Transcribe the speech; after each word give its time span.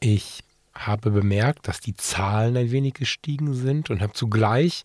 Ich 0.00 0.44
habe 0.74 1.10
bemerkt, 1.10 1.66
dass 1.66 1.80
die 1.80 1.96
Zahlen 1.96 2.56
ein 2.56 2.70
wenig 2.70 2.94
gestiegen 2.94 3.54
sind 3.54 3.90
und 3.90 4.00
habe 4.00 4.12
zugleich 4.12 4.84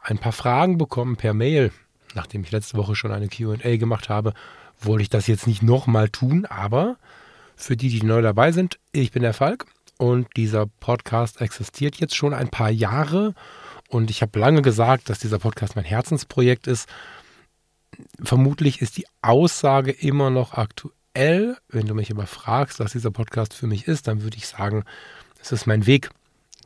ein 0.00 0.18
paar 0.18 0.32
Fragen 0.32 0.76
bekommen 0.76 1.16
per 1.16 1.34
Mail. 1.34 1.72
Nachdem 2.14 2.42
ich 2.42 2.50
letzte 2.50 2.76
Woche 2.76 2.96
schon 2.96 3.12
eine 3.12 3.28
QA 3.28 3.76
gemacht 3.76 4.08
habe, 4.08 4.34
wollte 4.80 5.02
ich 5.02 5.10
das 5.10 5.28
jetzt 5.28 5.46
nicht 5.46 5.62
nochmal 5.62 6.08
tun, 6.08 6.46
aber 6.46 6.96
für 7.54 7.76
die, 7.76 7.90
die 7.90 8.02
neu 8.02 8.22
dabei 8.22 8.50
sind, 8.50 8.80
ich 8.90 9.12
bin 9.12 9.22
der 9.22 9.34
Falk 9.34 9.66
und 9.98 10.26
dieser 10.36 10.66
Podcast 10.66 11.40
existiert 11.40 11.96
jetzt 11.96 12.16
schon 12.16 12.34
ein 12.34 12.48
paar 12.48 12.70
Jahre 12.70 13.34
und 13.88 14.10
ich 14.10 14.22
habe 14.22 14.38
lange 14.38 14.62
gesagt, 14.62 15.10
dass 15.10 15.18
dieser 15.18 15.38
Podcast 15.38 15.76
mein 15.76 15.84
Herzensprojekt 15.84 16.66
ist. 16.66 16.88
Vermutlich 18.22 18.80
ist 18.80 18.96
die 18.96 19.06
Aussage 19.20 19.92
immer 19.92 20.30
noch 20.30 20.54
aktuell 20.54 20.94
aktuell, 21.14 21.56
wenn 21.68 21.86
du 21.86 21.94
mich 21.94 22.10
aber 22.10 22.26
fragst, 22.26 22.80
was 22.80 22.92
dieser 22.92 23.10
Podcast 23.10 23.54
für 23.54 23.66
mich 23.66 23.86
ist, 23.86 24.06
dann 24.06 24.22
würde 24.22 24.36
ich 24.36 24.46
sagen, 24.46 24.84
es 25.40 25.52
ist 25.52 25.66
mein 25.66 25.86
Weg, 25.86 26.10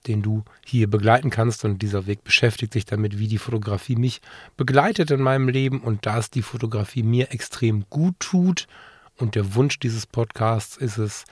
den 0.07 0.23
du 0.23 0.45
hier 0.65 0.89
begleiten 0.89 1.31
kannst. 1.31 1.65
Und 1.65 1.81
dieser 1.81 2.07
Weg 2.07 2.25
beschäftigt 2.25 2.73
sich 2.73 2.85
damit, 2.85 3.19
wie 3.19 3.29
die 3.29 3.39
Fotografie 3.39 3.97
mich 3.97 4.21
begleitet 4.57 5.11
in 5.11 5.23
meinem 5.23 5.49
Leben 5.49 5.81
und 5.81 6.07
dass 6.07 6.31
die 6.31 6.43
Fotografie 6.43 7.03
mir 7.03 7.33
extrem 7.33 7.85
gut 7.89 8.19
tut. 8.19 8.67
Und 9.17 9.35
der 9.35 9.55
Wunsch 9.55 9.79
dieses 9.79 10.07
Podcasts 10.07 10.77
ist 10.77 10.99
es, 10.99 11.25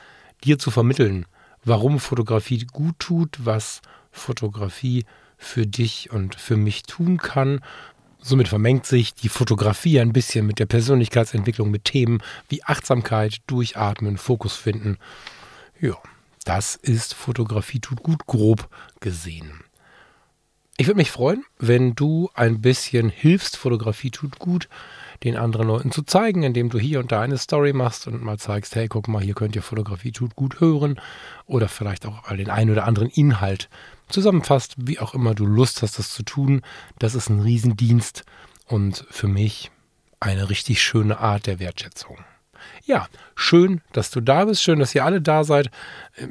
dir 0.44 0.58
zu 0.58 0.70
vermitteln, 0.70 1.26
warum 1.64 2.00
Fotografie 2.00 2.66
gut 2.72 2.98
tut, 2.98 3.38
was 3.44 3.82
Fotografie 4.10 5.04
für 5.36 5.66
dich 5.66 6.10
und 6.10 6.34
für 6.36 6.56
mich 6.56 6.84
tun 6.84 7.18
kann 7.18 7.60
Somit 8.24 8.46
vermengt 8.46 8.86
sich 8.86 9.14
die 9.14 9.28
Fotografie 9.28 9.98
ein 9.98 10.12
bisschen 10.12 10.46
mit 10.46 10.60
der 10.60 10.66
Persönlichkeitsentwicklung, 10.66 11.72
mit 11.72 11.84
Themen 11.84 12.22
wie 12.48 12.62
Achtsamkeit, 12.62 13.38
Durchatmen, 13.48 14.16
Fokus 14.16 14.54
finden. 14.54 14.98
Ja, 15.80 15.96
das 16.44 16.76
ist 16.76 17.14
Fotografie 17.14 17.80
tut 17.80 18.04
gut 18.04 18.26
grob 18.26 18.68
gesehen. 19.00 19.64
Ich 20.76 20.86
würde 20.86 20.98
mich 20.98 21.10
freuen, 21.10 21.44
wenn 21.58 21.96
du 21.96 22.30
ein 22.34 22.60
bisschen 22.60 23.08
hilfst, 23.08 23.56
Fotografie 23.56 24.10
tut 24.10 24.38
gut, 24.38 24.68
den 25.24 25.36
anderen 25.36 25.66
Leuten 25.66 25.90
zu 25.90 26.02
zeigen, 26.02 26.44
indem 26.44 26.70
du 26.70 26.78
hier 26.78 27.00
und 27.00 27.10
da 27.10 27.20
eine 27.20 27.38
Story 27.38 27.72
machst 27.72 28.06
und 28.06 28.22
mal 28.22 28.38
zeigst, 28.38 28.76
hey, 28.76 28.86
guck 28.86 29.08
mal, 29.08 29.22
hier 29.22 29.34
könnt 29.34 29.56
ihr 29.56 29.62
Fotografie 29.62 30.12
tut 30.12 30.36
gut 30.36 30.60
hören 30.60 31.00
oder 31.46 31.68
vielleicht 31.68 32.06
auch 32.06 32.28
mal 32.28 32.36
den 32.36 32.50
einen 32.50 32.70
oder 32.70 32.84
anderen 32.84 33.10
Inhalt 33.10 33.68
zusammenfasst, 34.12 34.74
wie 34.76 34.98
auch 34.98 35.14
immer 35.14 35.34
du 35.34 35.46
Lust 35.46 35.82
hast, 35.82 35.98
das 35.98 36.12
zu 36.12 36.22
tun. 36.22 36.62
Das 36.98 37.14
ist 37.14 37.28
ein 37.28 37.40
Riesendienst 37.40 38.24
und 38.66 39.06
für 39.10 39.28
mich 39.28 39.70
eine 40.20 40.50
richtig 40.50 40.80
schöne 40.82 41.18
Art 41.18 41.46
der 41.46 41.58
Wertschätzung. 41.58 42.18
Ja, 42.84 43.08
schön, 43.34 43.80
dass 43.92 44.10
du 44.10 44.20
da 44.20 44.44
bist. 44.44 44.62
Schön, 44.62 44.78
dass 44.78 44.94
ihr 44.94 45.04
alle 45.04 45.20
da 45.20 45.44
seid. 45.44 45.70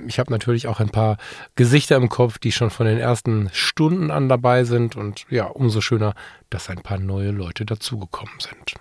Ich 0.07 0.19
habe 0.19 0.31
natürlich 0.31 0.67
auch 0.67 0.79
ein 0.79 0.89
paar 0.89 1.17
Gesichter 1.55 1.95
im 1.97 2.09
Kopf, 2.09 2.39
die 2.39 2.51
schon 2.51 2.69
von 2.69 2.85
den 2.85 2.97
ersten 2.97 3.49
Stunden 3.53 4.11
an 4.11 4.29
dabei 4.29 4.63
sind. 4.63 4.95
Und 4.95 5.25
ja, 5.29 5.45
umso 5.45 5.81
schöner, 5.81 6.13
dass 6.49 6.69
ein 6.69 6.81
paar 6.81 6.99
neue 6.99 7.31
Leute 7.31 7.65
dazugekommen 7.65 8.33
sind. 8.39 8.75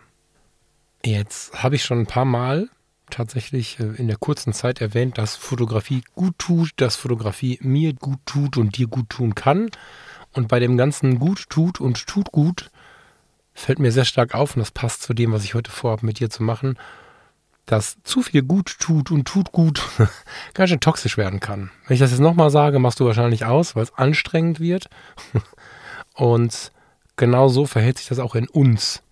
Jetzt 1.05 1.63
habe 1.63 1.77
ich 1.77 1.85
schon 1.85 2.01
ein 2.01 2.07
paar 2.07 2.25
Mal 2.25 2.69
tatsächlich 3.11 3.79
äh, 3.81 3.85
in 3.97 4.09
der 4.09 4.17
kurzen 4.17 4.53
Zeit 4.53 4.81
erwähnt, 4.81 5.19
dass 5.19 5.37
Fotografie 5.37 6.03
gut 6.15 6.39
tut, 6.39 6.71
dass 6.77 6.97
Fotografie 6.97 7.59
mir 7.63 7.93
gut 7.93 8.21
tut 8.27 8.57
und 8.57 8.77
dir 8.77 8.87
gut 8.87 9.11
tun 9.11 9.35
kann. 9.35 9.71
Und 10.33 10.49
bei 10.49 10.61
dem 10.61 10.77
ganzen 10.77 11.19
gut 11.19 11.51
tut 11.51 11.81
und 11.81 12.07
tut 12.07 12.33
gut 12.33 12.71
fällt 13.61 13.79
mir 13.79 13.93
sehr 13.93 14.05
stark 14.05 14.35
auf, 14.35 14.57
und 14.57 14.61
das 14.61 14.71
passt 14.71 15.03
zu 15.03 15.15
dem, 15.15 15.33
was 15.33 15.45
ich 15.45 15.55
heute 15.55 15.71
vorhabe, 15.71 16.07
mit 16.07 16.19
dir 16.19 16.31
zu 16.31 16.43
machen, 16.43 16.79
dass 17.67 17.99
zu 18.03 18.23
viel 18.23 18.43
gut 18.43 18.79
tut 18.81 19.11
und 19.11 19.27
tut 19.27 19.53
gut 19.53 19.83
ganz 20.55 20.71
schön 20.71 20.81
toxisch 20.81 21.17
werden 21.17 21.41
kann. 21.41 21.71
Wenn 21.87 21.95
ich 21.95 22.01
das 22.01 22.11
jetzt 22.11 22.21
nochmal 22.21 22.51
sage, 22.51 22.79
machst 22.79 22.99
du 23.01 23.07
wahrscheinlich 23.07 23.45
aus, 23.45 23.77
weil 23.77 23.85
es 23.85 23.95
anstrengend 23.95 24.61
wird. 24.61 24.89
und 26.15 26.73
genau 27.17 27.49
so 27.49 27.67
verhält 27.67 27.99
sich 27.99 28.09
das 28.09 28.19
auch 28.19 28.35
in 28.35 28.49
uns. 28.49 29.03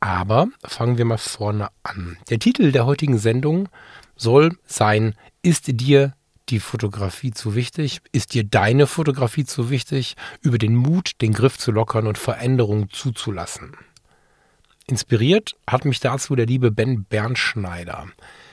Aber 0.00 0.48
fangen 0.64 0.96
wir 0.96 1.04
mal 1.04 1.18
vorne 1.18 1.68
an. 1.82 2.16
Der 2.30 2.38
Titel 2.38 2.72
der 2.72 2.86
heutigen 2.86 3.18
Sendung 3.18 3.68
soll 4.16 4.56
sein, 4.66 5.14
ist 5.42 5.66
dir 5.68 6.14
die 6.48 6.60
Fotografie 6.60 7.30
zu 7.30 7.54
wichtig? 7.54 8.00
Ist 8.10 8.34
dir 8.34 8.44
deine 8.44 8.86
Fotografie 8.86 9.44
zu 9.44 9.70
wichtig? 9.70 10.16
Über 10.40 10.58
den 10.58 10.74
Mut, 10.74 11.12
den 11.20 11.32
Griff 11.32 11.58
zu 11.58 11.70
lockern 11.70 12.06
und 12.06 12.18
Veränderungen 12.18 12.88
zuzulassen. 12.90 13.76
Inspiriert 14.86 15.54
hat 15.68 15.84
mich 15.84 16.00
dazu 16.00 16.34
der 16.34 16.46
liebe 16.46 16.72
Ben 16.72 17.04
Bernschneider. 17.04 18.06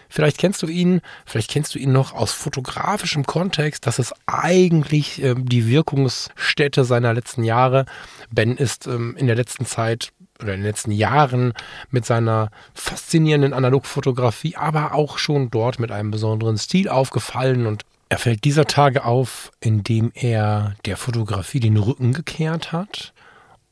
Vielleicht 0.10 0.38
kennst 0.38 0.62
du 0.62 0.68
ihn, 0.68 1.02
vielleicht 1.26 1.50
kennst 1.50 1.76
du 1.76 1.80
ihn 1.80 1.92
noch 1.92 2.14
aus 2.14 2.32
fotografischem 2.32 3.26
Kontext. 3.26 3.86
Das 3.88 4.00
ist 4.00 4.14
eigentlich 4.26 5.22
äh, 5.22 5.36
die 5.38 5.68
Wirkungsstätte 5.68 6.86
seiner 6.86 7.14
letzten 7.14 7.44
Jahre. 7.44 7.86
Ben 8.32 8.56
ist 8.56 8.88
ähm, 8.88 9.16
in 9.18 9.28
der 9.28 9.36
letzten 9.36 9.66
Zeit 9.66 10.14
oder 10.42 10.54
in 10.54 10.62
den 10.62 10.68
letzten 10.68 10.92
Jahren 10.92 11.54
mit 11.90 12.06
seiner 12.06 12.50
faszinierenden 12.74 13.54
Analogfotografie, 13.54 14.56
aber 14.56 14.94
auch 14.94 15.18
schon 15.18 15.50
dort 15.50 15.80
mit 15.80 15.92
einem 15.92 16.12
besonderen 16.12 16.58
Stil 16.58 16.90
aufgefallen 16.90 17.66
und 17.66 17.84
er 18.10 18.18
fällt 18.20 18.46
dieser 18.46 18.66
Tage 18.66 19.04
auf, 19.04 19.52
indem 19.60 20.12
er 20.14 20.76
der 20.86 20.96
Fotografie 20.96 21.60
den 21.60 21.76
Rücken 21.76 22.14
gekehrt 22.14 22.72
hat 22.72 23.14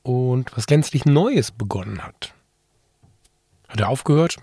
und 0.04 0.56
was 0.58 0.68
gänzlich 0.68 1.06
Neues 1.06 1.52
begonnen 1.52 2.04
hat. 2.04 2.34
Hat 3.70 3.80
er 3.80 3.90
aufgehört? 3.90 4.38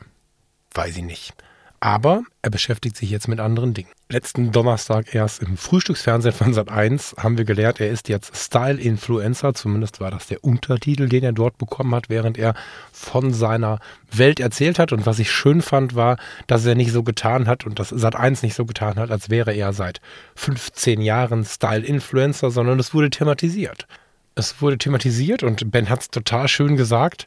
Weiß 0.72 0.96
ich 0.96 1.02
nicht. 1.02 1.34
Aber 1.82 2.22
er 2.42 2.50
beschäftigt 2.50 2.96
sich 2.96 3.10
jetzt 3.10 3.26
mit 3.26 3.40
anderen 3.40 3.74
Dingen. 3.74 3.88
Letzten 4.08 4.52
Donnerstag 4.52 5.16
erst 5.16 5.42
im 5.42 5.56
Frühstücksfernsehen 5.56 6.32
von 6.32 6.54
Sat1 6.54 7.20
haben 7.20 7.38
wir 7.38 7.44
gelernt, 7.44 7.80
er 7.80 7.90
ist 7.90 8.08
jetzt 8.08 8.36
Style-Influencer. 8.36 9.52
Zumindest 9.54 10.00
war 10.00 10.12
das 10.12 10.28
der 10.28 10.44
Untertitel, 10.44 11.08
den 11.08 11.24
er 11.24 11.32
dort 11.32 11.58
bekommen 11.58 11.92
hat, 11.92 12.08
während 12.08 12.38
er 12.38 12.54
von 12.92 13.34
seiner 13.34 13.80
Welt 14.12 14.38
erzählt 14.38 14.78
hat. 14.78 14.92
Und 14.92 15.06
was 15.06 15.18
ich 15.18 15.32
schön 15.32 15.60
fand, 15.60 15.96
war, 15.96 16.18
dass 16.46 16.64
er 16.64 16.76
nicht 16.76 16.92
so 16.92 17.02
getan 17.02 17.48
hat 17.48 17.66
und 17.66 17.80
dass 17.80 17.92
Sat1 17.92 18.44
nicht 18.44 18.54
so 18.54 18.64
getan 18.64 18.94
hat, 18.94 19.10
als 19.10 19.28
wäre 19.28 19.52
er 19.52 19.72
seit 19.72 20.00
15 20.36 21.00
Jahren 21.00 21.44
Style-Influencer, 21.44 22.52
sondern 22.52 22.78
es 22.78 22.94
wurde 22.94 23.10
thematisiert. 23.10 23.88
Es 24.36 24.62
wurde 24.62 24.78
thematisiert 24.78 25.42
und 25.42 25.72
Ben 25.72 25.88
hat 25.88 26.02
es 26.02 26.10
total 26.10 26.46
schön 26.46 26.76
gesagt. 26.76 27.26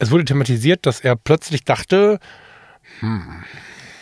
Es 0.00 0.10
wurde 0.10 0.24
thematisiert, 0.24 0.84
dass 0.84 0.98
er 0.98 1.14
plötzlich 1.14 1.62
dachte, 1.62 2.18
hm, 3.00 3.44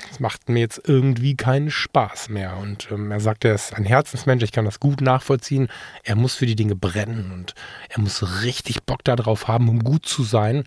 das 0.09 0.21
macht 0.21 0.49
mir 0.49 0.61
jetzt 0.61 0.81
irgendwie 0.87 1.37
keinen 1.37 1.71
Spaß 1.71 2.29
mehr. 2.29 2.57
Und 2.57 2.89
ähm, 2.93 3.11
er 3.11 3.21
sagt, 3.21 3.45
er 3.45 3.55
ist 3.55 3.75
ein 3.75 3.85
Herzensmensch, 3.85 4.45
ich 4.45 4.53
kann 4.53 4.65
das 4.65 4.79
gut 4.79 5.01
nachvollziehen. 5.01 5.69
Er 6.05 6.15
muss 6.15 6.37
für 6.37 6.47
die 6.47 6.55
Dinge 6.55 6.77
brennen 6.77 7.33
und 7.33 7.55
er 7.89 8.01
muss 8.01 8.43
richtig 8.43 8.85
Bock 8.85 9.03
darauf 9.03 9.49
haben, 9.49 9.69
um 9.69 9.81
gut 9.81 10.07
zu 10.07 10.23
sein. 10.23 10.65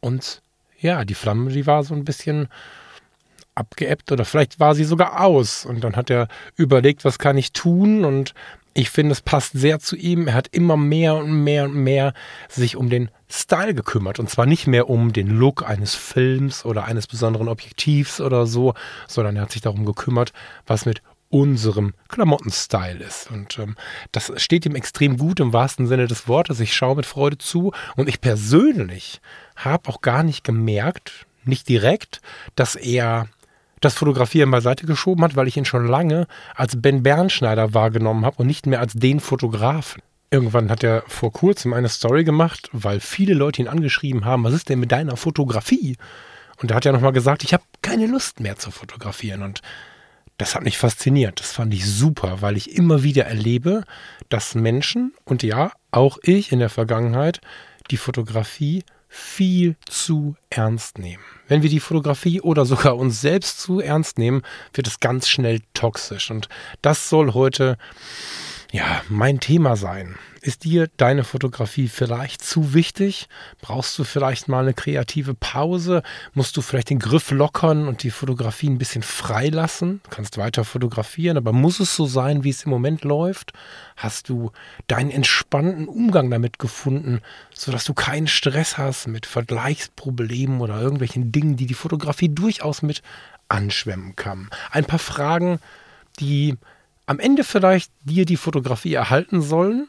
Und 0.00 0.40
ja, 0.78 1.04
die 1.04 1.14
Flamme, 1.14 1.50
die 1.50 1.66
war 1.66 1.84
so 1.84 1.94
ein 1.94 2.04
bisschen 2.04 2.48
abgeebbt 3.54 4.10
oder 4.12 4.24
vielleicht 4.24 4.60
war 4.60 4.74
sie 4.74 4.84
sogar 4.84 5.20
aus. 5.20 5.66
Und 5.66 5.84
dann 5.84 5.96
hat 5.96 6.08
er 6.08 6.28
überlegt, 6.56 7.04
was 7.04 7.18
kann 7.18 7.36
ich 7.36 7.52
tun? 7.52 8.06
Und 8.06 8.32
ich 8.74 8.90
finde, 8.90 9.12
es 9.12 9.20
passt 9.20 9.52
sehr 9.52 9.80
zu 9.80 9.96
ihm. 9.96 10.28
Er 10.28 10.34
hat 10.34 10.48
immer 10.52 10.76
mehr 10.76 11.16
und 11.16 11.32
mehr 11.32 11.64
und 11.64 11.74
mehr 11.74 12.14
sich 12.48 12.76
um 12.76 12.88
den 12.88 13.10
Style 13.28 13.74
gekümmert. 13.74 14.18
Und 14.18 14.30
zwar 14.30 14.46
nicht 14.46 14.66
mehr 14.66 14.88
um 14.88 15.12
den 15.12 15.28
Look 15.28 15.68
eines 15.68 15.94
Films 15.94 16.64
oder 16.64 16.84
eines 16.84 17.06
besonderen 17.06 17.48
Objektivs 17.48 18.20
oder 18.20 18.46
so, 18.46 18.74
sondern 19.08 19.36
er 19.36 19.42
hat 19.42 19.52
sich 19.52 19.62
darum 19.62 19.84
gekümmert, 19.84 20.32
was 20.66 20.86
mit 20.86 21.02
unserem 21.30 21.94
Klamottenstyle 22.08 23.04
ist. 23.04 23.30
Und 23.30 23.58
ähm, 23.58 23.76
das 24.12 24.32
steht 24.36 24.66
ihm 24.66 24.74
extrem 24.74 25.16
gut 25.16 25.40
im 25.40 25.52
wahrsten 25.52 25.86
Sinne 25.86 26.08
des 26.08 26.28
Wortes. 26.28 26.60
Ich 26.60 26.74
schaue 26.74 26.96
mit 26.96 27.06
Freude 27.06 27.38
zu 27.38 27.72
und 27.96 28.08
ich 28.08 28.20
persönlich 28.20 29.20
habe 29.56 29.88
auch 29.88 30.00
gar 30.00 30.24
nicht 30.24 30.42
gemerkt, 30.42 31.26
nicht 31.44 31.68
direkt, 31.68 32.20
dass 32.56 32.74
er 32.74 33.28
das 33.80 33.94
Fotografieren 33.94 34.50
beiseite 34.50 34.86
geschoben 34.86 35.24
hat, 35.24 35.36
weil 35.36 35.48
ich 35.48 35.56
ihn 35.56 35.64
schon 35.64 35.86
lange 35.86 36.26
als 36.54 36.80
Ben 36.80 37.02
Bernschneider 37.02 37.74
wahrgenommen 37.74 38.24
habe 38.24 38.36
und 38.38 38.46
nicht 38.46 38.66
mehr 38.66 38.80
als 38.80 38.92
den 38.94 39.20
Fotografen. 39.20 40.02
Irgendwann 40.30 40.70
hat 40.70 40.84
er 40.84 41.02
vor 41.08 41.32
kurzem 41.32 41.72
eine 41.72 41.88
Story 41.88 42.22
gemacht, 42.24 42.68
weil 42.72 43.00
viele 43.00 43.34
Leute 43.34 43.62
ihn 43.62 43.68
angeschrieben 43.68 44.24
haben, 44.24 44.44
was 44.44 44.54
ist 44.54 44.68
denn 44.68 44.78
mit 44.78 44.92
deiner 44.92 45.16
Fotografie? 45.16 45.96
Und 46.58 46.70
er 46.70 46.76
hat 46.76 46.84
ja 46.84 46.92
nochmal 46.92 47.12
gesagt, 47.12 47.42
ich 47.42 47.52
habe 47.52 47.64
keine 47.82 48.06
Lust 48.06 48.38
mehr 48.38 48.56
zu 48.56 48.70
fotografieren. 48.70 49.42
Und 49.42 49.60
das 50.36 50.54
hat 50.54 50.62
mich 50.62 50.78
fasziniert. 50.78 51.40
Das 51.40 51.52
fand 51.52 51.74
ich 51.74 51.84
super, 51.86 52.42
weil 52.42 52.56
ich 52.56 52.76
immer 52.76 53.02
wieder 53.02 53.24
erlebe, 53.24 53.84
dass 54.28 54.54
Menschen 54.54 55.14
und 55.24 55.42
ja, 55.42 55.72
auch 55.90 56.18
ich 56.22 56.52
in 56.52 56.60
der 56.60 56.70
Vergangenheit 56.70 57.40
die 57.90 57.96
Fotografie 57.96 58.84
viel 59.12 59.76
zu 59.86 60.36
ernst 60.50 60.98
nehmen. 60.98 61.22
Wenn 61.48 61.62
wir 61.62 61.68
die 61.68 61.80
Fotografie 61.80 62.40
oder 62.40 62.64
sogar 62.64 62.96
uns 62.96 63.20
selbst 63.20 63.60
zu 63.60 63.80
ernst 63.80 64.18
nehmen, 64.18 64.42
wird 64.72 64.86
es 64.86 65.00
ganz 65.00 65.28
schnell 65.28 65.60
toxisch. 65.74 66.30
Und 66.30 66.48
das 66.80 67.08
soll 67.08 67.34
heute 67.34 67.76
ja 68.70 69.02
mein 69.08 69.40
Thema 69.40 69.76
sein. 69.76 70.16
Ist 70.42 70.64
dir 70.64 70.88
deine 70.96 71.22
Fotografie 71.22 71.88
vielleicht 71.88 72.42
zu 72.42 72.72
wichtig? 72.72 73.28
Brauchst 73.60 73.98
du 73.98 74.04
vielleicht 74.04 74.48
mal 74.48 74.62
eine 74.62 74.72
kreative 74.72 75.34
Pause? 75.34 76.02
Musst 76.32 76.56
du 76.56 76.62
vielleicht 76.62 76.88
den 76.88 76.98
Griff 76.98 77.30
lockern 77.30 77.86
und 77.86 78.02
die 78.02 78.10
Fotografie 78.10 78.70
ein 78.70 78.78
bisschen 78.78 79.02
freilassen? 79.02 80.00
Du 80.04 80.10
kannst 80.10 80.38
weiter 80.38 80.64
fotografieren, 80.64 81.36
aber 81.36 81.52
muss 81.52 81.78
es 81.78 81.94
so 81.94 82.06
sein, 82.06 82.42
wie 82.42 82.48
es 82.48 82.62
im 82.62 82.70
Moment 82.70 83.04
läuft? 83.04 83.52
Hast 83.96 84.30
du 84.30 84.50
deinen 84.86 85.10
entspannten 85.10 85.86
Umgang 85.86 86.30
damit 86.30 86.58
gefunden, 86.58 87.20
sodass 87.52 87.84
du 87.84 87.92
keinen 87.92 88.26
Stress 88.26 88.78
hast 88.78 89.08
mit 89.08 89.26
Vergleichsproblemen 89.26 90.62
oder 90.62 90.80
irgendwelchen 90.80 91.32
Dingen, 91.32 91.56
die 91.56 91.66
die 91.66 91.74
Fotografie 91.74 92.30
durchaus 92.30 92.80
mit 92.80 93.02
anschwemmen 93.50 94.16
kann? 94.16 94.48
Ein 94.70 94.86
paar 94.86 94.98
Fragen, 95.00 95.60
die 96.18 96.56
am 97.10 97.18
Ende 97.18 97.42
vielleicht 97.42 97.90
dir 98.04 98.24
die 98.24 98.36
Fotografie 98.36 98.94
erhalten 98.94 99.42
sollen, 99.42 99.88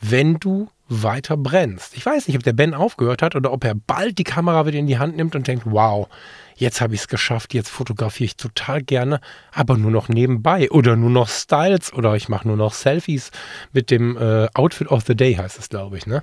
wenn 0.00 0.38
du 0.38 0.68
weiter 0.88 1.36
brennst. 1.36 1.96
Ich 1.96 2.04
weiß 2.04 2.28
nicht, 2.28 2.36
ob 2.36 2.42
der 2.42 2.52
Ben 2.52 2.74
aufgehört 2.74 3.22
hat 3.22 3.34
oder 3.34 3.52
ob 3.52 3.64
er 3.64 3.74
bald 3.74 4.18
die 4.18 4.24
Kamera 4.24 4.66
wieder 4.66 4.78
in 4.78 4.86
die 4.86 4.98
Hand 4.98 5.16
nimmt 5.16 5.34
und 5.34 5.46
denkt, 5.46 5.64
wow, 5.66 6.08
jetzt 6.56 6.80
habe 6.80 6.94
ich 6.94 7.00
es 7.00 7.08
geschafft, 7.08 7.54
jetzt 7.54 7.70
fotografiere 7.70 8.26
ich 8.26 8.36
total 8.36 8.82
gerne, 8.82 9.20
aber 9.52 9.76
nur 9.76 9.90
noch 9.90 10.08
nebenbei 10.08 10.70
oder 10.70 10.94
nur 10.96 11.10
noch 11.10 11.28
Styles 11.28 11.92
oder 11.92 12.14
ich 12.16 12.28
mache 12.28 12.46
nur 12.46 12.56
noch 12.56 12.74
Selfies 12.74 13.30
mit 13.72 13.90
dem 13.90 14.16
äh, 14.16 14.48
Outfit 14.54 14.88
of 14.88 15.04
the 15.06 15.16
Day 15.16 15.34
heißt 15.34 15.58
es, 15.58 15.68
glaube 15.68 15.96
ich. 15.96 16.06
Ne? 16.06 16.22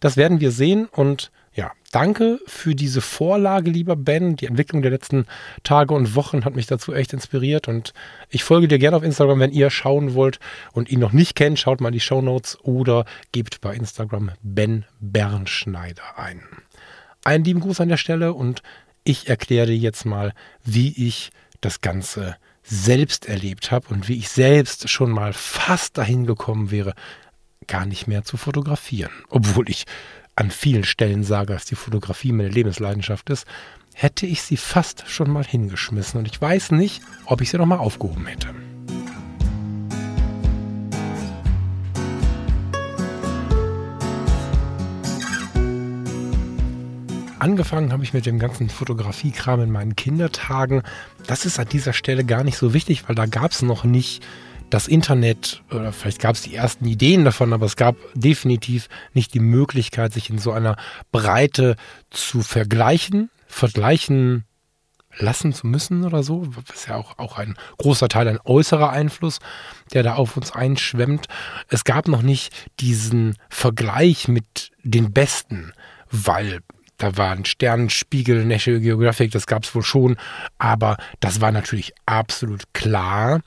Das 0.00 0.16
werden 0.16 0.40
wir 0.40 0.50
sehen 0.50 0.86
und 0.86 1.30
ja, 1.58 1.72
danke 1.90 2.38
für 2.46 2.76
diese 2.76 3.00
Vorlage, 3.00 3.68
lieber 3.68 3.96
Ben. 3.96 4.36
Die 4.36 4.46
Entwicklung 4.46 4.80
der 4.80 4.92
letzten 4.92 5.26
Tage 5.64 5.92
und 5.92 6.14
Wochen 6.14 6.44
hat 6.44 6.54
mich 6.54 6.68
dazu 6.68 6.94
echt 6.94 7.12
inspiriert 7.12 7.66
und 7.66 7.94
ich 8.28 8.44
folge 8.44 8.68
dir 8.68 8.78
gerne 8.78 8.96
auf 8.96 9.02
Instagram, 9.02 9.40
wenn 9.40 9.50
ihr 9.50 9.68
schauen 9.68 10.14
wollt 10.14 10.38
und 10.72 10.88
ihn 10.88 11.00
noch 11.00 11.10
nicht 11.10 11.34
kennt, 11.34 11.58
schaut 11.58 11.80
mal 11.80 11.88
in 11.88 11.94
die 11.94 12.00
Show 12.00 12.22
Notes 12.22 12.60
oder 12.62 13.06
gebt 13.32 13.60
bei 13.60 13.74
Instagram 13.74 14.30
Ben 14.40 14.84
Bernschneider 15.00 16.16
ein. 16.16 16.42
Einen 17.24 17.42
lieben 17.42 17.58
Gruß 17.58 17.80
an 17.80 17.88
der 17.88 17.96
Stelle 17.96 18.34
und 18.34 18.62
ich 19.02 19.28
erkläre 19.28 19.66
dir 19.66 19.76
jetzt 19.76 20.04
mal, 20.04 20.34
wie 20.62 21.08
ich 21.08 21.32
das 21.60 21.80
Ganze 21.80 22.36
selbst 22.62 23.26
erlebt 23.26 23.72
habe 23.72 23.88
und 23.88 24.06
wie 24.06 24.18
ich 24.18 24.28
selbst 24.28 24.88
schon 24.88 25.10
mal 25.10 25.32
fast 25.32 25.98
dahin 25.98 26.24
gekommen 26.24 26.70
wäre, 26.70 26.94
gar 27.66 27.84
nicht 27.84 28.06
mehr 28.06 28.22
zu 28.22 28.36
fotografieren, 28.36 29.10
obwohl 29.28 29.68
ich 29.68 29.86
an 30.38 30.52
vielen 30.52 30.84
Stellen 30.84 31.24
sage, 31.24 31.52
dass 31.52 31.64
die 31.64 31.74
Fotografie 31.74 32.30
meine 32.30 32.48
Lebensleidenschaft 32.48 33.28
ist, 33.28 33.44
hätte 33.92 34.24
ich 34.24 34.42
sie 34.42 34.56
fast 34.56 35.08
schon 35.08 35.30
mal 35.30 35.44
hingeschmissen 35.44 36.20
und 36.20 36.28
ich 36.28 36.40
weiß 36.40 36.70
nicht, 36.70 37.02
ob 37.24 37.40
ich 37.40 37.50
sie 37.50 37.58
noch 37.58 37.66
mal 37.66 37.78
aufgehoben 37.78 38.26
hätte. 38.26 38.54
Angefangen 47.40 47.92
habe 47.92 48.04
ich 48.04 48.14
mit 48.14 48.26
dem 48.26 48.38
ganzen 48.38 48.68
Fotografiekram 48.68 49.62
in 49.62 49.70
meinen 49.70 49.96
Kindertagen. 49.96 50.82
Das 51.26 51.46
ist 51.46 51.58
an 51.58 51.68
dieser 51.68 51.92
Stelle 51.92 52.24
gar 52.24 52.44
nicht 52.44 52.58
so 52.58 52.74
wichtig, 52.74 53.08
weil 53.08 53.16
da 53.16 53.26
gab 53.26 53.50
es 53.50 53.62
noch 53.62 53.82
nicht 53.82 54.24
das 54.70 54.88
Internet, 54.88 55.62
oder 55.70 55.92
vielleicht 55.92 56.20
gab 56.20 56.34
es 56.34 56.42
die 56.42 56.54
ersten 56.54 56.84
Ideen 56.84 57.24
davon, 57.24 57.52
aber 57.52 57.66
es 57.66 57.76
gab 57.76 57.96
definitiv 58.14 58.88
nicht 59.14 59.34
die 59.34 59.40
Möglichkeit, 59.40 60.12
sich 60.12 60.30
in 60.30 60.38
so 60.38 60.52
einer 60.52 60.76
Breite 61.12 61.76
zu 62.10 62.42
vergleichen, 62.42 63.30
vergleichen 63.46 64.44
lassen 65.16 65.52
zu 65.52 65.66
müssen 65.66 66.04
oder 66.04 66.22
so. 66.22 66.46
Das 66.66 66.76
ist 66.76 66.88
ja 66.88 66.96
auch, 66.96 67.18
auch 67.18 67.38
ein 67.38 67.56
großer 67.78 68.08
Teil, 68.08 68.28
ein 68.28 68.38
äußerer 68.44 68.90
Einfluss, 68.90 69.38
der 69.92 70.02
da 70.02 70.14
auf 70.14 70.36
uns 70.36 70.52
einschwemmt. 70.52 71.26
Es 71.68 71.84
gab 71.84 72.08
noch 72.08 72.22
nicht 72.22 72.52
diesen 72.80 73.36
Vergleich 73.48 74.28
mit 74.28 74.70
den 74.82 75.12
Besten, 75.12 75.72
weil 76.10 76.60
da 76.98 77.16
war 77.16 77.30
ein 77.30 77.44
Sternenspiegel, 77.44 78.44
National 78.44 78.80
Geographic, 78.80 79.30
das 79.30 79.46
gab 79.46 79.64
es 79.64 79.74
wohl 79.74 79.84
schon, 79.84 80.16
aber 80.58 80.96
das 81.20 81.40
war 81.40 81.52
natürlich 81.52 81.92
absolut 82.06 82.74
klar, 82.74 83.40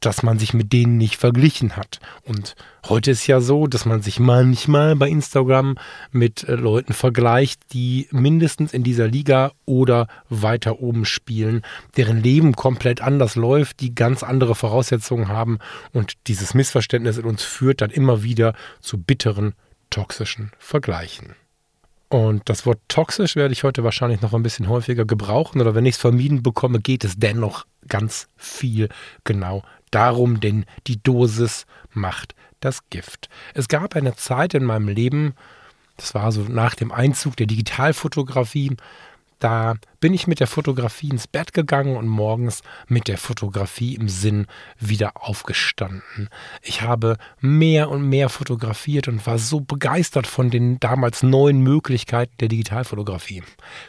dass 0.00 0.22
man 0.22 0.38
sich 0.38 0.54
mit 0.54 0.72
denen 0.72 0.96
nicht 0.96 1.16
verglichen 1.16 1.76
hat. 1.76 2.00
Und 2.24 2.54
heute 2.88 3.10
ist 3.10 3.26
ja 3.26 3.40
so, 3.40 3.66
dass 3.66 3.84
man 3.84 4.02
sich 4.02 4.18
manchmal 4.18 4.96
bei 4.96 5.08
Instagram 5.08 5.76
mit 6.10 6.44
äh, 6.44 6.54
Leuten 6.54 6.92
vergleicht, 6.92 7.60
die 7.72 8.08
mindestens 8.10 8.72
in 8.72 8.82
dieser 8.82 9.06
Liga 9.06 9.52
oder 9.66 10.08
weiter 10.28 10.80
oben 10.80 11.04
spielen, 11.04 11.62
deren 11.96 12.22
Leben 12.22 12.56
komplett 12.56 13.00
anders 13.00 13.36
läuft, 13.36 13.80
die 13.80 13.94
ganz 13.94 14.22
andere 14.22 14.54
Voraussetzungen 14.54 15.28
haben. 15.28 15.58
Und 15.92 16.14
dieses 16.26 16.54
Missverständnis 16.54 17.18
in 17.18 17.24
uns 17.24 17.42
führt 17.42 17.80
dann 17.80 17.90
immer 17.90 18.22
wieder 18.22 18.54
zu 18.80 18.98
bitteren, 18.98 19.54
toxischen 19.90 20.52
Vergleichen. 20.58 21.34
Und 22.10 22.48
das 22.48 22.66
Wort 22.66 22.80
toxisch 22.88 23.36
werde 23.36 23.52
ich 23.52 23.62
heute 23.62 23.84
wahrscheinlich 23.84 24.20
noch 24.20 24.34
ein 24.34 24.42
bisschen 24.42 24.68
häufiger 24.68 25.04
gebrauchen 25.04 25.60
oder 25.60 25.76
wenn 25.76 25.86
ich 25.86 25.94
es 25.94 26.00
vermieden 26.00 26.42
bekomme, 26.42 26.80
geht 26.80 27.04
es 27.04 27.16
dennoch 27.16 27.66
ganz 27.86 28.26
viel 28.36 28.88
genau 29.22 29.62
darum, 29.92 30.40
denn 30.40 30.66
die 30.88 31.00
Dosis 31.00 31.66
macht 31.92 32.34
das 32.58 32.80
Gift. 32.90 33.28
Es 33.54 33.68
gab 33.68 33.94
eine 33.94 34.16
Zeit 34.16 34.54
in 34.54 34.64
meinem 34.64 34.88
Leben, 34.88 35.34
das 35.96 36.12
war 36.12 36.32
so 36.32 36.40
nach 36.42 36.74
dem 36.74 36.90
Einzug 36.90 37.36
der 37.36 37.46
Digitalfotografie, 37.46 38.76
da 39.40 39.74
bin 40.00 40.14
ich 40.14 40.26
mit 40.26 40.38
der 40.38 40.46
Fotografie 40.46 41.08
ins 41.08 41.26
Bett 41.26 41.52
gegangen 41.52 41.96
und 41.96 42.06
morgens 42.06 42.62
mit 42.88 43.08
der 43.08 43.18
Fotografie 43.18 43.96
im 43.96 44.08
Sinn 44.08 44.46
wieder 44.78 45.12
aufgestanden. 45.14 46.28
Ich 46.62 46.82
habe 46.82 47.16
mehr 47.40 47.90
und 47.90 48.08
mehr 48.08 48.28
fotografiert 48.28 49.08
und 49.08 49.26
war 49.26 49.38
so 49.38 49.60
begeistert 49.60 50.26
von 50.26 50.50
den 50.50 50.78
damals 50.78 51.22
neuen 51.22 51.60
Möglichkeiten 51.60 52.34
der 52.40 52.48
Digitalfotografie. 52.48 53.42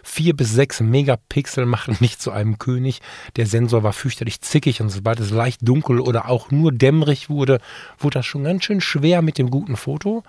Vier 0.03 0.36
bis 0.36 0.51
sechs 0.51 0.80
Megapixel 0.80 1.66
machen 1.66 1.97
nicht 1.99 2.21
zu 2.21 2.31
einem 2.31 2.57
König. 2.57 3.02
Der 3.35 3.45
Sensor 3.45 3.83
war 3.83 3.94
fürchterlich 3.94 4.42
zickig 4.42 4.81
und 4.81 4.90
sobald 4.90 5.19
es 5.19 5.31
leicht 5.31 5.68
dunkel 5.68 5.99
oder 5.99 6.30
auch 6.30 6.49
nur 6.52 6.71
dämmerig 6.71 7.30
wurde, 7.30 7.59
wurde 7.99 8.19
das 8.19 8.26
schon 8.26 8.45
ganz 8.45 8.64
schön 8.64 8.81
schwer 8.81 9.21
mit 9.21 9.37
dem 9.37 9.49
guten 9.49 9.76
Foto 9.76 10.23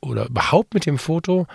oder 0.00 0.26
überhaupt 0.26 0.74
mit 0.74 0.84
dem 0.86 0.98
Foto. 0.98 1.46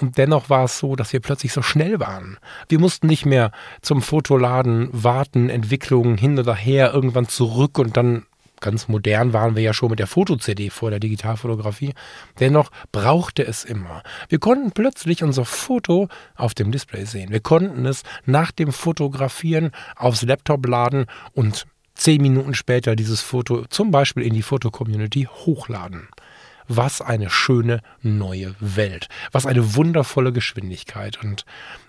Und 0.00 0.16
dennoch 0.16 0.48
war 0.48 0.64
es 0.64 0.78
so, 0.78 0.94
dass 0.96 1.12
wir 1.12 1.20
plötzlich 1.20 1.52
so 1.52 1.62
schnell 1.62 1.98
waren. 1.98 2.38
Wir 2.68 2.78
mussten 2.78 3.08
nicht 3.08 3.26
mehr 3.26 3.50
zum 3.82 4.00
Fotoladen 4.00 4.88
warten, 4.92 5.50
Entwicklungen 5.50 6.16
hin 6.16 6.38
oder 6.38 6.54
her, 6.54 6.92
irgendwann 6.94 7.28
zurück 7.28 7.78
und 7.78 7.96
dann 7.96 8.24
ganz 8.60 8.88
modern 8.88 9.32
waren 9.32 9.54
wir 9.54 9.62
ja 9.62 9.72
schon 9.72 9.90
mit 9.90 9.98
der 9.98 10.06
Foto-CD 10.06 10.70
vor 10.70 10.90
der 10.90 11.00
Digitalfotografie. 11.00 11.94
Dennoch 12.40 12.70
brauchte 12.92 13.46
es 13.46 13.64
immer. 13.64 14.02
Wir 14.28 14.38
konnten 14.38 14.72
plötzlich 14.72 15.22
unser 15.22 15.44
Foto 15.44 16.08
auf 16.34 16.54
dem 16.54 16.72
Display 16.72 17.04
sehen. 17.04 17.30
Wir 17.30 17.40
konnten 17.40 17.86
es 17.86 18.02
nach 18.24 18.50
dem 18.50 18.72
Fotografieren 18.72 19.70
aufs 19.96 20.22
Laptop 20.22 20.66
laden 20.66 21.06
und 21.32 21.66
zehn 21.94 22.22
Minuten 22.22 22.54
später 22.54 22.96
dieses 22.96 23.20
Foto 23.20 23.64
zum 23.68 23.90
Beispiel 23.90 24.22
in 24.22 24.34
die 24.34 24.42
Foto-Community 24.42 25.28
hochladen. 25.44 26.08
Was 26.68 27.00
eine 27.00 27.30
schöne 27.30 27.80
neue 28.02 28.54
Welt. 28.60 29.08
Was 29.32 29.46
eine 29.46 29.74
wundervolle 29.74 30.32
Geschwindigkeit. 30.32 31.22
Und 31.22 31.44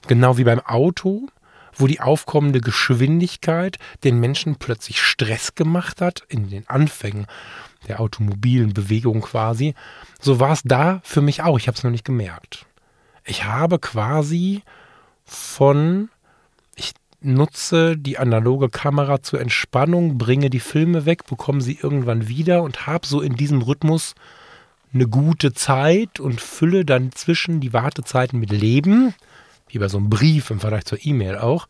genau 0.08 0.38
wie 0.38 0.46
beim 0.46 0.60
Auto, 0.62 1.28
wo 1.74 1.88
die 1.88 2.02
aufkommende 2.02 2.62
Geschwindigkeit 2.62 3.78
den 4.04 4.20
Menschen 4.20 4.56
plötzlich 4.56 5.02
Stress 5.02 5.56
gemacht 5.56 6.02
hat, 6.02 6.24
in 6.28 6.50
den 6.50 6.68
Anfängen 6.68 7.28
der 7.88 8.00
automobilen 8.00 8.74
Bewegung 8.74 9.22
quasi, 9.22 9.76
so 10.20 10.40
war 10.40 10.52
es 10.52 10.62
da 10.64 11.02
für 11.04 11.22
mich 11.22 11.42
auch. 11.44 11.58
Ich 11.58 11.68
habe 11.68 11.78
es 11.78 11.84
noch 11.84 11.92
nicht 11.92 12.06
gemerkt. 12.06 12.66
Ich 13.26 13.46
habe 13.46 13.80
quasi 13.80 14.64
von 15.26 16.10
ich 16.76 16.94
nutze 17.22 17.98
die 17.98 18.18
analoge 18.18 18.70
Kamera 18.70 19.22
zur 19.22 19.42
Entspannung, 19.42 20.18
bringe 20.18 20.50
die 20.50 20.60
Filme 20.60 21.06
weg, 21.06 21.26
bekomme 21.26 21.62
sie 21.62 21.78
irgendwann 21.82 22.28
wieder 22.28 22.64
und 22.64 22.88
habe 22.88 23.06
so 23.06 23.22
in 23.22 23.36
diesem 23.36 23.62
Rhythmus 23.62 24.16
eine 24.94 25.08
gute 25.08 25.54
Zeit 25.54 26.20
und 26.20 26.42
fülle 26.42 26.86
dann 26.86 27.12
zwischen 27.12 27.60
die 27.60 27.74
Wartezeiten 27.74 28.40
mit 28.40 28.52
Leben, 28.52 29.14
wie 29.68 29.80
bei 29.80 29.88
so 29.88 29.98
einem 29.98 30.10
Brief 30.10 30.50
im 30.50 30.60
Vergleich 30.60 30.86
zur 30.86 31.04
E-Mail 31.04 31.38
auch. 31.38 31.68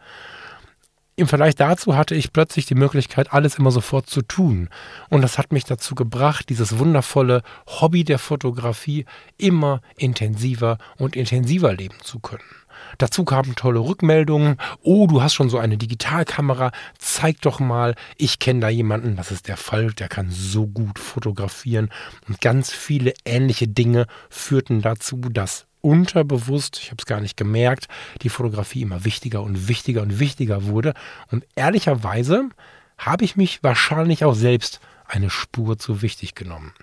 im 1.16 1.28
Vergleich 1.28 1.56
dazu 1.56 1.98
hatte 1.98 2.16
ich 2.16 2.32
plötzlich 2.32 2.66
die 2.66 2.76
Möglichkeit, 2.76 3.34
alles 3.34 3.60
immer 3.60 3.72
sofort 3.72 4.10
zu 4.10 4.22
tun. 4.22 4.70
Und 5.10 5.22
das 5.22 5.38
hat 5.38 5.52
mich 5.52 5.66
dazu 5.66 5.94
gebracht, 5.94 6.48
dieses 6.48 6.80
wundervolle 6.80 7.42
Hobby 7.68 8.06
der 8.06 8.20
Fotografie 8.20 9.06
immer 9.38 9.82
intensiver 9.98 10.78
und 10.98 11.18
intensiver 11.18 11.74
leben 11.74 11.98
zu 12.02 12.20
können. 12.20 12.59
Dazu 12.98 13.24
kamen 13.24 13.56
tolle 13.56 13.80
Rückmeldungen. 13.80 14.58
Oh, 14.82 15.08
du 15.08 15.22
hast 15.22 15.34
schon 15.34 15.50
so 15.50 15.58
eine 15.58 15.78
Digitalkamera. 15.78 16.72
Zeig 16.98 17.42
doch 17.42 17.60
mal. 17.60 17.96
Ich 18.18 18.40
kenne 18.40 18.60
da 18.60 18.70
jemanden, 18.70 19.16
das 19.16 19.32
ist 19.32 19.48
der 19.48 19.58
Fall, 19.58 19.94
der 19.94 20.08
kann 20.08 20.30
so 20.30 20.68
gut 20.68 21.00
fotografieren. 21.00 21.90
Und 22.28 22.42
ganz 22.42 22.72
viele 22.72 23.14
ähnliche 23.26 23.68
Dinge 23.68 24.08
führten 24.30 24.82
dazu, 24.82 25.18
dass 25.18 25.66
unterbewusst, 25.82 26.80
ich 26.82 26.88
habe 26.88 26.98
es 27.00 27.06
gar 27.06 27.22
nicht 27.22 27.38
gemerkt, 27.38 27.88
die 28.22 28.30
Fotografie 28.30 28.82
immer 28.82 29.06
wichtiger 29.06 29.42
und 29.42 29.68
wichtiger 29.68 30.02
und 30.02 30.20
wichtiger 30.20 30.66
wurde. 30.66 30.94
Und 31.32 31.46
ehrlicherweise 31.56 32.50
habe 32.98 33.24
ich 33.24 33.36
mich 33.36 33.64
wahrscheinlich 33.64 34.26
auch 34.26 34.36
selbst 34.36 34.82
eine 35.06 35.30
Spur 35.30 35.80
zu 35.80 36.02
wichtig 36.02 36.36
genommen. 36.36 36.74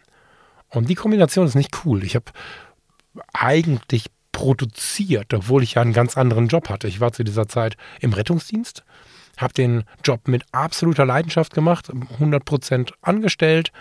Und 0.68 0.88
die 0.88 0.94
Kombination 0.94 1.46
ist 1.46 1.54
nicht 1.54 1.84
cool. 1.84 2.02
Ich 2.02 2.16
habe 2.16 2.32
eigentlich 3.32 4.06
produziert, 4.36 5.32
obwohl 5.32 5.62
ich 5.62 5.74
ja 5.74 5.82
einen 5.82 5.94
ganz 5.94 6.18
anderen 6.18 6.48
Job 6.48 6.68
hatte. 6.68 6.88
Ich 6.88 7.00
war 7.00 7.10
zu 7.10 7.24
dieser 7.24 7.48
Zeit 7.48 7.78
im 8.00 8.12
Rettungsdienst, 8.12 8.84
habe 9.38 9.54
den 9.54 9.84
Job 10.04 10.28
mit 10.28 10.44
absoluter 10.52 11.06
Leidenschaft 11.06 11.54
gemacht, 11.54 11.90
100% 12.20 12.92
angestellt. 13.00 13.72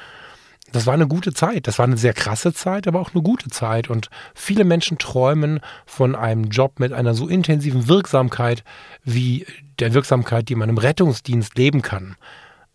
Das 0.71 0.85
war 0.85 0.93
eine 0.93 1.09
gute 1.09 1.33
Zeit. 1.33 1.67
Das 1.67 1.77
war 1.77 1.85
eine 1.85 1.97
sehr 1.97 2.13
krasse 2.13 2.53
Zeit, 2.53 2.87
aber 2.87 3.01
auch 3.01 3.13
eine 3.13 3.21
gute 3.21 3.49
Zeit. 3.49 3.89
Und 3.89 4.09
viele 4.33 4.63
Menschen 4.63 4.97
träumen 4.97 5.59
von 5.85 6.15
einem 6.15 6.45
Job 6.45 6.79
mit 6.79 6.93
einer 6.93 7.15
so 7.15 7.27
intensiven 7.27 7.89
Wirksamkeit 7.89 8.63
wie 9.03 9.45
der 9.79 9.93
Wirksamkeit, 9.93 10.47
die 10.47 10.55
man 10.55 10.69
im 10.69 10.77
Rettungsdienst 10.77 11.57
leben 11.57 11.81
kann. 11.81 12.15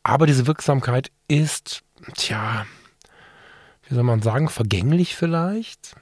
Aber 0.03 0.27
diese 0.27 0.47
Wirksamkeit 0.47 1.11
ist, 1.29 1.83
tja, 2.15 2.67
wie 3.89 3.95
soll 3.95 4.05
man 4.05 4.21
sagen, 4.21 4.51
vergänglich 4.51 5.17
vielleicht? 5.17 5.97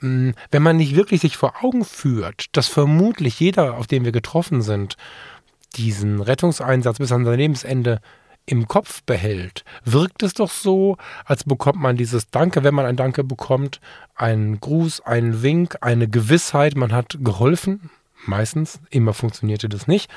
Hm, 0.00 0.34
wenn 0.50 0.62
man 0.62 0.76
nicht 0.76 0.94
wirklich 0.96 1.20
sich 1.20 1.36
vor 1.36 1.54
Augen 1.62 1.84
führt, 1.84 2.46
dass 2.56 2.68
vermutlich 2.68 3.40
jeder, 3.40 3.76
auf 3.76 3.86
den 3.86 4.04
wir 4.04 4.12
getroffen 4.12 4.62
sind, 4.62 4.96
diesen 5.76 6.20
Rettungseinsatz 6.20 6.98
bis 6.98 7.12
an 7.12 7.24
sein 7.24 7.38
Lebensende 7.38 8.00
im 8.46 8.68
Kopf 8.68 9.02
behält, 9.02 9.64
wirkt 9.84 10.22
es 10.22 10.34
doch 10.34 10.50
so, 10.50 10.96
als 11.24 11.44
bekommt 11.44 11.80
man 11.80 11.96
dieses 11.96 12.30
Danke, 12.30 12.62
wenn 12.62 12.74
man 12.74 12.86
ein 12.86 12.96
Danke 12.96 13.24
bekommt, 13.24 13.80
einen 14.14 14.60
Gruß, 14.60 15.00
einen 15.00 15.42
Wink, 15.42 15.78
eine 15.80 16.08
Gewissheit, 16.08 16.76
man 16.76 16.92
hat 16.92 17.18
geholfen. 17.20 17.90
Meistens, 18.24 18.80
immer 18.90 19.14
funktionierte 19.14 19.68
das 19.68 19.86
nicht. 19.86 20.10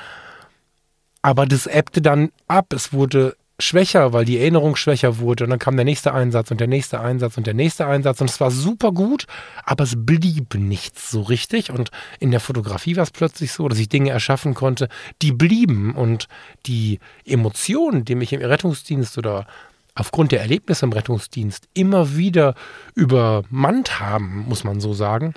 Aber 1.22 1.44
das 1.44 1.66
ebbte 1.66 2.00
dann 2.00 2.30
ab. 2.48 2.72
Es 2.72 2.92
wurde 2.92 3.36
schwächer, 3.60 4.12
weil 4.12 4.24
die 4.24 4.38
Erinnerung 4.38 4.76
schwächer 4.76 5.18
wurde. 5.18 5.44
Und 5.44 5.50
dann 5.50 5.58
kam 5.58 5.76
der 5.76 5.84
nächste 5.84 6.12
Einsatz 6.12 6.50
und 6.50 6.60
der 6.60 6.66
nächste 6.66 7.00
Einsatz 7.00 7.36
und 7.36 7.46
der 7.46 7.54
nächste 7.54 7.86
Einsatz. 7.86 8.20
Und 8.20 8.30
es 8.30 8.40
war 8.40 8.50
super 8.50 8.92
gut, 8.92 9.26
aber 9.64 9.84
es 9.84 9.94
blieb 9.96 10.54
nichts 10.54 11.10
so 11.10 11.22
richtig. 11.22 11.70
Und 11.70 11.90
in 12.18 12.30
der 12.30 12.40
Fotografie 12.40 12.96
war 12.96 13.02
es 13.02 13.10
plötzlich 13.10 13.52
so, 13.52 13.68
dass 13.68 13.78
ich 13.78 13.88
Dinge 13.88 14.10
erschaffen 14.10 14.54
konnte, 14.54 14.88
die 15.22 15.32
blieben. 15.32 15.94
Und 15.94 16.28
die 16.66 17.00
Emotionen, 17.24 18.04
die 18.04 18.14
mich 18.14 18.32
im 18.32 18.40
Rettungsdienst 18.40 19.18
oder 19.18 19.46
aufgrund 19.94 20.32
der 20.32 20.40
Erlebnisse 20.40 20.86
im 20.86 20.92
Rettungsdienst 20.92 21.68
immer 21.74 22.16
wieder 22.16 22.54
übermannt 22.94 24.00
haben, 24.00 24.44
muss 24.48 24.64
man 24.64 24.80
so 24.80 24.94
sagen, 24.94 25.34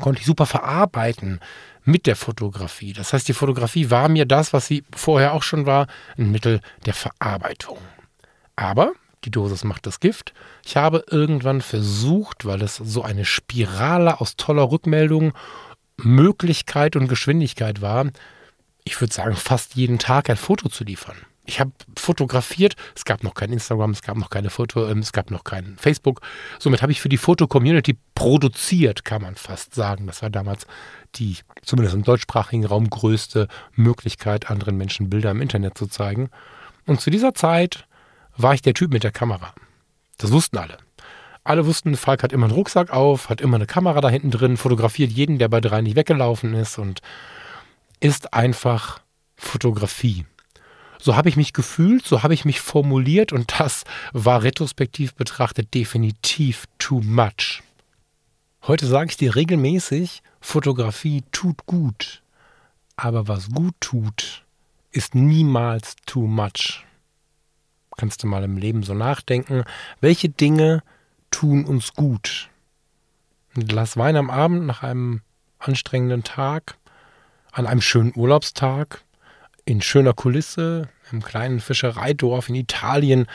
konnte 0.00 0.20
ich 0.20 0.26
super 0.26 0.46
verarbeiten 0.46 1.40
mit 1.84 2.06
der 2.06 2.16
Fotografie. 2.16 2.92
Das 2.92 3.12
heißt, 3.12 3.26
die 3.28 3.32
Fotografie 3.32 3.90
war 3.90 4.08
mir 4.08 4.26
das, 4.26 4.52
was 4.52 4.66
sie 4.66 4.84
vorher 4.94 5.32
auch 5.32 5.42
schon 5.42 5.66
war, 5.66 5.86
ein 6.16 6.30
Mittel 6.30 6.60
der 6.86 6.94
Verarbeitung. 6.94 7.78
Aber 8.56 8.92
die 9.24 9.30
Dosis 9.30 9.64
macht 9.64 9.86
das 9.86 10.00
Gift. 10.00 10.32
Ich 10.64 10.76
habe 10.76 11.04
irgendwann 11.10 11.60
versucht, 11.60 12.44
weil 12.44 12.62
es 12.62 12.76
so 12.76 13.02
eine 13.02 13.24
Spirale 13.24 14.20
aus 14.20 14.36
toller 14.36 14.70
Rückmeldung, 14.70 15.32
Möglichkeit 15.96 16.96
und 16.96 17.08
Geschwindigkeit 17.08 17.80
war, 17.80 18.06
ich 18.84 19.00
würde 19.00 19.14
sagen, 19.14 19.36
fast 19.36 19.76
jeden 19.76 19.98
Tag 19.98 20.28
ein 20.28 20.36
Foto 20.36 20.68
zu 20.68 20.82
liefern. 20.84 21.16
Ich 21.44 21.58
habe 21.58 21.72
fotografiert, 21.98 22.76
es 22.94 23.04
gab 23.04 23.24
noch 23.24 23.34
kein 23.34 23.52
Instagram, 23.52 23.90
es 23.90 24.02
gab 24.02 24.16
noch 24.16 24.30
keine 24.30 24.48
Foto, 24.48 24.88
ähm, 24.88 25.00
es 25.00 25.12
gab 25.12 25.30
noch 25.32 25.42
kein 25.42 25.76
Facebook. 25.76 26.20
Somit 26.60 26.82
habe 26.82 26.92
ich 26.92 27.00
für 27.00 27.08
die 27.08 27.16
Foto-Community 27.16 27.96
produziert, 28.14 29.04
kann 29.04 29.22
man 29.22 29.34
fast 29.34 29.74
sagen. 29.74 30.06
Das 30.06 30.22
war 30.22 30.30
damals 30.30 30.66
die, 31.16 31.38
zumindest 31.62 31.96
im 31.96 32.04
deutschsprachigen 32.04 32.64
Raum, 32.64 32.88
größte 32.88 33.48
Möglichkeit, 33.74 34.50
anderen 34.50 34.76
Menschen 34.76 35.10
Bilder 35.10 35.32
im 35.32 35.40
Internet 35.40 35.76
zu 35.76 35.88
zeigen. 35.88 36.30
Und 36.86 37.00
zu 37.00 37.10
dieser 37.10 37.34
Zeit 37.34 37.86
war 38.36 38.54
ich 38.54 38.62
der 38.62 38.74
Typ 38.74 38.92
mit 38.92 39.02
der 39.02 39.12
Kamera. 39.12 39.52
Das 40.18 40.30
wussten 40.30 40.58
alle. 40.58 40.78
Alle 41.44 41.66
wussten, 41.66 41.96
Falk 41.96 42.22
hat 42.22 42.32
immer 42.32 42.46
einen 42.46 42.54
Rucksack 42.54 42.90
auf, 42.90 43.28
hat 43.28 43.40
immer 43.40 43.56
eine 43.56 43.66
Kamera 43.66 44.00
da 44.00 44.08
hinten 44.08 44.30
drin, 44.30 44.56
fotografiert 44.56 45.10
jeden, 45.10 45.38
der 45.38 45.48
bei 45.48 45.60
drei 45.60 45.80
nicht 45.80 45.96
weggelaufen 45.96 46.54
ist 46.54 46.78
und 46.78 47.00
ist 47.98 48.32
einfach 48.32 49.00
Fotografie. 49.36 50.24
So 51.02 51.16
habe 51.16 51.28
ich 51.28 51.36
mich 51.36 51.52
gefühlt, 51.52 52.06
so 52.06 52.22
habe 52.22 52.32
ich 52.32 52.44
mich 52.44 52.60
formuliert 52.60 53.32
und 53.32 53.58
das 53.58 53.82
war 54.12 54.44
retrospektiv 54.44 55.14
betrachtet 55.14 55.74
definitiv 55.74 56.66
too 56.78 57.00
much. 57.00 57.60
Heute 58.68 58.86
sage 58.86 59.10
ich 59.10 59.16
dir 59.16 59.34
regelmäßig, 59.34 60.22
Fotografie 60.40 61.24
tut 61.32 61.66
gut. 61.66 62.22
Aber 62.94 63.26
was 63.26 63.50
gut 63.50 63.74
tut, 63.80 64.44
ist 64.92 65.16
niemals 65.16 65.96
too 66.06 66.28
much. 66.28 66.84
Kannst 67.96 68.22
du 68.22 68.28
mal 68.28 68.44
im 68.44 68.56
Leben 68.56 68.84
so 68.84 68.94
nachdenken, 68.94 69.64
welche 70.00 70.28
Dinge 70.28 70.84
tun 71.32 71.64
uns 71.64 71.94
gut? 71.94 72.48
Ein 73.56 73.66
Glas 73.66 73.96
Wein 73.96 74.14
am 74.14 74.30
Abend 74.30 74.66
nach 74.66 74.84
einem 74.84 75.22
anstrengenden 75.58 76.22
Tag, 76.22 76.78
an 77.50 77.66
einem 77.66 77.80
schönen 77.80 78.12
Urlaubstag, 78.14 79.02
in 79.64 79.80
schöner 79.80 80.12
Kulisse, 80.12 80.88
im 81.10 81.22
kleinen 81.22 81.60
Fischereidorf 81.60 82.48
in 82.48 82.54
Italien, 82.54 83.26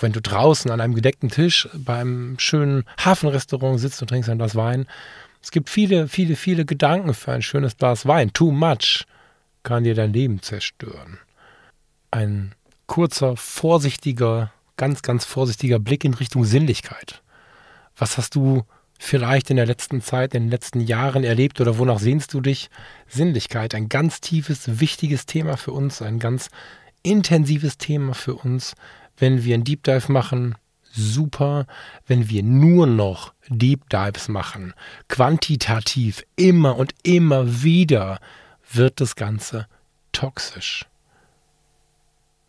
wenn 0.00 0.12
du 0.12 0.20
draußen 0.20 0.70
an 0.70 0.80
einem 0.80 0.94
gedeckten 0.94 1.30
Tisch 1.30 1.68
beim 1.74 2.36
schönen 2.38 2.84
Hafenrestaurant 2.98 3.80
sitzt 3.80 4.00
und 4.00 4.08
trinkst 4.08 4.30
ein 4.30 4.38
Glas 4.38 4.54
Wein. 4.54 4.86
Es 5.42 5.50
gibt 5.50 5.70
viele, 5.70 6.08
viele, 6.08 6.36
viele 6.36 6.64
Gedanken 6.64 7.14
für 7.14 7.32
ein 7.32 7.42
schönes 7.42 7.76
Glas 7.76 8.06
Wein. 8.06 8.32
Too 8.32 8.52
much 8.52 9.04
kann 9.62 9.84
dir 9.84 9.94
dein 9.94 10.12
Leben 10.12 10.42
zerstören. 10.42 11.18
Ein 12.10 12.54
kurzer, 12.86 13.36
vorsichtiger, 13.36 14.52
ganz, 14.76 15.02
ganz 15.02 15.24
vorsichtiger 15.24 15.78
Blick 15.78 16.04
in 16.04 16.14
Richtung 16.14 16.44
Sinnlichkeit. 16.44 17.22
Was 17.96 18.16
hast 18.16 18.34
du 18.34 18.64
vielleicht 19.02 19.48
in 19.50 19.56
der 19.56 19.66
letzten 19.66 20.02
Zeit, 20.02 20.34
in 20.34 20.44
den 20.44 20.50
letzten 20.50 20.80
Jahren 20.80 21.24
erlebt 21.24 21.60
oder 21.60 21.78
wonach 21.78 21.98
sehnst 21.98 22.34
du 22.34 22.40
dich? 22.40 22.68
Sinnlichkeit, 23.08 23.74
ein 23.74 23.88
ganz 23.88 24.20
tiefes, 24.20 24.78
wichtiges 24.78 25.24
Thema 25.24 25.56
für 25.56 25.72
uns, 25.72 26.02
ein 26.02 26.18
ganz 26.18 26.50
intensives 27.02 27.78
Thema 27.78 28.14
für 28.14 28.34
uns. 28.34 28.74
Wenn 29.16 29.42
wir 29.42 29.54
einen 29.54 29.64
Deep 29.64 29.84
Dive 29.84 30.12
machen, 30.12 30.54
super. 30.92 31.66
Wenn 32.06 32.28
wir 32.28 32.42
nur 32.42 32.86
noch 32.86 33.32
Deep 33.48 33.88
Dives 33.88 34.28
machen, 34.28 34.74
quantitativ, 35.08 36.22
immer 36.36 36.76
und 36.76 36.92
immer 37.02 37.62
wieder, 37.62 38.20
wird 38.70 39.00
das 39.00 39.16
Ganze 39.16 39.66
toxisch. 40.12 40.84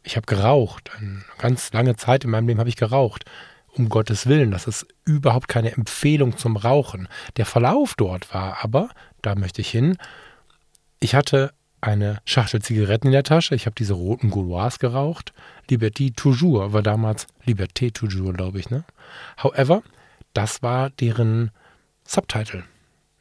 Ich 0.03 0.17
habe 0.17 0.25
geraucht. 0.25 0.91
Eine 0.97 1.23
ganz 1.37 1.71
lange 1.71 1.95
Zeit 1.95 2.25
in 2.25 2.29
meinem 2.29 2.47
Leben 2.47 2.59
habe 2.59 2.69
ich 2.69 2.75
geraucht. 2.75 3.23
Um 3.73 3.89
Gottes 3.89 4.27
Willen, 4.27 4.51
das 4.51 4.67
ist 4.67 4.85
überhaupt 5.05 5.47
keine 5.47 5.71
Empfehlung 5.71 6.37
zum 6.37 6.57
Rauchen. 6.57 7.07
Der 7.37 7.45
Verlauf 7.45 7.95
dort 7.95 8.33
war 8.33 8.63
aber, 8.63 8.89
da 9.21 9.35
möchte 9.35 9.61
ich 9.61 9.69
hin, 9.69 9.97
ich 10.99 11.15
hatte 11.15 11.53
eine 11.79 12.19
Schachtel 12.25 12.61
Zigaretten 12.61 13.07
in 13.07 13.13
der 13.13 13.23
Tasche. 13.23 13.55
Ich 13.55 13.65
habe 13.65 13.73
diese 13.75 13.93
roten 13.93 14.29
Gaulois 14.29 14.77
geraucht. 14.79 15.33
Liberté 15.69 16.15
toujours 16.15 16.73
war 16.73 16.83
damals 16.83 17.25
Liberté 17.45 17.91
toujours, 17.91 18.35
glaube 18.35 18.59
ich. 18.59 18.69
Ne? 18.69 18.83
However, 19.41 19.81
das 20.33 20.61
war 20.61 20.91
deren 20.91 21.49
Subtitle. 22.05 22.63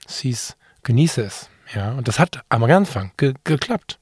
Es 0.07 0.19
hieß 0.21 0.57
Genieße 0.83 1.23
es. 1.23 1.51
Ja, 1.75 1.93
und 1.93 2.09
das 2.09 2.19
hat 2.19 2.43
am 2.49 2.65
Anfang 2.65 3.13
ge 3.17 3.35
geklappt. 3.45 4.00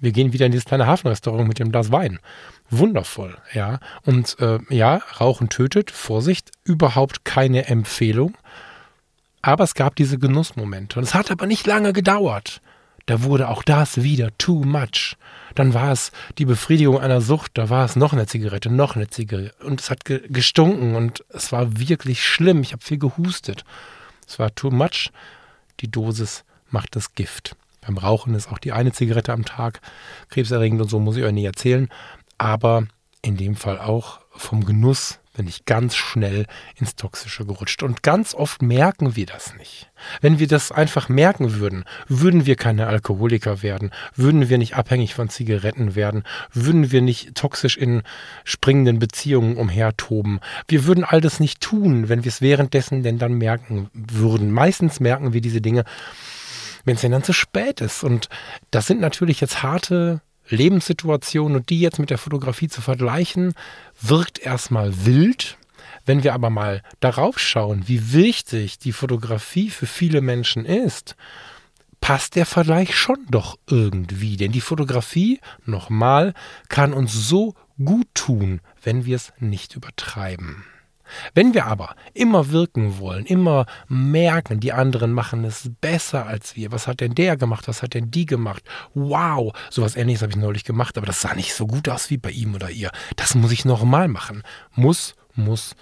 Wir 0.00 0.12
gehen 0.12 0.32
wieder 0.32 0.46
in 0.46 0.52
dieses 0.52 0.66
kleine 0.66 0.86
Hafenrestaurant 0.86 1.48
mit 1.48 1.58
dem 1.58 1.70
Glas 1.70 1.90
Wein. 1.92 2.18
Wundervoll, 2.70 3.36
ja. 3.52 3.78
Und 4.04 4.38
äh, 4.40 4.58
ja, 4.70 4.96
Rauchen 5.20 5.48
tötet, 5.48 5.90
Vorsicht, 5.90 6.50
überhaupt 6.64 7.24
keine 7.24 7.66
Empfehlung. 7.68 8.36
Aber 9.42 9.64
es 9.64 9.74
gab 9.74 9.96
diese 9.96 10.18
Genussmomente. 10.18 10.98
Und 10.98 11.04
es 11.04 11.14
hat 11.14 11.30
aber 11.30 11.46
nicht 11.46 11.66
lange 11.66 11.92
gedauert 11.92 12.60
da 13.06 13.22
wurde 13.22 13.48
auch 13.48 13.62
das 13.62 14.02
wieder 14.02 14.36
too 14.38 14.64
much. 14.64 15.16
Dann 15.54 15.74
war 15.74 15.92
es 15.92 16.10
die 16.38 16.46
Befriedigung 16.46 16.98
einer 16.98 17.20
Sucht, 17.20 17.52
da 17.54 17.68
war 17.68 17.84
es 17.84 17.96
noch 17.96 18.12
eine 18.12 18.26
Zigarette, 18.26 18.70
noch 18.70 18.96
eine 18.96 19.08
Zigarette. 19.08 19.54
Und 19.64 19.80
es 19.80 19.90
hat 19.90 20.04
ge 20.04 20.22
gestunken 20.28 20.94
und 20.94 21.24
es 21.28 21.52
war 21.52 21.78
wirklich 21.78 22.24
schlimm. 22.24 22.62
Ich 22.62 22.72
habe 22.72 22.82
viel 22.82 22.98
gehustet. 22.98 23.64
Es 24.26 24.38
war 24.38 24.54
too 24.54 24.70
much. 24.70 25.10
Die 25.80 25.90
Dosis 25.90 26.44
macht 26.70 26.96
das 26.96 27.14
Gift. 27.14 27.56
Beim 27.86 27.98
Rauchen 27.98 28.34
ist 28.34 28.50
auch 28.50 28.58
die 28.58 28.72
eine 28.72 28.92
Zigarette 28.92 29.32
am 29.32 29.44
Tag 29.44 29.80
krebserregend 30.28 30.80
und 30.80 30.88
so 30.88 30.98
muss 30.98 31.16
ich 31.16 31.24
euch 31.24 31.32
nicht 31.32 31.44
erzählen. 31.44 31.88
Aber 32.38 32.86
in 33.22 33.36
dem 33.36 33.56
Fall 33.56 33.78
auch 33.78 34.20
vom 34.30 34.64
Genuss 34.64 35.20
bin 35.36 35.48
ich 35.48 35.64
ganz 35.64 35.96
schnell 35.96 36.46
ins 36.78 36.94
Toxische 36.96 37.44
gerutscht. 37.44 37.82
Und 37.82 38.02
ganz 38.02 38.34
oft 38.34 38.62
merken 38.62 39.16
wir 39.16 39.26
das 39.26 39.56
nicht. 39.56 39.90
Wenn 40.20 40.38
wir 40.38 40.46
das 40.46 40.70
einfach 40.70 41.08
merken 41.08 41.54
würden, 41.54 41.84
würden 42.06 42.46
wir 42.46 42.56
keine 42.56 42.86
Alkoholiker 42.86 43.62
werden, 43.62 43.90
würden 44.14 44.48
wir 44.48 44.58
nicht 44.58 44.76
abhängig 44.76 45.14
von 45.14 45.28
Zigaretten 45.28 45.94
werden, 45.94 46.22
würden 46.52 46.92
wir 46.92 47.02
nicht 47.02 47.34
toxisch 47.34 47.76
in 47.76 48.02
springenden 48.44 48.98
Beziehungen 48.98 49.56
umhertoben. 49.56 50.40
Wir 50.68 50.84
würden 50.84 51.04
all 51.04 51.20
das 51.20 51.40
nicht 51.40 51.60
tun, 51.60 52.08
wenn 52.08 52.24
wir 52.24 52.28
es 52.28 52.40
währenddessen 52.40 53.02
denn 53.02 53.18
dann 53.18 53.34
merken 53.34 53.90
würden. 53.92 54.52
Meistens 54.52 55.00
merken 55.00 55.32
wir 55.32 55.40
diese 55.40 55.60
Dinge, 55.60 55.84
wenn 56.84 56.96
es 56.96 57.00
denn 57.00 57.12
dann 57.12 57.22
zu 57.22 57.32
spät 57.32 57.80
ist. 57.80 58.04
Und 58.04 58.28
das 58.70 58.86
sind 58.86 59.00
natürlich 59.00 59.40
jetzt 59.40 59.62
harte 59.62 60.20
Lebenssituation 60.48 61.56
und 61.56 61.70
die 61.70 61.80
jetzt 61.80 61.98
mit 61.98 62.10
der 62.10 62.18
Fotografie 62.18 62.68
zu 62.68 62.80
vergleichen, 62.80 63.54
wirkt 64.00 64.38
erstmal 64.38 65.06
wild. 65.06 65.56
Wenn 66.06 66.22
wir 66.22 66.34
aber 66.34 66.50
mal 66.50 66.82
darauf 67.00 67.38
schauen, 67.38 67.84
wie 67.86 68.12
wichtig 68.12 68.78
die 68.78 68.92
Fotografie 68.92 69.70
für 69.70 69.86
viele 69.86 70.20
Menschen 70.20 70.66
ist, 70.66 71.16
passt 72.00 72.36
der 72.36 72.44
Vergleich 72.44 72.94
schon 72.94 73.24
doch 73.30 73.56
irgendwie. 73.66 74.36
Denn 74.36 74.52
die 74.52 74.60
Fotografie, 74.60 75.40
nochmal, 75.64 76.34
kann 76.68 76.92
uns 76.92 77.14
so 77.14 77.54
gut 77.82 78.08
tun, 78.12 78.60
wenn 78.82 79.06
wir 79.06 79.16
es 79.16 79.32
nicht 79.38 79.74
übertreiben. 79.74 80.64
Wenn 81.34 81.54
wir 81.54 81.66
aber 81.66 81.94
immer 82.12 82.50
wirken 82.50 82.98
wollen, 82.98 83.26
immer 83.26 83.66
merken, 83.88 84.60
die 84.60 84.72
anderen 84.72 85.12
machen 85.12 85.44
es 85.44 85.70
besser 85.80 86.26
als 86.26 86.56
wir. 86.56 86.72
Was 86.72 86.86
hat 86.86 87.00
denn 87.00 87.14
der 87.14 87.36
gemacht? 87.36 87.68
Was 87.68 87.82
hat 87.82 87.94
denn 87.94 88.10
die 88.10 88.26
gemacht? 88.26 88.62
Wow, 88.94 89.52
sowas 89.70 89.96
ähnliches 89.96 90.22
habe 90.22 90.30
ich 90.30 90.36
neulich 90.36 90.64
gemacht, 90.64 90.96
aber 90.96 91.06
das 91.06 91.20
sah 91.20 91.34
nicht 91.34 91.54
so 91.54 91.66
gut 91.66 91.88
aus 91.88 92.10
wie 92.10 92.16
bei 92.16 92.30
ihm 92.30 92.54
oder 92.54 92.70
ihr. 92.70 92.90
Das 93.16 93.34
muss 93.34 93.52
ich 93.52 93.64
nochmal 93.64 94.08
machen. 94.08 94.42
Muss, 94.74 95.14
muss, 95.34 95.74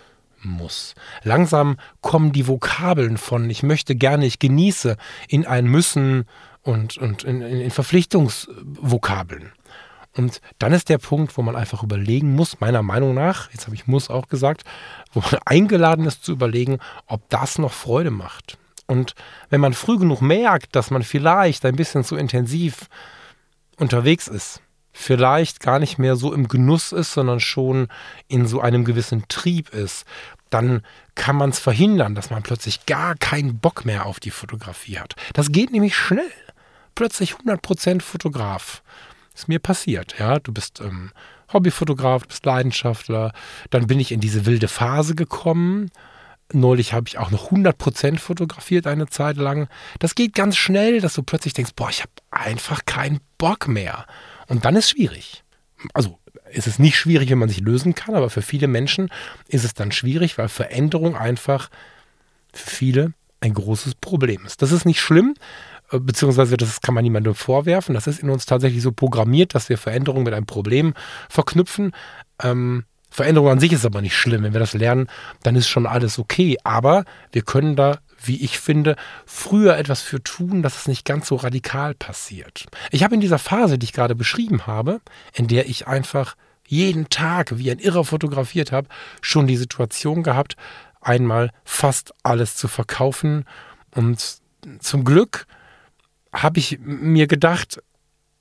muss. 0.42 0.94
Langsam 1.22 1.76
kommen 2.00 2.32
die 2.32 2.46
Vokabeln 2.46 3.16
von 3.16 3.48
ich 3.50 3.62
möchte 3.62 3.94
gerne, 3.94 4.26
ich 4.26 4.38
genieße 4.38 4.96
in 5.28 5.46
ein 5.46 5.66
Müssen 5.66 6.26
und, 6.62 6.96
und 6.98 7.24
in, 7.24 7.42
in, 7.42 7.60
in 7.60 7.70
Verpflichtungsvokabeln. 7.70 9.52
Und 10.16 10.40
dann 10.58 10.72
ist 10.72 10.88
der 10.88 10.98
Punkt, 10.98 11.36
wo 11.36 11.42
man 11.42 11.56
einfach 11.56 11.82
überlegen 11.82 12.34
muss, 12.34 12.60
meiner 12.60 12.82
Meinung 12.82 13.14
nach, 13.14 13.50
jetzt 13.52 13.66
habe 13.66 13.74
ich 13.74 13.86
muss 13.86 14.10
auch 14.10 14.28
gesagt, 14.28 14.62
wo 15.12 15.20
man 15.20 15.40
eingeladen 15.44 16.04
ist 16.04 16.24
zu 16.24 16.32
überlegen, 16.32 16.78
ob 17.06 17.28
das 17.30 17.58
noch 17.58 17.72
Freude 17.72 18.10
macht. 18.10 18.58
Und 18.86 19.14
wenn 19.48 19.60
man 19.60 19.72
früh 19.72 19.98
genug 19.98 20.20
merkt, 20.20 20.76
dass 20.76 20.90
man 20.90 21.02
vielleicht 21.02 21.64
ein 21.64 21.76
bisschen 21.76 22.04
zu 22.04 22.16
intensiv 22.16 22.88
unterwegs 23.78 24.28
ist, 24.28 24.60
vielleicht 24.92 25.60
gar 25.60 25.78
nicht 25.78 25.98
mehr 25.98 26.16
so 26.16 26.34
im 26.34 26.48
Genuss 26.48 26.92
ist, 26.92 27.14
sondern 27.14 27.40
schon 27.40 27.88
in 28.28 28.46
so 28.46 28.60
einem 28.60 28.84
gewissen 28.84 29.24
Trieb 29.28 29.70
ist, 29.70 30.04
dann 30.50 30.82
kann 31.14 31.36
man 31.36 31.50
es 31.50 31.58
verhindern, 31.58 32.14
dass 32.14 32.30
man 32.30 32.42
plötzlich 32.42 32.84
gar 32.84 33.14
keinen 33.14 33.58
Bock 33.58 33.86
mehr 33.86 34.04
auf 34.04 34.20
die 34.20 34.30
Fotografie 34.30 34.98
hat. 34.98 35.16
Das 35.32 35.50
geht 35.50 35.72
nämlich 35.72 35.96
schnell. 35.96 36.30
Plötzlich 36.94 37.34
100% 37.34 38.02
Fotograf. 38.02 38.82
Ist 39.34 39.48
mir 39.48 39.58
passiert, 39.58 40.16
ja. 40.18 40.38
Du 40.38 40.52
bist 40.52 40.80
ähm, 40.80 41.12
Hobbyfotograf, 41.52 42.22
du 42.22 42.28
bist 42.28 42.44
Leidenschaftler. 42.44 43.32
Dann 43.70 43.86
bin 43.86 44.00
ich 44.00 44.12
in 44.12 44.20
diese 44.20 44.46
wilde 44.46 44.68
Phase 44.68 45.14
gekommen. 45.14 45.90
Neulich 46.52 46.92
habe 46.92 47.08
ich 47.08 47.18
auch 47.18 47.30
noch 47.30 47.50
100% 47.50 48.18
fotografiert 48.18 48.86
eine 48.86 49.06
Zeit 49.06 49.36
lang. 49.36 49.68
Das 49.98 50.14
geht 50.14 50.34
ganz 50.34 50.56
schnell, 50.56 51.00
dass 51.00 51.14
du 51.14 51.22
plötzlich 51.22 51.54
denkst, 51.54 51.72
boah, 51.74 51.88
ich 51.88 52.00
habe 52.00 52.12
einfach 52.30 52.84
keinen 52.84 53.20
Bock 53.38 53.68
mehr. 53.68 54.06
Und 54.48 54.64
dann 54.64 54.76
ist 54.76 54.90
schwierig. 54.90 55.44
Also 55.94 56.18
ist 56.50 56.66
es 56.66 56.78
nicht 56.78 56.96
schwierig, 56.96 57.30
wenn 57.30 57.38
man 57.38 57.48
sich 57.48 57.60
lösen 57.60 57.94
kann, 57.94 58.14
aber 58.14 58.28
für 58.28 58.42
viele 58.42 58.68
Menschen 58.68 59.08
ist 59.48 59.64
es 59.64 59.74
dann 59.74 59.92
schwierig, 59.92 60.36
weil 60.36 60.48
Veränderung 60.48 61.16
einfach 61.16 61.70
für 62.52 62.68
viele 62.68 63.12
ein 63.40 63.54
großes 63.54 63.96
Problem 63.96 64.44
ist. 64.46 64.62
Das 64.62 64.72
ist 64.72 64.84
nicht 64.84 65.00
schlimm, 65.00 65.34
beziehungsweise 66.00 66.56
das 66.56 66.80
kann 66.80 66.94
man 66.94 67.04
niemandem 67.04 67.34
vorwerfen. 67.34 67.94
Das 67.94 68.06
ist 68.06 68.20
in 68.20 68.30
uns 68.30 68.46
tatsächlich 68.46 68.82
so 68.82 68.92
programmiert, 68.92 69.54
dass 69.54 69.68
wir 69.68 69.78
Veränderungen 69.78 70.24
mit 70.24 70.34
einem 70.34 70.46
Problem 70.46 70.94
verknüpfen. 71.28 71.92
Ähm, 72.42 72.84
Veränderung 73.10 73.50
an 73.50 73.60
sich 73.60 73.72
ist 73.72 73.84
aber 73.84 74.00
nicht 74.00 74.16
schlimm. 74.16 74.42
Wenn 74.42 74.54
wir 74.54 74.60
das 74.60 74.72
lernen, 74.72 75.06
dann 75.42 75.54
ist 75.54 75.68
schon 75.68 75.86
alles 75.86 76.18
okay. 76.18 76.56
Aber 76.64 77.04
wir 77.30 77.42
können 77.42 77.76
da, 77.76 77.98
wie 78.24 78.42
ich 78.42 78.58
finde, 78.58 78.96
früher 79.26 79.76
etwas 79.76 80.00
für 80.00 80.22
tun, 80.22 80.62
dass 80.62 80.78
es 80.78 80.88
nicht 80.88 81.04
ganz 81.04 81.28
so 81.28 81.36
radikal 81.36 81.94
passiert. 81.94 82.64
Ich 82.90 83.04
habe 83.04 83.14
in 83.14 83.20
dieser 83.20 83.38
Phase, 83.38 83.78
die 83.78 83.84
ich 83.84 83.92
gerade 83.92 84.14
beschrieben 84.14 84.66
habe, 84.66 85.00
in 85.34 85.46
der 85.46 85.68
ich 85.68 85.86
einfach 85.86 86.36
jeden 86.66 87.10
Tag 87.10 87.58
wie 87.58 87.70
ein 87.70 87.78
Irrer 87.78 88.04
fotografiert 88.04 88.72
habe, 88.72 88.88
schon 89.20 89.46
die 89.46 89.58
Situation 89.58 90.22
gehabt, 90.22 90.56
einmal 91.02 91.50
fast 91.64 92.14
alles 92.22 92.56
zu 92.56 92.66
verkaufen. 92.66 93.44
Und 93.94 94.38
zum 94.78 95.04
Glück 95.04 95.46
habe 96.32 96.58
ich 96.58 96.78
mir 96.82 97.26
gedacht, 97.26 97.82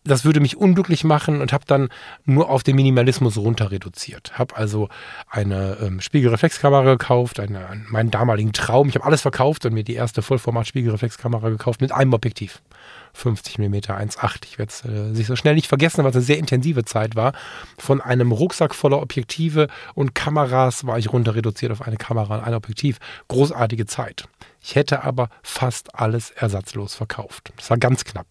das 0.04 0.26
würde 0.26 0.40
mich 0.40 0.58
unglücklich 0.58 1.04
machen 1.04 1.42
und 1.42 1.54
habe 1.54 1.66
dann 1.68 1.90
nur 2.26 2.50
auf 2.50 2.64
den 2.64 2.76
Minimalismus 2.76 3.38
runter 3.38 3.70
reduziert. 3.70 4.32
Habe 4.38 4.56
also 4.58 4.90
eine 5.30 5.78
ähm, 5.80 6.02
Spiegelreflexkamera 6.02 6.84
gekauft, 6.84 7.40
eine, 7.40 7.84
meinen 7.88 8.10
damaligen 8.10 8.52
Traum. 8.52 8.90
Ich 8.90 8.96
habe 8.96 9.06
alles 9.06 9.22
verkauft 9.22 9.66
und 9.66 9.74
mir 9.74 9.84
die 9.84 9.94
erste 9.94 10.24
Vollformat-Spiegelreflexkamera 10.24 11.50
gekauft 11.50 11.82
mit 11.82 11.92
einem 11.92 12.14
Objektiv. 12.14 12.62
50 13.14 13.60
mm 13.60 13.74
1.8. 13.74 14.46
Ich 14.46 14.58
werde 14.58 14.72
es 14.72 14.86
äh, 14.86 15.14
sich 15.14 15.28
so 15.28 15.36
schnell 15.36 15.54
nicht 15.54 15.68
vergessen, 15.68 16.04
weil 16.04 16.10
es 16.10 16.16
eine 16.16 16.26
sehr 16.26 16.40
intensive 16.40 16.84
Zeit 16.84 17.16
war. 17.16 17.34
Von 17.78 18.02
einem 18.02 18.32
Rucksack 18.32 18.74
voller 18.74 19.02
Objektive 19.02 19.68
und 19.94 20.16
Kameras 20.16 20.88
war 20.88 20.98
ich 20.98 21.14
runter 21.14 21.36
reduziert 21.36 21.72
auf 21.72 21.84
eine 21.84 21.98
Kamera 21.98 22.38
und 22.38 22.44
ein 22.44 22.56
Objektiv. 22.56 22.98
Großartige 23.28 23.86
Zeit. 23.86 24.28
Ich 24.64 24.76
hätte 24.76 25.04
aber 25.04 25.30
fast 25.42 25.96
alles 25.96 26.30
ersatzlos 26.30 26.94
verkauft. 26.94 27.52
Das 27.58 27.70
war 27.72 27.78
ganz 27.78 28.06
knapp. 28.06 28.28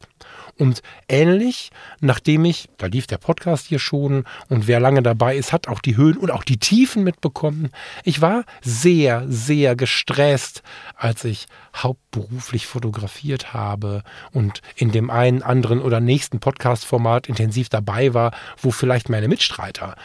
Und 0.57 0.83
ähnlich, 1.09 1.71
nachdem 2.01 2.45
ich, 2.45 2.69
da 2.77 2.87
lief 2.87 3.07
der 3.09 3.19
Podcast 3.19 3.67
hier 3.67 3.81
schon 3.81 4.25
und 4.49 4.69
wer 4.69 4.79
lange 4.79 5.03
dabei 5.03 5.37
ist, 5.37 5.53
hat 5.53 5.67
auch 5.67 5.81
die 5.81 5.97
Höhen 5.97 6.17
und 6.17 6.31
auch 6.31 6.45
die 6.45 6.59
Tiefen 6.59 7.03
mitbekommen. 7.03 7.71
Ich 8.05 8.21
war 8.21 8.45
sehr, 8.63 9.25
sehr 9.27 9.75
gestresst, 9.75 10.63
als 10.95 11.25
ich 11.25 11.47
hauptberuflich 11.75 12.67
fotografiert 12.67 13.53
habe 13.53 14.05
und 14.33 14.63
in 14.77 14.93
dem 14.93 15.11
einen, 15.11 15.43
anderen 15.43 15.81
oder 15.81 15.99
nächsten 15.99 16.39
Podcast-Format 16.39 17.29
intensiv 17.29 17.69
dabei 17.71 18.15
war, 18.15 18.33
wo 18.59 18.71
vielleicht 18.71 19.09
meine 19.09 19.29
Mitstreiter 19.29 19.97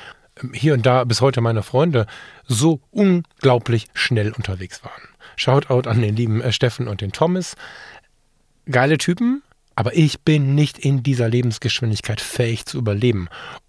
ähm, 0.41 0.53
hier 0.53 0.73
und 0.73 0.85
da 0.85 1.03
bis 1.03 1.21
heute 1.21 1.41
meine 1.41 1.63
Freunde 1.63 2.07
so 2.47 2.81
unglaublich 2.91 3.87
schnell 3.93 4.31
unterwegs 4.31 4.83
waren. 4.83 5.14
Shoutout 5.35 5.89
an 5.89 6.01
den 6.01 6.15
lieben 6.15 6.41
äh, 6.41 6.51
Steffen 6.51 6.87
und 6.87 7.01
den 7.01 7.11
Thomas. 7.11 7.55
Geile 8.69 8.97
Typen, 8.97 9.43
aber 9.75 9.95
ich 9.95 10.21
bin 10.21 10.55
nicht 10.55 10.79
in 10.79 11.03
dieser 11.03 11.29
Lebensgeschwindigkeit 11.29 12.21
fähig 12.21 12.65
zu 12.65 12.77
überleben. 12.77 13.27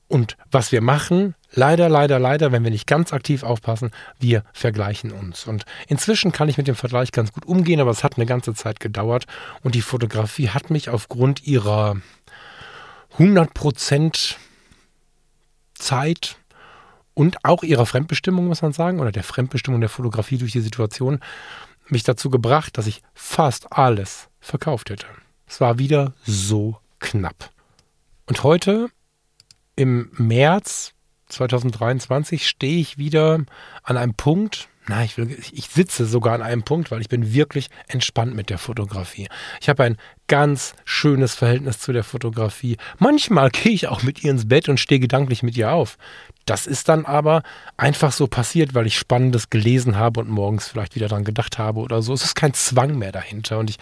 Und 0.09 0.37
was 0.52 0.70
wir 0.70 0.81
machen, 0.81 1.35
leider, 1.52 1.88
leider, 1.88 2.20
leider, 2.20 2.52
wenn 2.52 2.62
wir 2.62 2.70
nicht 2.70 2.87
ganz 2.87 3.12
aktiv 3.12 3.42
aufpassen, 3.42 3.90
wir 4.20 4.44
vergleichen 4.52 5.11
uns. 5.11 5.46
Und 5.46 5.64
inzwischen 5.88 6.31
kann 6.31 6.48
ich 6.48 6.59
mit 6.59 6.68
dem 6.68 6.76
Vergleich 6.76 7.11
ganz 7.11 7.33
gut 7.33 7.44
umgehen, 7.44 7.81
aber 7.81 7.90
es 7.90 8.05
hat 8.05 8.16
eine 8.16 8.26
ganze 8.26 8.55
Zeit 8.55 8.79
gedauert. 8.79 9.26
Und 9.62 9.74
die 9.74 9.83
Fotografie 9.83 10.50
hat 10.50 10.70
mich 10.70 10.90
aufgrund 10.90 11.44
ihrer 11.44 11.96
100% 13.18 14.37
Zeit 15.74 16.37
und 17.16 17.44
auch 17.46 17.62
ihrer 17.62 17.87
Fremdbestimmung, 17.87 18.46
muss 18.46 18.61
man 18.61 18.74
sagen, 18.74 19.00
oder 19.00 19.11
der 19.11 19.22
Fremdbestimmung 19.22 19.81
der 19.81 19.88
Fotografie 19.88 20.37
durch 20.37 20.52
die 20.52 20.61
Situation, 20.61 21.20
mich 21.88 22.02
dazu 22.02 22.29
gebracht, 22.29 22.76
dass 22.76 22.87
ich 22.87 23.02
fast 23.14 23.72
alles 23.72 24.29
verkauft 24.38 24.90
hätte. 24.90 25.07
Es 25.46 25.61
war 25.61 25.79
wieder 25.79 26.12
so 26.24 26.76
knapp. 26.98 27.50
Und 28.26 28.42
heute, 28.42 28.90
im 29.76 30.11
März 30.12 30.92
2023, 31.29 32.46
stehe 32.46 32.81
ich 32.81 32.98
wieder 32.98 33.40
an 33.83 33.96
einem 33.96 34.14
Punkt, 34.14 34.68
na, 34.88 35.05
ich, 35.05 35.16
will, 35.16 35.37
ich 35.53 35.66
sitze 35.68 36.07
sogar 36.07 36.35
an 36.35 36.42
einem 36.42 36.62
Punkt, 36.62 36.90
weil 36.90 37.01
ich 37.01 37.09
bin 37.09 37.33
wirklich 37.35 37.68
entspannt 37.88 38.35
mit 38.35 38.51
der 38.51 38.59
Fotografie. 38.59 39.29
Ich 39.61 39.68
habe 39.68 39.85
ein 39.85 39.96
ganz 40.29 40.75
schönes 40.85 41.35
Verhältnis 41.35 41.79
zu 41.79 41.92
der 41.92 42.05
Fotografie. 42.05 42.77
Manchmal 42.99 43.51
gehe 43.51 43.72
ich 43.72 43.88
auch 43.88 44.03
mit 44.03 44.22
ihr 44.22 44.31
ins 44.31 44.49
Bett 44.49 44.68
und 44.68 44.79
stehe 44.79 45.01
gedanklich 45.01 45.42
mit 45.42 45.57
ihr 45.57 45.72
auf. 45.72 45.99
Das 46.46 46.68
ist 46.68 46.88
dann 46.88 47.05
aber 47.05 47.42
einfach 47.77 48.12
so 48.12 48.29
passiert, 48.29 48.72
weil 48.75 48.87
ich 48.87 48.96
Spannendes 48.96 49.51
gelesen 49.51 49.96
habe 49.96 50.20
und 50.20 50.29
morgens 50.29 50.68
vielleicht 50.68 50.94
wieder 50.94 51.09
dran 51.09 51.25
gedacht 51.25 51.59
habe 51.59 51.81
oder 51.81 52.03
so. 52.03 52.14
Es 52.14 52.22
ist 52.22 52.37
kein 52.37 52.55
Zwang 52.55 52.96
mehr 52.96 53.11
dahinter. 53.11 53.59
Und 53.59 53.68
ich 53.68 53.79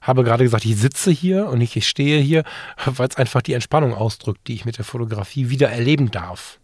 habe 0.00 0.24
gerade 0.24 0.44
gesagt, 0.44 0.64
ich 0.64 0.76
sitze 0.76 1.10
hier 1.10 1.48
und 1.48 1.58
nicht 1.58 1.76
ich 1.76 1.86
stehe 1.86 2.18
hier, 2.20 2.44
weil 2.86 3.08
es 3.08 3.16
einfach 3.16 3.42
die 3.42 3.52
Entspannung 3.52 3.92
ausdrückt, 3.92 4.48
die 4.48 4.54
ich 4.54 4.64
mit 4.64 4.78
der 4.78 4.86
Fotografie 4.86 5.50
wieder 5.50 5.68
erleben 5.68 6.10
darf. 6.10 6.58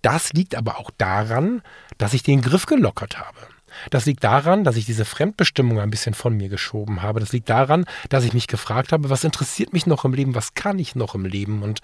Das 0.00 0.32
liegt 0.32 0.54
aber 0.54 0.78
auch 0.78 0.90
daran, 0.96 1.60
dass 1.98 2.14
ich 2.14 2.22
den 2.22 2.40
Griff 2.40 2.66
gelockert 2.66 3.18
habe. 3.18 3.54
Das 3.90 4.06
liegt 4.06 4.24
daran, 4.24 4.64
dass 4.64 4.76
ich 4.76 4.86
diese 4.86 5.04
Fremdbestimmung 5.04 5.80
ein 5.80 5.90
bisschen 5.90 6.14
von 6.14 6.36
mir 6.36 6.48
geschoben 6.48 7.02
habe. 7.02 7.20
Das 7.20 7.32
liegt 7.32 7.48
daran, 7.50 7.84
dass 8.08 8.24
ich 8.24 8.32
mich 8.32 8.46
gefragt 8.46 8.92
habe, 8.92 9.10
was 9.10 9.24
interessiert 9.24 9.72
mich 9.72 9.86
noch 9.86 10.04
im 10.04 10.14
Leben, 10.14 10.34
was 10.34 10.54
kann 10.54 10.78
ich 10.78 10.94
noch 10.94 11.14
im 11.14 11.24
Leben? 11.24 11.62
Und 11.62 11.80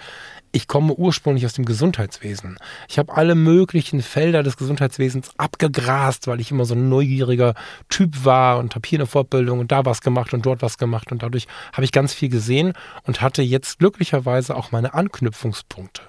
ich 0.53 0.67
komme 0.67 0.95
ursprünglich 0.95 1.47
aus 1.47 1.53
dem 1.53 1.65
Gesundheitswesen. 1.65 2.59
Ich 2.89 2.99
habe 2.99 3.15
alle 3.15 3.35
möglichen 3.35 4.03
Felder 4.03 4.43
des 4.43 4.57
Gesundheitswesens 4.57 5.31
abgegrast, 5.37 6.27
weil 6.27 6.41
ich 6.41 6.51
immer 6.51 6.65
so 6.65 6.75
ein 6.75 6.89
neugieriger 6.89 7.55
Typ 7.89 8.25
war 8.25 8.59
und 8.59 8.75
habe 8.75 8.89
hier 8.89 8.99
eine 8.99 9.07
Fortbildung 9.07 9.61
und 9.61 9.73
da 9.73 9.85
was 9.85 10.01
gemacht 10.01 10.35
und 10.35 10.47
dort 10.47 10.63
was 10.63 10.79
gemacht. 10.79 11.13
Und 11.13 11.23
dadurch 11.23 11.47
habe 11.73 11.85
ich 11.85 11.93
ganz 11.93 12.13
viel 12.13 12.29
gesehen 12.29 12.73
und 13.05 13.21
hatte 13.21 13.43
jetzt 13.43 13.79
glücklicherweise 13.79 14.57
auch 14.57 14.73
meine 14.73 14.95
Anknüpfungspunkte. 14.95 16.03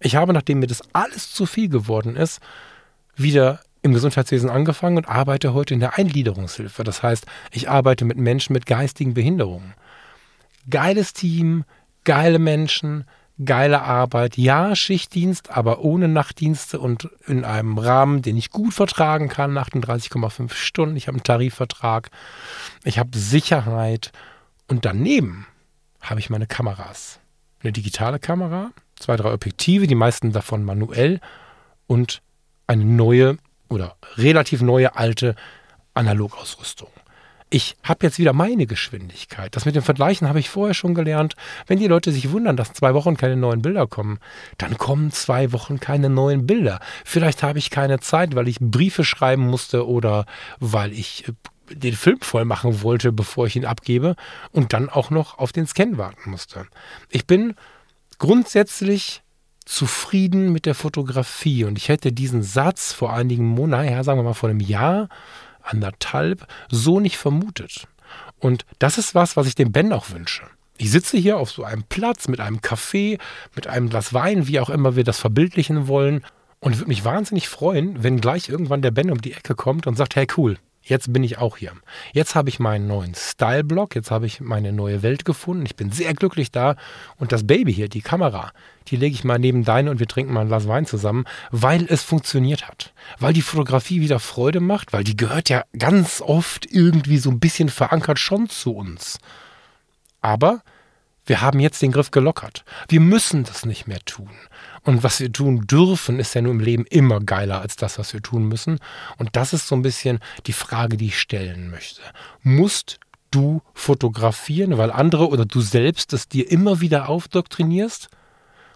Ich 0.00 0.16
habe, 0.16 0.32
nachdem 0.32 0.58
mir 0.58 0.66
das 0.66 0.82
alles 0.92 1.32
zu 1.32 1.46
viel 1.46 1.68
geworden 1.68 2.16
ist, 2.16 2.40
wieder 3.22 3.60
im 3.82 3.92
Gesundheitswesen 3.92 4.48
angefangen 4.48 4.96
und 4.96 5.08
arbeite 5.08 5.54
heute 5.54 5.74
in 5.74 5.80
der 5.80 5.98
Eingliederungshilfe. 5.98 6.84
Das 6.84 7.02
heißt, 7.02 7.26
ich 7.50 7.68
arbeite 7.68 8.04
mit 8.04 8.16
Menschen 8.16 8.52
mit 8.52 8.66
geistigen 8.66 9.14
Behinderungen. 9.14 9.74
Geiles 10.70 11.12
Team, 11.12 11.64
geile 12.04 12.38
Menschen, 12.38 13.04
geile 13.44 13.82
Arbeit. 13.82 14.36
Ja, 14.36 14.76
Schichtdienst, 14.76 15.50
aber 15.50 15.80
ohne 15.80 16.06
Nachtdienste 16.06 16.78
und 16.78 17.08
in 17.26 17.44
einem 17.44 17.78
Rahmen, 17.78 18.22
den 18.22 18.36
ich 18.36 18.50
gut 18.50 18.72
vertragen 18.72 19.28
kann, 19.28 19.58
38,5 19.58 20.52
Stunden. 20.54 20.96
Ich 20.96 21.08
habe 21.08 21.16
einen 21.16 21.24
Tarifvertrag. 21.24 22.10
Ich 22.84 22.98
habe 22.98 23.18
Sicherheit. 23.18 24.12
Und 24.68 24.84
daneben 24.84 25.46
habe 26.00 26.20
ich 26.20 26.30
meine 26.30 26.46
Kameras. 26.46 27.18
Eine 27.62 27.72
digitale 27.72 28.18
Kamera, 28.18 28.70
zwei, 28.98 29.16
drei 29.16 29.32
Objektive, 29.32 29.86
die 29.86 29.94
meisten 29.94 30.32
davon 30.32 30.64
manuell 30.64 31.20
und 31.86 32.22
eine 32.72 32.84
neue 32.84 33.36
oder 33.68 33.96
relativ 34.16 34.62
neue 34.62 34.96
alte 34.96 35.36
Analogausrüstung. 35.94 36.88
Ich 37.50 37.76
habe 37.82 38.06
jetzt 38.06 38.18
wieder 38.18 38.32
meine 38.32 38.66
Geschwindigkeit. 38.66 39.54
Das 39.54 39.66
mit 39.66 39.76
dem 39.76 39.82
Vergleichen 39.82 40.26
habe 40.26 40.40
ich 40.40 40.48
vorher 40.48 40.72
schon 40.72 40.94
gelernt. 40.94 41.34
Wenn 41.66 41.78
die 41.78 41.86
Leute 41.86 42.10
sich 42.10 42.30
wundern, 42.30 42.56
dass 42.56 42.72
zwei 42.72 42.94
Wochen 42.94 43.18
keine 43.18 43.36
neuen 43.36 43.60
Bilder 43.60 43.86
kommen, 43.86 44.20
dann 44.56 44.78
kommen 44.78 45.12
zwei 45.12 45.52
Wochen 45.52 45.78
keine 45.78 46.08
neuen 46.08 46.46
Bilder. 46.46 46.80
Vielleicht 47.04 47.42
habe 47.42 47.58
ich 47.58 47.68
keine 47.68 48.00
Zeit, 48.00 48.34
weil 48.34 48.48
ich 48.48 48.56
Briefe 48.58 49.04
schreiben 49.04 49.46
musste 49.46 49.86
oder 49.86 50.24
weil 50.60 50.94
ich 50.94 51.28
äh, 51.28 51.74
den 51.74 51.94
Film 51.94 52.20
voll 52.22 52.46
machen 52.46 52.80
wollte, 52.82 53.12
bevor 53.12 53.46
ich 53.46 53.56
ihn 53.56 53.66
abgebe 53.66 54.16
und 54.50 54.72
dann 54.72 54.88
auch 54.88 55.10
noch 55.10 55.38
auf 55.38 55.52
den 55.52 55.66
Scan 55.66 55.98
warten 55.98 56.30
musste. 56.30 56.66
Ich 57.10 57.26
bin 57.26 57.54
grundsätzlich 58.18 59.21
zufrieden 59.64 60.52
mit 60.52 60.66
der 60.66 60.74
Fotografie. 60.74 61.64
Und 61.64 61.78
ich 61.78 61.88
hätte 61.88 62.12
diesen 62.12 62.42
Satz 62.42 62.92
vor 62.92 63.12
einigen 63.12 63.46
Monaten, 63.46 63.90
ja, 63.90 64.04
sagen 64.04 64.18
wir 64.18 64.24
mal 64.24 64.34
vor 64.34 64.50
einem 64.50 64.60
Jahr, 64.60 65.08
anderthalb, 65.62 66.46
so 66.70 67.00
nicht 67.00 67.16
vermutet. 67.16 67.86
Und 68.38 68.64
das 68.78 68.98
ist 68.98 69.14
was, 69.14 69.36
was 69.36 69.46
ich 69.46 69.54
dem 69.54 69.72
Ben 69.72 69.92
auch 69.92 70.10
wünsche. 70.10 70.42
Ich 70.78 70.90
sitze 70.90 71.16
hier 71.16 71.38
auf 71.38 71.50
so 71.50 71.64
einem 71.64 71.84
Platz 71.84 72.28
mit 72.28 72.40
einem 72.40 72.60
Kaffee, 72.60 73.18
mit 73.54 73.66
einem 73.66 73.88
Glas 73.88 74.12
Wein, 74.12 74.48
wie 74.48 74.58
auch 74.58 74.70
immer 74.70 74.96
wir 74.96 75.04
das 75.04 75.18
verbildlichen 75.18 75.86
wollen. 75.86 76.24
Und 76.58 76.78
würde 76.78 76.88
mich 76.88 77.04
wahnsinnig 77.04 77.48
freuen, 77.48 78.02
wenn 78.02 78.20
gleich 78.20 78.48
irgendwann 78.48 78.82
der 78.82 78.92
Ben 78.92 79.10
um 79.10 79.20
die 79.20 79.32
Ecke 79.32 79.54
kommt 79.54 79.86
und 79.86 79.96
sagt, 79.96 80.16
hey 80.16 80.26
cool, 80.36 80.58
Jetzt 80.82 81.12
bin 81.12 81.22
ich 81.22 81.38
auch 81.38 81.58
hier. 81.58 81.72
Jetzt 82.12 82.34
habe 82.34 82.48
ich 82.48 82.58
meinen 82.58 82.88
neuen 82.88 83.14
Style-Blog, 83.14 83.94
jetzt 83.94 84.10
habe 84.10 84.26
ich 84.26 84.40
meine 84.40 84.72
neue 84.72 85.02
Welt 85.02 85.24
gefunden. 85.24 85.64
Ich 85.64 85.76
bin 85.76 85.92
sehr 85.92 86.12
glücklich 86.12 86.50
da. 86.50 86.74
Und 87.16 87.30
das 87.30 87.46
Baby 87.46 87.72
hier, 87.72 87.88
die 87.88 88.02
Kamera, 88.02 88.50
die 88.88 88.96
lege 88.96 89.14
ich 89.14 89.22
mal 89.22 89.38
neben 89.38 89.64
deine 89.64 89.90
und 89.92 90.00
wir 90.00 90.08
trinken 90.08 90.32
mal 90.32 90.40
ein 90.40 90.48
Glas 90.48 90.66
Wein 90.66 90.84
zusammen, 90.84 91.24
weil 91.52 91.86
es 91.88 92.02
funktioniert 92.02 92.66
hat. 92.66 92.92
Weil 93.20 93.32
die 93.32 93.42
Fotografie 93.42 94.00
wieder 94.00 94.18
Freude 94.18 94.60
macht, 94.60 94.92
weil 94.92 95.04
die 95.04 95.16
gehört 95.16 95.48
ja 95.48 95.62
ganz 95.78 96.20
oft 96.20 96.66
irgendwie 96.66 97.18
so 97.18 97.30
ein 97.30 97.38
bisschen 97.38 97.68
verankert 97.68 98.18
schon 98.18 98.48
zu 98.48 98.74
uns. 98.74 99.18
Aber 100.20 100.62
wir 101.24 101.40
haben 101.40 101.60
jetzt 101.60 101.80
den 101.80 101.92
Griff 101.92 102.10
gelockert. 102.10 102.64
Wir 102.88 103.00
müssen 103.00 103.44
das 103.44 103.64
nicht 103.64 103.86
mehr 103.86 104.00
tun. 104.04 104.30
Und 104.84 105.04
was 105.04 105.20
wir 105.20 105.32
tun 105.32 105.66
dürfen, 105.66 106.18
ist 106.18 106.34
ja 106.34 106.42
nur 106.42 106.52
im 106.52 106.60
Leben 106.60 106.84
immer 106.86 107.20
geiler 107.20 107.60
als 107.60 107.76
das, 107.76 107.98
was 107.98 108.12
wir 108.12 108.22
tun 108.22 108.48
müssen. 108.48 108.80
Und 109.16 109.30
das 109.32 109.52
ist 109.52 109.68
so 109.68 109.76
ein 109.76 109.82
bisschen 109.82 110.18
die 110.46 110.52
Frage, 110.52 110.96
die 110.96 111.06
ich 111.06 111.20
stellen 111.20 111.70
möchte. 111.70 112.02
Musst 112.42 112.98
du 113.30 113.62
fotografieren, 113.74 114.78
weil 114.78 114.90
andere 114.90 115.28
oder 115.28 115.44
du 115.44 115.60
selbst 115.60 116.12
es 116.12 116.28
dir 116.28 116.50
immer 116.50 116.80
wieder 116.80 117.08
aufdoktrinierst? 117.08 118.08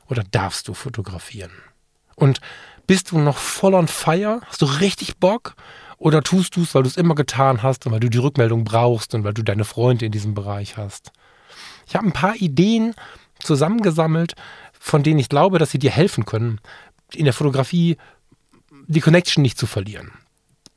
Oder 0.09 0.23
darfst 0.31 0.69
du 0.69 0.75
fotografieren? 0.75 1.51
Und 2.15 2.41
bist 2.87 3.11
du 3.11 3.19
noch 3.19 3.39
voll 3.39 3.75
on 3.75 3.89
fire? 3.89 4.41
Hast 4.47 4.63
du 4.63 4.67
richtig 4.67 5.17
Bock? 5.19 5.57
Oder 5.99 6.23
tust 6.23 6.57
du 6.57 6.63
es, 6.63 6.75
weil 6.75 6.85
du 6.85 6.89
es 6.89 6.97
immer 6.97 7.15
getan 7.15 7.63
hast 7.63 7.87
und 7.87 7.93
weil 7.93 8.01
du 8.01 8.09
die 8.09 8.19
Rückmeldung 8.19 8.65
brauchst 8.65 9.15
und 9.15 9.25
weil 9.25 9.35
du 9.35 9.43
deine 9.43 9.65
Freunde 9.65 10.07
in 10.07 10.13
diesem 10.13 10.35
Bereich 10.35 10.77
hast? 10.77 11.11
Ich 11.87 11.97
habe 11.97 12.07
ein 12.07 12.13
paar 12.13 12.37
Ideen 12.37 12.95
zusammengesammelt, 13.39 14.35
von 14.87 15.03
denen 15.03 15.19
ich 15.19 15.29
glaube, 15.29 15.59
dass 15.59 15.73
sie 15.73 15.81
dir 15.81 15.91
helfen 15.91 16.27
können, 16.27 16.61
in 17.13 17.25
der 17.25 17.35
Fotografie 17.35 17.97
die 18.87 19.01
Connection 19.01 19.43
nicht 19.43 19.59
zu 19.59 19.67
verlieren. 19.67 20.13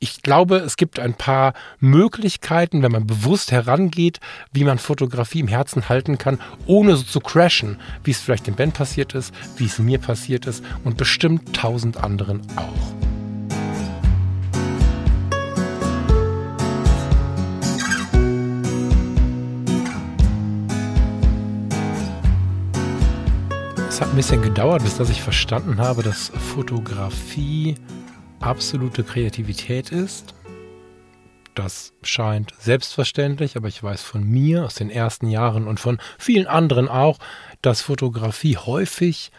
Ich 0.00 0.22
glaube, 0.22 0.56
es 0.56 0.76
gibt 0.76 0.98
ein 0.98 1.14
paar 1.14 1.54
Möglichkeiten, 1.78 2.82
wenn 2.82 2.90
man 2.90 3.06
bewusst 3.06 3.52
herangeht, 3.52 4.18
wie 4.50 4.64
man 4.64 4.78
Fotografie 4.78 5.38
im 5.38 5.46
Herzen 5.46 5.88
halten 5.88 6.18
kann, 6.18 6.40
ohne 6.66 6.96
so 6.96 7.04
zu 7.04 7.20
crashen, 7.20 7.78
wie 8.02 8.10
es 8.10 8.20
vielleicht 8.20 8.48
dem 8.48 8.56
Ben 8.56 8.72
passiert 8.72 9.14
ist, 9.14 9.32
wie 9.58 9.66
es 9.66 9.78
mir 9.78 10.00
passiert 10.00 10.44
ist 10.46 10.64
und 10.82 10.96
bestimmt 10.96 11.54
tausend 11.54 11.98
anderen 11.98 12.40
auch. 12.56 13.19
Hat 24.00 24.08
ein 24.08 24.16
bisschen 24.16 24.40
gedauert, 24.40 24.82
bis 24.82 24.96
dass 24.96 25.10
ich 25.10 25.20
verstanden 25.20 25.78
habe, 25.78 26.02
dass 26.02 26.30
Fotografie 26.30 27.74
absolute 28.40 29.04
Kreativität 29.04 29.90
ist. 29.90 30.34
Das 31.54 31.92
scheint 32.02 32.54
selbstverständlich, 32.58 33.56
aber 33.56 33.68
ich 33.68 33.82
weiß 33.82 34.02
von 34.02 34.24
mir 34.24 34.64
aus 34.64 34.74
den 34.74 34.88
ersten 34.88 35.28
Jahren 35.28 35.66
und 35.66 35.80
von 35.80 35.98
vielen 36.18 36.46
anderen 36.46 36.88
auch, 36.88 37.18
dass 37.60 37.82
Fotografie 37.82 38.56
häufig 38.56 39.32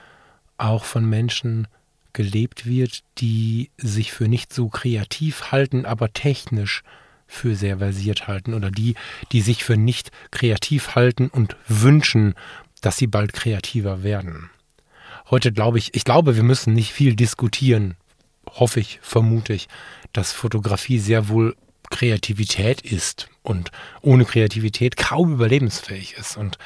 auch 0.60 0.84
von 0.84 1.10
Menschen 1.10 1.67
gelebt 2.13 2.67
wird, 2.67 3.00
die 3.17 3.71
sich 3.78 4.12
für 4.12 4.28
nicht 4.28 4.54
so 4.54 4.69
kreativ 4.69 5.52
halten, 5.52 5.88
aber 5.88 6.13
technisch 6.13 6.84
für 7.26 7.56
sehr 7.56 7.80
versiert 7.80 8.28
halten 8.28 8.54
oder 8.54 8.69
die, 8.69 8.93
die 9.32 9.41
sich 9.41 9.63
für 9.63 9.78
nicht 9.78 10.12
kreativ 10.30 10.93
halten 10.93 11.30
und 11.30 11.56
wünschen, 11.67 12.36
dass 12.81 12.97
sie 12.97 13.07
bald 13.07 13.33
kreativer 13.33 14.03
werden. 14.03 14.49
Heute 15.29 15.51
glaube 15.51 15.77
ich, 15.77 15.95
ich 15.95 16.03
glaube, 16.03 16.35
wir 16.35 16.43
müssen 16.43 16.73
nicht 16.73 16.91
viel 16.91 17.15
diskutieren, 17.15 17.95
hoffe 18.49 18.79
ich, 18.79 18.99
vermute 19.01 19.53
ich, 19.53 19.69
dass 20.13 20.33
Fotografie 20.33 20.99
sehr 20.99 21.29
wohl 21.29 21.55
Kreativität 21.89 22.81
ist 22.81 23.29
und 23.43 23.71
ohne 24.01 24.25
Kreativität 24.25 24.97
kaum 24.97 25.33
überlebensfähig 25.33 26.15
ist. 26.17 26.37
Und 26.37 26.57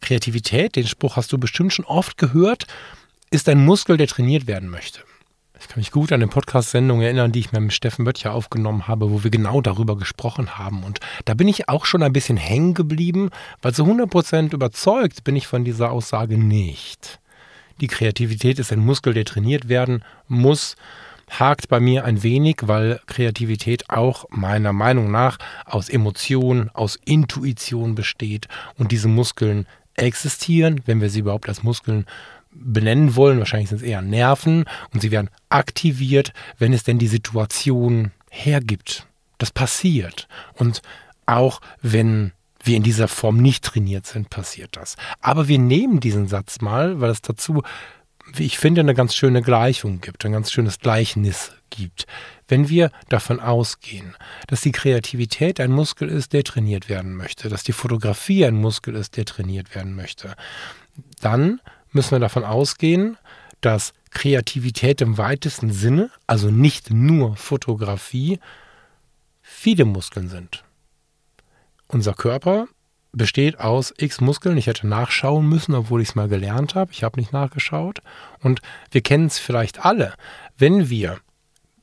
Kreativität, 0.00 0.76
den 0.76 0.86
Spruch 0.86 1.16
hast 1.16 1.32
du 1.32 1.38
bestimmt 1.38 1.72
schon 1.72 1.84
oft 1.84 2.18
gehört, 2.18 2.66
ist 3.30 3.48
ein 3.48 3.64
Muskel, 3.64 3.96
der 3.96 4.08
trainiert 4.08 4.46
werden 4.46 4.68
möchte. 4.68 5.00
Ich 5.62 5.68
kann 5.68 5.78
mich 5.78 5.92
gut 5.92 6.10
an 6.10 6.20
eine 6.20 6.28
Podcast-Sendung 6.28 7.02
erinnern, 7.02 7.30
die 7.30 7.38
ich 7.38 7.52
mit 7.52 7.72
Steffen 7.72 8.04
Böttcher 8.04 8.34
aufgenommen 8.34 8.88
habe, 8.88 9.12
wo 9.12 9.22
wir 9.22 9.30
genau 9.30 9.60
darüber 9.60 9.96
gesprochen 9.96 10.58
haben. 10.58 10.82
Und 10.82 10.98
da 11.24 11.34
bin 11.34 11.46
ich 11.46 11.68
auch 11.68 11.86
schon 11.86 12.02
ein 12.02 12.12
bisschen 12.12 12.36
hängen 12.36 12.74
geblieben, 12.74 13.30
weil 13.62 13.72
so 13.72 13.84
100% 13.84 14.54
überzeugt 14.54 15.22
bin 15.22 15.36
ich 15.36 15.46
von 15.46 15.64
dieser 15.64 15.92
Aussage 15.92 16.36
nicht. 16.36 17.20
Die 17.80 17.86
Kreativität 17.86 18.58
ist 18.58 18.72
ein 18.72 18.84
Muskel, 18.84 19.14
der 19.14 19.24
trainiert 19.24 19.68
werden 19.68 20.04
muss. 20.26 20.74
Hakt 21.30 21.68
bei 21.68 21.78
mir 21.78 22.04
ein 22.04 22.24
wenig, 22.24 22.56
weil 22.62 23.00
Kreativität 23.06 23.88
auch 23.88 24.26
meiner 24.30 24.72
Meinung 24.72 25.12
nach 25.12 25.38
aus 25.64 25.88
Emotion, 25.88 26.70
aus 26.74 26.98
Intuition 27.04 27.94
besteht 27.94 28.48
und 28.78 28.90
diese 28.90 29.08
Muskeln 29.08 29.66
existieren, 29.94 30.80
wenn 30.86 31.00
wir 31.00 31.08
sie 31.08 31.20
überhaupt 31.20 31.48
als 31.48 31.62
Muskeln 31.62 32.04
benennen 32.54 33.16
wollen. 33.16 33.38
Wahrscheinlich 33.38 33.70
sind 33.70 33.78
es 33.78 33.86
eher 33.86 34.02
Nerven 34.02 34.64
und 34.92 35.00
sie 35.00 35.10
werden 35.10 35.30
aktiviert, 35.48 36.32
wenn 36.58 36.72
es 36.72 36.84
denn 36.84 36.98
die 36.98 37.08
Situation 37.08 38.12
hergibt. 38.30 39.06
Das 39.38 39.50
passiert. 39.50 40.28
Und 40.54 40.82
auch 41.26 41.60
wenn 41.80 42.32
wir 42.62 42.76
in 42.76 42.82
dieser 42.82 43.08
Form 43.08 43.38
nicht 43.38 43.64
trainiert 43.64 44.06
sind, 44.06 44.30
passiert 44.30 44.76
das. 44.76 44.96
Aber 45.20 45.48
wir 45.48 45.58
nehmen 45.58 46.00
diesen 46.00 46.28
Satz 46.28 46.60
mal, 46.60 47.00
weil 47.00 47.10
es 47.10 47.22
dazu, 47.22 47.62
wie 48.34 48.44
ich 48.44 48.58
finde, 48.58 48.80
eine 48.80 48.94
ganz 48.94 49.14
schöne 49.14 49.42
Gleichung 49.42 50.00
gibt, 50.00 50.24
ein 50.24 50.32
ganz 50.32 50.52
schönes 50.52 50.78
Gleichnis 50.78 51.52
gibt. 51.70 52.06
Wenn 52.46 52.68
wir 52.68 52.90
davon 53.08 53.40
ausgehen, 53.40 54.16
dass 54.46 54.60
die 54.60 54.72
Kreativität 54.72 55.58
ein 55.58 55.72
Muskel 55.72 56.08
ist, 56.08 56.32
der 56.32 56.44
trainiert 56.44 56.88
werden 56.88 57.14
möchte, 57.16 57.48
dass 57.48 57.64
die 57.64 57.72
Fotografie 57.72 58.44
ein 58.46 58.54
Muskel 58.54 58.94
ist, 58.94 59.16
der 59.16 59.24
trainiert 59.24 59.74
werden 59.74 59.96
möchte, 59.96 60.34
dann 61.20 61.60
müssen 61.92 62.12
wir 62.12 62.20
davon 62.20 62.44
ausgehen, 62.44 63.16
dass 63.60 63.92
Kreativität 64.10 65.00
im 65.00 65.18
weitesten 65.18 65.72
Sinne, 65.72 66.10
also 66.26 66.50
nicht 66.50 66.90
nur 66.90 67.36
Fotografie, 67.36 68.38
viele 69.40 69.84
Muskeln 69.84 70.28
sind. 70.28 70.64
Unser 71.88 72.14
Körper 72.14 72.68
besteht 73.12 73.60
aus 73.60 73.92
x 73.96 74.20
Muskeln. 74.20 74.56
Ich 74.56 74.66
hätte 74.66 74.86
nachschauen 74.86 75.46
müssen, 75.48 75.74
obwohl 75.74 76.00
ich 76.00 76.10
es 76.10 76.14
mal 76.14 76.28
gelernt 76.28 76.74
habe. 76.74 76.92
Ich 76.92 77.04
habe 77.04 77.20
nicht 77.20 77.32
nachgeschaut. 77.32 78.00
Und 78.40 78.60
wir 78.90 79.02
kennen 79.02 79.26
es 79.26 79.38
vielleicht 79.38 79.84
alle. 79.84 80.14
Wenn 80.56 80.88
wir 80.88 81.18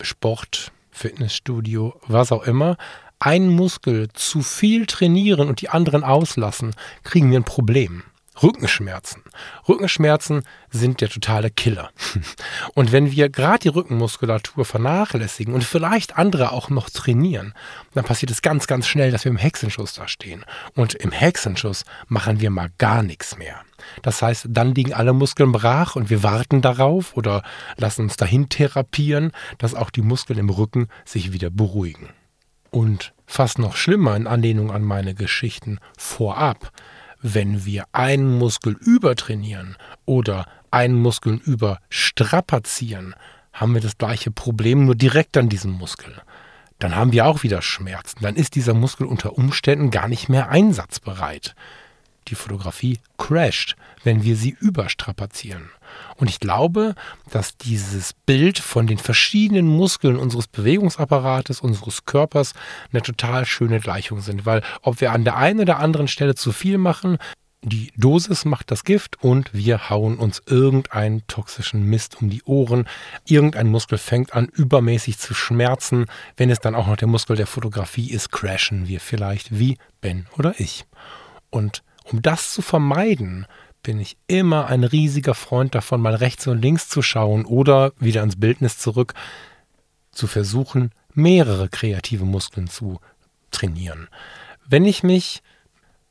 Sport, 0.02 0.72
Fitnessstudio, 0.92 2.00
was 2.08 2.32
auch 2.32 2.44
immer, 2.44 2.78
einen 3.20 3.50
Muskel 3.50 4.10
zu 4.14 4.42
viel 4.42 4.86
trainieren 4.86 5.50
und 5.50 5.62
die 5.62 5.70
anderen 5.70 6.04
auslassen, 6.04 6.74
kriegen 7.04 7.32
wir 7.32 7.40
ein 7.40 7.44
Problem. 7.44 8.04
Rückenschmerzen. 8.42 9.24
Rückenschmerzen 9.68 10.44
sind 10.70 11.02
der 11.02 11.10
totale 11.10 11.50
Killer. 11.50 11.90
Und 12.76 12.92
wenn 12.92 13.12
wir 13.12 13.30
gerade 13.30 13.60
die 13.60 13.70
Rückenmuskulatur 13.70 14.66
vernachlässigen 14.66 15.54
und 15.54 15.64
vielleicht 15.64 16.18
andere 16.18 16.52
auch 16.52 16.70
noch 16.70 16.90
trainieren, 16.90 17.54
dann 17.94 18.06
passiert 18.06 18.32
es 18.32 18.42
ganz, 18.42 18.68
ganz 18.68 18.88
schnell, 18.88 19.12
dass 19.12 19.26
wir 19.26 19.32
im 19.32 19.38
Hexenschuss 19.38 19.94
da 19.94 20.08
stehen. 20.08 20.46
Und 20.76 20.96
im 20.96 21.12
Hexenschuss 21.12 21.86
machen 22.08 22.40
wir 22.40 22.50
mal 22.50 22.70
gar 22.78 23.04
nichts 23.04 23.38
mehr. 23.38 23.62
Das 24.02 24.22
heißt, 24.22 24.48
dann 24.50 24.76
liegen 24.76 24.94
alle 24.94 25.14
Muskeln 25.14 25.52
brach 25.52 25.96
und 25.96 26.10
wir 26.10 26.24
warten 26.24 26.62
darauf 26.62 27.16
oder 27.16 27.44
lassen 27.78 28.04
uns 28.04 28.18
dahin 28.18 28.50
therapieren, 28.50 29.32
dass 29.58 29.76
auch 29.76 29.90
die 29.90 30.02
Muskeln 30.02 30.40
im 30.40 30.50
Rücken 30.50 30.88
sich 31.06 31.34
wieder 31.34 31.50
beruhigen. 31.50 32.10
Und 32.72 33.14
fast 33.26 33.60
noch 33.60 33.76
schlimmer 33.76 34.16
in 34.16 34.28
Anlehnung 34.28 34.72
an 34.72 34.84
meine 34.84 35.16
Geschichten 35.16 35.80
vorab, 35.98 36.72
wenn 37.22 37.66
wir 37.66 37.86
einen 37.92 38.38
Muskel 38.38 38.74
übertrainieren 38.80 39.78
oder 40.06 40.46
einen 40.72 40.96
Muskel 40.96 41.36
überstrapazieren, 41.36 43.16
haben 43.54 43.74
wir 43.74 43.82
das 43.82 43.98
gleiche 43.98 44.32
Problem 44.32 44.86
nur 44.86 44.96
direkt 44.96 45.36
an 45.38 45.50
diesem 45.50 45.72
Muskel. 45.72 46.14
Dann 46.80 46.96
haben 46.96 47.12
wir 47.12 47.26
auch 47.26 47.44
wieder 47.44 47.62
Schmerzen. 47.62 48.20
Dann 48.22 48.36
ist 48.36 48.56
dieser 48.56 48.74
Muskel 48.74 49.06
unter 49.06 49.38
Umständen 49.38 49.92
gar 49.92 50.08
nicht 50.08 50.30
mehr 50.30 50.50
einsatzbereit. 50.50 51.56
Die 52.28 52.36
Fotografie 52.36 53.00
crasht, 53.18 53.76
wenn 54.04 54.24
wir 54.24 54.36
sie 54.36 54.56
überstrapazieren. 54.60 55.70
Und 56.18 56.30
ich 56.30 56.40
glaube, 56.40 56.96
dass 57.32 57.58
dieses 57.58 58.14
Bild 58.14 58.60
von 58.60 58.88
den 58.88 58.98
verschiedenen 58.98 59.68
Muskeln 59.68 60.18
unseres 60.18 60.48
Bewegungsapparates, 60.48 61.62
unseres 61.62 62.06
Körpers 62.06 62.54
eine 62.92 63.02
total 63.02 63.46
schöne 63.46 63.80
Gleichung 63.80 64.22
sind. 64.22 64.46
Weil 64.46 64.62
ob 64.82 65.02
wir 65.02 65.12
an 65.12 65.24
der 65.24 65.38
einen 65.38 65.62
oder 65.62 65.80
anderen 65.80 66.08
Stelle 66.08 66.36
zu 66.36 66.52
viel 66.52 66.78
machen, 66.78 67.18
die 67.62 67.92
Dosis 67.98 68.46
macht 68.46 68.72
das 68.72 68.86
Gift 68.86 69.22
und 69.22 69.54
wir 69.54 69.90
hauen 69.90 70.18
uns 70.18 70.42
irgendeinen 70.46 71.28
toxischen 71.28 71.84
Mist 71.84 72.22
um 72.22 72.30
die 72.30 72.42
Ohren. 72.44 72.88
Irgendein 73.26 73.68
Muskel 73.68 73.98
fängt 73.98 74.34
an, 74.34 74.46
übermäßig 74.46 75.18
zu 75.18 75.34
schmerzen. 75.34 76.06
Wenn 76.38 76.50
es 76.50 76.60
dann 76.60 76.74
auch 76.74 76.88
noch 76.88 76.96
der 76.96 77.10
Muskel 77.10 77.36
der 77.36 77.48
Fotografie 77.48 78.12
ist, 78.12 78.32
crashen 78.32 78.88
wir 78.88 79.02
vielleicht 79.02 79.60
wie 79.60 79.78
Ben 80.00 80.28
oder 80.38 80.58
ich. 80.58 80.86
Und 81.50 81.84
um 82.12 82.22
das 82.22 82.54
zu 82.54 82.62
vermeiden, 82.62 83.46
bin 83.84 84.00
ich 84.00 84.18
immer 84.28 84.68
ein 84.68 84.84
riesiger 84.84 85.34
Freund 85.34 85.74
davon, 85.76 86.02
mal 86.02 86.16
rechts 86.16 86.48
und 86.48 86.62
links 86.62 86.90
zu 86.90 87.02
schauen 87.02 87.46
oder 87.46 87.94
wieder 87.98 88.24
ins 88.24 88.40
Bildnis 88.40 88.78
zurück, 88.78 89.14
zu 90.12 90.28
versuchen, 90.28 90.92
mehrere 91.14 91.70
kreative 91.70 92.26
Muskeln 92.26 92.68
zu 92.68 93.00
trainieren. 93.52 94.10
Wenn 94.68 94.86
ich 94.86 95.04
mich 95.04 95.42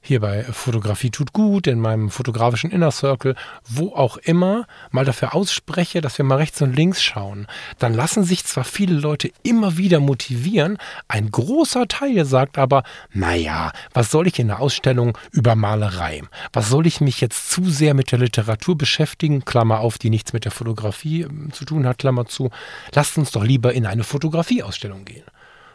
hier 0.08 0.20
bei 0.20 0.42
Fotografie 0.42 1.10
tut 1.10 1.32
gut, 1.32 1.66
in 1.66 1.80
meinem 1.80 2.10
fotografischen 2.10 2.70
Inner 2.70 2.90
Circle, 2.90 3.34
wo 3.68 3.94
auch 3.94 4.16
immer, 4.16 4.66
mal 4.90 5.04
dafür 5.04 5.34
ausspreche, 5.34 6.00
dass 6.00 6.18
wir 6.18 6.24
mal 6.24 6.36
rechts 6.36 6.60
und 6.62 6.74
links 6.74 7.02
schauen, 7.02 7.46
dann 7.78 7.94
lassen 7.94 8.24
sich 8.24 8.44
zwar 8.44 8.64
viele 8.64 8.94
Leute 8.94 9.30
immer 9.42 9.76
wieder 9.76 10.00
motivieren, 10.00 10.78
ein 11.06 11.30
großer 11.30 11.86
Teil 11.88 12.24
sagt 12.24 12.58
aber, 12.58 12.82
naja, 13.12 13.72
was 13.92 14.10
soll 14.10 14.26
ich 14.26 14.38
in 14.38 14.48
der 14.48 14.60
Ausstellung 14.60 15.16
über 15.30 15.54
Malerei? 15.54 16.22
Was 16.52 16.68
soll 16.68 16.86
ich 16.86 17.00
mich 17.00 17.20
jetzt 17.20 17.50
zu 17.50 17.68
sehr 17.68 17.94
mit 17.94 18.10
der 18.10 18.18
Literatur 18.18 18.76
beschäftigen? 18.76 19.44
Klammer 19.44 19.80
auf, 19.80 19.98
die 19.98 20.10
nichts 20.10 20.32
mit 20.32 20.44
der 20.44 20.52
Fotografie 20.52 21.22
ähm, 21.22 21.52
zu 21.52 21.64
tun 21.64 21.86
hat, 21.86 21.98
Klammer 21.98 22.26
zu. 22.26 22.50
Lasst 22.94 23.18
uns 23.18 23.30
doch 23.30 23.44
lieber 23.44 23.74
in 23.74 23.86
eine 23.86 24.04
Fotografieausstellung 24.04 25.04
gehen. 25.04 25.24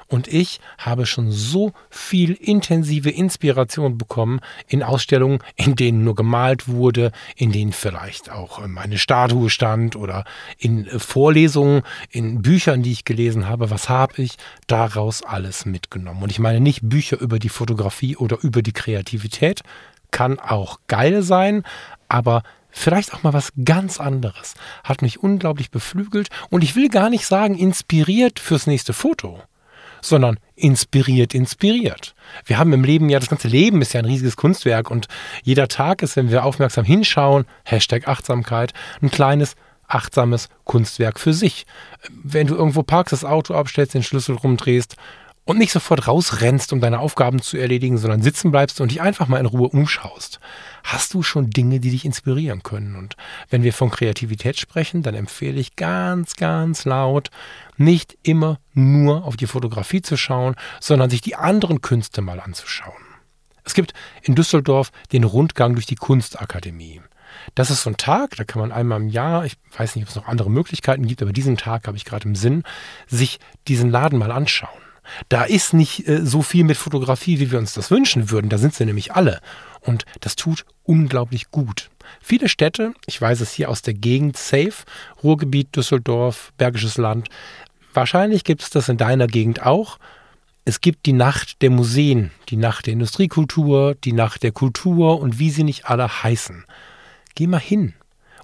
Und 0.07 0.27
ich 0.27 0.59
habe 0.77 1.05
schon 1.05 1.31
so 1.31 1.73
viel 1.89 2.33
intensive 2.33 3.09
Inspiration 3.09 3.97
bekommen 3.97 4.39
in 4.67 4.83
Ausstellungen, 4.83 5.39
in 5.55 5.75
denen 5.75 6.03
nur 6.03 6.15
gemalt 6.15 6.67
wurde, 6.67 7.11
in 7.35 7.51
denen 7.51 7.73
vielleicht 7.73 8.31
auch 8.31 8.59
eine 8.59 8.97
Statue 8.97 9.49
stand 9.49 9.95
oder 9.95 10.25
in 10.57 10.85
Vorlesungen, 10.99 11.83
in 12.09 12.41
Büchern, 12.41 12.83
die 12.83 12.91
ich 12.91 13.05
gelesen 13.05 13.47
habe. 13.47 13.69
Was 13.69 13.89
habe 13.89 14.21
ich 14.21 14.35
daraus 14.67 15.23
alles 15.23 15.65
mitgenommen? 15.65 16.23
Und 16.23 16.31
ich 16.31 16.39
meine 16.39 16.59
nicht 16.59 16.81
Bücher 16.83 17.19
über 17.19 17.39
die 17.39 17.49
Fotografie 17.49 18.17
oder 18.17 18.37
über 18.41 18.61
die 18.61 18.73
Kreativität, 18.73 19.61
kann 20.11 20.39
auch 20.39 20.79
geil 20.87 21.23
sein, 21.23 21.63
aber 22.07 22.43
vielleicht 22.69 23.13
auch 23.13 23.23
mal 23.23 23.33
was 23.33 23.51
ganz 23.65 23.99
anderes. 23.99 24.53
Hat 24.83 25.01
mich 25.01 25.21
unglaublich 25.21 25.71
beflügelt 25.71 26.29
und 26.49 26.63
ich 26.63 26.75
will 26.75 26.89
gar 26.89 27.09
nicht 27.09 27.25
sagen 27.25 27.57
inspiriert 27.57 28.39
fürs 28.39 28.67
nächste 28.67 28.93
Foto 28.93 29.41
sondern 30.03 30.37
inspiriert, 30.55 31.33
inspiriert. 31.33 32.13
Wir 32.45 32.57
haben 32.57 32.73
im 32.73 32.83
Leben 32.83 33.09
ja, 33.09 33.19
das 33.19 33.29
ganze 33.29 33.47
Leben 33.47 33.81
ist 33.81 33.93
ja 33.93 33.99
ein 33.99 34.05
riesiges 34.05 34.35
Kunstwerk 34.35 34.91
und 34.91 35.07
jeder 35.43 35.67
Tag 35.67 36.01
ist, 36.01 36.15
wenn 36.15 36.29
wir 36.29 36.43
aufmerksam 36.43 36.85
hinschauen, 36.85 37.45
Hashtag 37.63 38.07
Achtsamkeit, 38.07 38.73
ein 39.01 39.09
kleines 39.09 39.55
achtsames 39.87 40.49
Kunstwerk 40.63 41.19
für 41.19 41.33
sich. 41.33 41.65
Wenn 42.11 42.47
du 42.47 42.55
irgendwo 42.55 42.83
parkst, 42.83 43.13
das 43.13 43.25
Auto 43.25 43.53
abstellst, 43.53 43.93
den 43.93 44.03
Schlüssel 44.03 44.35
rumdrehst 44.35 44.95
und 45.45 45.57
nicht 45.57 45.73
sofort 45.73 46.07
rausrennst, 46.07 46.71
um 46.71 46.79
deine 46.79 46.99
Aufgaben 46.99 47.41
zu 47.41 47.57
erledigen, 47.57 47.97
sondern 47.97 48.21
sitzen 48.21 48.51
bleibst 48.51 48.79
und 48.79 48.91
dich 48.91 49.01
einfach 49.01 49.27
mal 49.27 49.39
in 49.39 49.45
Ruhe 49.45 49.67
umschaust, 49.67 50.39
hast 50.83 51.13
du 51.13 51.21
schon 51.21 51.49
Dinge, 51.49 51.79
die 51.79 51.91
dich 51.91 52.05
inspirieren 52.05 52.63
können. 52.63 52.95
Und 52.95 53.15
wenn 53.49 53.63
wir 53.63 53.73
von 53.73 53.89
Kreativität 53.89 54.57
sprechen, 54.57 55.03
dann 55.03 55.15
empfehle 55.15 55.59
ich 55.59 55.75
ganz, 55.75 56.35
ganz 56.35 56.85
laut, 56.85 57.29
nicht 57.77 58.17
immer 58.23 58.59
nur 58.73 59.25
auf 59.25 59.37
die 59.37 59.47
Fotografie 59.47 60.01
zu 60.01 60.17
schauen, 60.17 60.55
sondern 60.79 61.09
sich 61.09 61.21
die 61.21 61.35
anderen 61.35 61.81
Künste 61.81 62.21
mal 62.21 62.39
anzuschauen. 62.39 62.93
Es 63.63 63.73
gibt 63.73 63.93
in 64.21 64.35
Düsseldorf 64.35 64.91
den 65.11 65.23
Rundgang 65.23 65.73
durch 65.73 65.85
die 65.85 65.95
Kunstakademie. 65.95 67.01
Das 67.55 67.71
ist 67.71 67.83
so 67.83 67.89
ein 67.89 67.97
Tag, 67.97 68.35
da 68.35 68.43
kann 68.43 68.61
man 68.61 68.71
einmal 68.71 69.01
im 69.01 69.07
Jahr, 69.09 69.45
ich 69.45 69.57
weiß 69.77 69.95
nicht, 69.95 70.03
ob 70.03 70.09
es 70.09 70.15
noch 70.15 70.27
andere 70.27 70.51
Möglichkeiten 70.51 71.07
gibt, 71.07 71.21
aber 71.21 71.33
diesen 71.33 71.57
Tag 71.57 71.87
habe 71.87 71.97
ich 71.97 72.05
gerade 72.05 72.27
im 72.27 72.35
Sinn, 72.35 72.63
sich 73.07 73.39
diesen 73.67 73.89
Laden 73.89 74.19
mal 74.19 74.31
anschauen. 74.31 74.69
Da 75.29 75.43
ist 75.43 75.73
nicht 75.73 76.07
äh, 76.07 76.25
so 76.25 76.41
viel 76.41 76.63
mit 76.63 76.77
Fotografie, 76.77 77.39
wie 77.39 77.51
wir 77.51 77.59
uns 77.59 77.73
das 77.73 77.91
wünschen 77.91 78.31
würden. 78.31 78.49
Da 78.49 78.57
sind 78.57 78.73
sie 78.73 78.85
nämlich 78.85 79.13
alle. 79.13 79.41
Und 79.81 80.05
das 80.21 80.35
tut 80.35 80.65
unglaublich 80.83 81.51
gut. 81.51 81.89
Viele 82.21 82.49
Städte, 82.49 82.93
ich 83.05 83.19
weiß 83.21 83.41
es 83.41 83.51
hier 83.51 83.69
aus 83.69 83.81
der 83.81 83.93
Gegend, 83.93 84.37
Safe, 84.37 84.73
Ruhrgebiet, 85.23 85.75
Düsseldorf, 85.75 86.53
Bergisches 86.57 86.97
Land, 86.97 87.29
wahrscheinlich 87.93 88.43
gibt 88.43 88.61
es 88.61 88.69
das 88.69 88.89
in 88.89 88.97
deiner 88.97 89.27
Gegend 89.27 89.65
auch. 89.65 89.97
Es 90.65 90.79
gibt 90.79 91.05
die 91.05 91.13
Nacht 91.13 91.61
der 91.61 91.69
Museen, 91.69 92.31
die 92.49 92.55
Nacht 92.55 92.85
der 92.85 92.93
Industriekultur, 92.93 93.95
die 93.95 94.13
Nacht 94.13 94.43
der 94.43 94.51
Kultur 94.51 95.19
und 95.19 95.39
wie 95.39 95.49
sie 95.49 95.63
nicht 95.63 95.85
alle 95.85 96.23
heißen. 96.23 96.63
Geh 97.35 97.47
mal 97.47 97.59
hin 97.59 97.93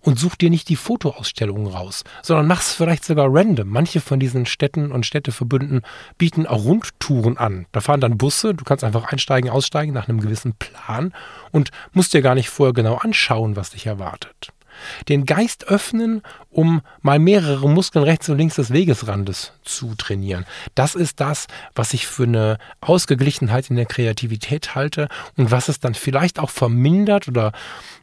und 0.01 0.19
such 0.19 0.35
dir 0.35 0.49
nicht 0.49 0.69
die 0.69 0.75
Fotoausstellungen 0.75 1.67
raus, 1.67 2.03
sondern 2.21 2.47
mach's 2.47 2.73
vielleicht 2.73 3.05
sogar 3.05 3.27
random. 3.29 3.69
Manche 3.69 4.01
von 4.01 4.19
diesen 4.19 4.45
Städten 4.45 4.91
und 4.91 5.05
Städteverbünden 5.05 5.81
bieten 6.17 6.45
auch 6.45 6.63
Rundtouren 6.63 7.37
an. 7.37 7.65
Da 7.71 7.81
fahren 7.81 8.01
dann 8.01 8.17
Busse, 8.17 8.53
du 8.53 8.63
kannst 8.63 8.83
einfach 8.83 9.11
einsteigen, 9.11 9.49
aussteigen 9.49 9.93
nach 9.93 10.07
einem 10.07 10.19
gewissen 10.19 10.53
Plan 10.53 11.13
und 11.51 11.71
musst 11.93 12.13
dir 12.13 12.21
gar 12.21 12.35
nicht 12.35 12.49
vorher 12.49 12.73
genau 12.73 12.95
anschauen, 12.95 13.55
was 13.55 13.71
dich 13.71 13.85
erwartet 13.85 14.51
den 15.07 15.25
Geist 15.25 15.65
öffnen, 15.65 16.21
um 16.49 16.81
mal 17.01 17.19
mehrere 17.19 17.69
Muskeln 17.69 18.03
rechts 18.03 18.29
und 18.29 18.37
links 18.37 18.55
des 18.55 18.71
Wegesrandes 18.71 19.53
zu 19.63 19.95
trainieren. 19.95 20.45
Das 20.75 20.95
ist 20.95 21.19
das, 21.19 21.47
was 21.75 21.93
ich 21.93 22.07
für 22.07 22.23
eine 22.23 22.57
Ausgeglichenheit 22.81 23.69
in 23.69 23.75
der 23.75 23.85
Kreativität 23.85 24.75
halte 24.75 25.07
und 25.37 25.51
was 25.51 25.69
es 25.69 25.79
dann 25.79 25.93
vielleicht 25.93 26.39
auch 26.39 26.49
vermindert 26.49 27.27
oder 27.27 27.51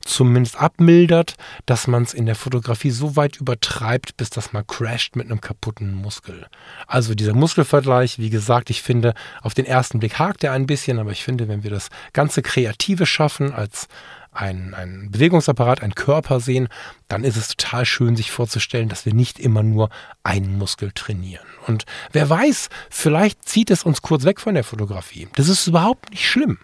zumindest 0.01 0.57
abmildert, 0.57 1.35
dass 1.67 1.87
man 1.87 2.05
es 2.05 2.15
in 2.15 2.27
der 2.27 2.37
Fotografie 2.37 2.91
so 2.91 3.17
weit 3.17 3.37
übertreibt, 3.37 4.17
bis 4.17 4.31
das 4.31 4.53
mal 4.53 4.65
crasht 4.65 5.17
mit 5.17 5.27
einem 5.27 5.41
kaputten 5.41 5.93
Muskel. 5.93 6.47
Also 6.87 7.15
dieser 7.15 7.35
Muskelvergleich, 7.35 8.19
wie 8.19 8.31
gesagt, 8.31 8.71
ich 8.71 8.83
finde, 8.83 9.15
auf 9.43 9.55
den 9.55 9.67
ersten 9.67 9.99
Blick 9.99 10.19
hakt 10.19 10.45
er 10.45 10.53
ein 10.53 10.67
bisschen, 10.67 10.99
aber 10.99 11.11
ich 11.11 11.25
finde, 11.25 11.49
wenn 11.49 11.65
wir 11.65 11.71
das 11.71 11.89
ganze 12.13 12.43
Kreative 12.43 13.07
schaffen 13.07 13.53
als 13.53 13.89
ein, 14.37 14.75
ein 14.75 15.11
Bewegungsapparat, 15.11 15.83
ein 15.83 15.95
Körper 15.95 16.41
sehen, 16.41 16.69
dann 17.09 17.25
ist 17.25 17.37
es 17.37 17.49
total 17.49 17.85
schön, 17.85 18.17
sich 18.17 18.31
vorzustellen, 18.31 18.89
dass 18.89 19.07
wir 19.07 19.15
nicht 19.15 19.39
immer 19.39 19.63
nur 19.63 19.91
einen 20.23 20.59
Muskel 20.59 20.93
trainieren. 20.93 21.47
Und 21.67 21.85
wer 22.13 22.29
weiß, 22.29 22.69
vielleicht 22.91 23.49
zieht 23.49 23.71
es 23.71 23.83
uns 23.83 24.03
kurz 24.03 24.25
weg 24.25 24.41
von 24.41 24.55
der 24.55 24.65
Fotografie. 24.65 25.29
Das 25.35 25.49
ist 25.49 25.67
überhaupt 25.67 26.11
nicht 26.11 26.29
schlimm. 26.29 26.59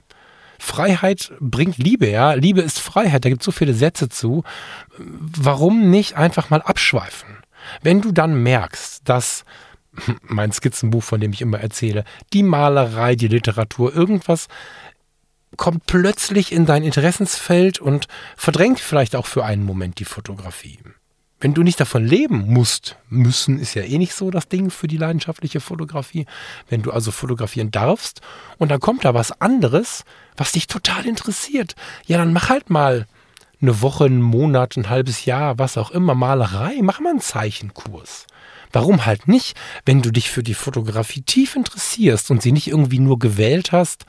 Freiheit 0.58 1.32
bringt 1.40 1.78
Liebe, 1.78 2.08
ja. 2.08 2.34
Liebe 2.34 2.60
ist 2.60 2.78
Freiheit. 2.78 3.24
Da 3.24 3.28
gibt 3.28 3.42
es 3.42 3.46
so 3.46 3.50
viele 3.52 3.74
Sätze 3.74 4.08
zu. 4.08 4.44
Warum 4.96 5.90
nicht 5.90 6.16
einfach 6.16 6.50
mal 6.50 6.62
abschweifen? 6.62 7.38
Wenn 7.82 8.00
du 8.00 8.12
dann 8.12 8.42
merkst, 8.42 9.00
dass 9.04 9.44
mein 10.22 10.52
Skizzenbuch, 10.52 11.02
von 11.02 11.20
dem 11.20 11.32
ich 11.32 11.42
immer 11.42 11.58
erzähle, 11.58 12.04
die 12.32 12.44
Malerei, 12.44 13.16
die 13.16 13.28
Literatur, 13.28 13.94
irgendwas 13.94 14.48
kommt 15.56 15.86
plötzlich 15.86 16.52
in 16.52 16.66
dein 16.66 16.82
Interessensfeld 16.82 17.80
und 17.80 18.08
verdrängt 18.36 18.80
vielleicht 18.80 19.16
auch 19.16 19.26
für 19.26 19.44
einen 19.44 19.64
Moment 19.64 19.98
die 19.98 20.04
Fotografie. 20.04 20.78
Wenn 21.42 21.54
du 21.54 21.64
nicht 21.64 21.80
davon 21.80 22.06
leben 22.06 22.52
musst, 22.52 22.96
müssen 23.08 23.58
ist 23.58 23.74
ja 23.74 23.82
eh 23.82 23.98
nicht 23.98 24.14
so 24.14 24.30
das 24.30 24.48
Ding 24.48 24.70
für 24.70 24.86
die 24.86 24.96
leidenschaftliche 24.96 25.58
Fotografie. 25.58 26.24
Wenn 26.68 26.82
du 26.82 26.92
also 26.92 27.10
fotografieren 27.10 27.72
darfst 27.72 28.20
und 28.58 28.70
dann 28.70 28.78
kommt 28.78 29.04
da 29.04 29.12
was 29.12 29.40
anderes, 29.40 30.04
was 30.36 30.52
dich 30.52 30.68
total 30.68 31.04
interessiert, 31.04 31.74
ja, 32.06 32.18
dann 32.18 32.32
mach 32.32 32.48
halt 32.48 32.70
mal 32.70 33.08
eine 33.60 33.80
Woche, 33.80 34.04
einen 34.04 34.22
Monat, 34.22 34.76
ein 34.76 34.88
halbes 34.88 35.24
Jahr, 35.24 35.58
was 35.58 35.76
auch 35.76 35.90
immer, 35.90 36.14
Malerei, 36.14 36.78
mach 36.80 37.00
mal 37.00 37.10
einen 37.10 37.20
Zeichenkurs. 37.20 38.26
Warum 38.72 39.04
halt 39.04 39.26
nicht, 39.26 39.56
wenn 39.84 40.00
du 40.00 40.12
dich 40.12 40.30
für 40.30 40.44
die 40.44 40.54
Fotografie 40.54 41.22
tief 41.22 41.56
interessierst 41.56 42.30
und 42.30 42.40
sie 42.40 42.52
nicht 42.52 42.68
irgendwie 42.68 43.00
nur 43.00 43.18
gewählt 43.18 43.72
hast, 43.72 44.06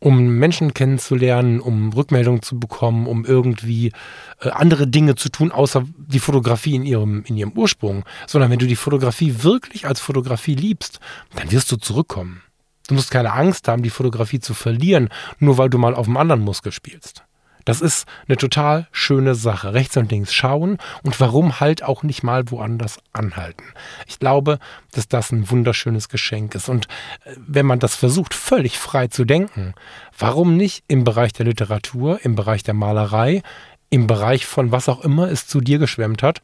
um 0.00 0.38
Menschen 0.38 0.74
kennenzulernen, 0.74 1.60
um 1.60 1.92
Rückmeldungen 1.92 2.42
zu 2.42 2.58
bekommen, 2.58 3.06
um 3.06 3.24
irgendwie 3.24 3.92
äh, 4.40 4.50
andere 4.50 4.86
Dinge 4.86 5.16
zu 5.16 5.28
tun, 5.28 5.50
außer 5.50 5.84
die 5.96 6.20
Fotografie 6.20 6.76
in 6.76 6.84
ihrem, 6.84 7.24
in 7.24 7.36
ihrem 7.36 7.52
Ursprung. 7.52 8.04
Sondern 8.26 8.50
wenn 8.50 8.58
du 8.58 8.66
die 8.66 8.76
Fotografie 8.76 9.42
wirklich 9.42 9.86
als 9.86 10.00
Fotografie 10.00 10.54
liebst, 10.54 11.00
dann 11.34 11.50
wirst 11.50 11.70
du 11.72 11.76
zurückkommen. 11.76 12.42
Du 12.86 12.94
musst 12.94 13.10
keine 13.10 13.32
Angst 13.32 13.68
haben, 13.68 13.82
die 13.82 13.90
Fotografie 13.90 14.40
zu 14.40 14.54
verlieren, 14.54 15.10
nur 15.38 15.58
weil 15.58 15.68
du 15.68 15.78
mal 15.78 15.94
auf 15.94 16.06
einem 16.06 16.16
anderen 16.16 16.40
Muskel 16.40 16.72
spielst. 16.72 17.24
Das 17.68 17.82
ist 17.82 18.06
eine 18.26 18.38
total 18.38 18.88
schöne 18.92 19.34
Sache. 19.34 19.74
Rechts 19.74 19.94
und 19.98 20.10
links 20.10 20.32
schauen 20.32 20.78
und 21.02 21.20
warum 21.20 21.60
halt 21.60 21.82
auch 21.82 22.02
nicht 22.02 22.22
mal 22.22 22.50
woanders 22.50 22.98
anhalten. 23.12 23.62
Ich 24.06 24.18
glaube, 24.18 24.58
dass 24.92 25.06
das 25.06 25.32
ein 25.32 25.50
wunderschönes 25.50 26.08
Geschenk 26.08 26.54
ist. 26.54 26.70
Und 26.70 26.86
äh, 27.26 27.34
wenn 27.36 27.66
man 27.66 27.78
das 27.78 27.94
versucht, 27.94 28.32
völlig 28.32 28.78
frei 28.78 29.08
zu 29.08 29.26
denken, 29.26 29.74
warum 30.18 30.56
nicht 30.56 30.82
im 30.88 31.04
Bereich 31.04 31.34
der 31.34 31.44
Literatur, 31.44 32.20
im 32.22 32.36
Bereich 32.36 32.62
der 32.62 32.72
Malerei, 32.72 33.42
im 33.90 34.06
Bereich 34.06 34.46
von 34.46 34.72
was 34.72 34.88
auch 34.88 35.04
immer 35.04 35.30
es 35.30 35.46
zu 35.46 35.60
dir 35.60 35.78
geschwemmt 35.78 36.22
hat, 36.22 36.40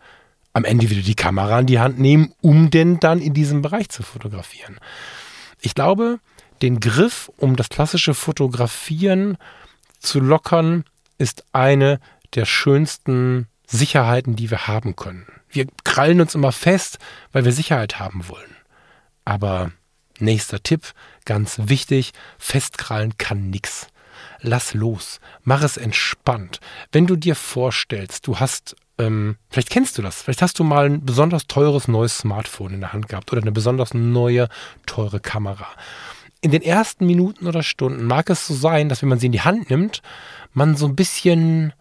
am 0.52 0.66
Ende 0.66 0.90
wieder 0.90 1.00
die 1.00 1.14
Kamera 1.14 1.60
in 1.60 1.66
die 1.66 1.80
Hand 1.80 1.98
nehmen, 1.98 2.34
um 2.42 2.68
denn 2.68 3.00
dann 3.00 3.22
in 3.22 3.32
diesem 3.32 3.62
Bereich 3.62 3.88
zu 3.88 4.02
fotografieren. 4.02 4.78
Ich 5.62 5.74
glaube, 5.74 6.18
den 6.60 6.80
Griff, 6.80 7.32
um 7.38 7.56
das 7.56 7.70
klassische 7.70 8.12
Fotografieren 8.12 9.38
zu 10.00 10.20
lockern, 10.20 10.84
ist 11.18 11.44
eine 11.52 12.00
der 12.34 12.44
schönsten 12.44 13.48
Sicherheiten, 13.66 14.36
die 14.36 14.50
wir 14.50 14.66
haben 14.66 14.96
können. 14.96 15.26
Wir 15.48 15.66
krallen 15.84 16.20
uns 16.20 16.34
immer 16.34 16.52
fest, 16.52 16.98
weil 17.32 17.44
wir 17.44 17.52
Sicherheit 17.52 17.98
haben 17.98 18.28
wollen. 18.28 18.56
Aber 19.24 19.70
nächster 20.18 20.62
Tipp, 20.62 20.92
ganz 21.24 21.60
wichtig, 21.64 22.12
festkrallen 22.38 23.16
kann 23.18 23.50
nichts. 23.50 23.88
Lass 24.40 24.74
los, 24.74 25.20
mach 25.42 25.62
es 25.62 25.76
entspannt. 25.76 26.60
Wenn 26.92 27.06
du 27.06 27.16
dir 27.16 27.34
vorstellst, 27.34 28.26
du 28.26 28.38
hast, 28.40 28.76
ähm, 28.98 29.36
vielleicht 29.48 29.70
kennst 29.70 29.96
du 29.96 30.02
das, 30.02 30.22
vielleicht 30.22 30.42
hast 30.42 30.58
du 30.58 30.64
mal 30.64 30.86
ein 30.86 31.04
besonders 31.04 31.46
teures 31.46 31.88
neues 31.88 32.18
Smartphone 32.18 32.74
in 32.74 32.80
der 32.80 32.92
Hand 32.92 33.08
gehabt 33.08 33.32
oder 33.32 33.42
eine 33.42 33.52
besonders 33.52 33.94
neue, 33.94 34.48
teure 34.86 35.20
Kamera. 35.20 35.68
In 36.44 36.50
den 36.50 36.60
ersten 36.60 37.06
Minuten 37.06 37.46
oder 37.46 37.62
Stunden 37.62 38.04
mag 38.04 38.28
es 38.28 38.46
so 38.46 38.52
sein, 38.52 38.90
dass 38.90 39.00
wenn 39.00 39.08
man 39.08 39.18
sie 39.18 39.26
in 39.26 39.32
die 39.32 39.40
Hand 39.40 39.70
nimmt, 39.70 40.02
man 40.52 40.76
so 40.76 40.84
ein 40.84 40.94
bisschen 40.94 41.72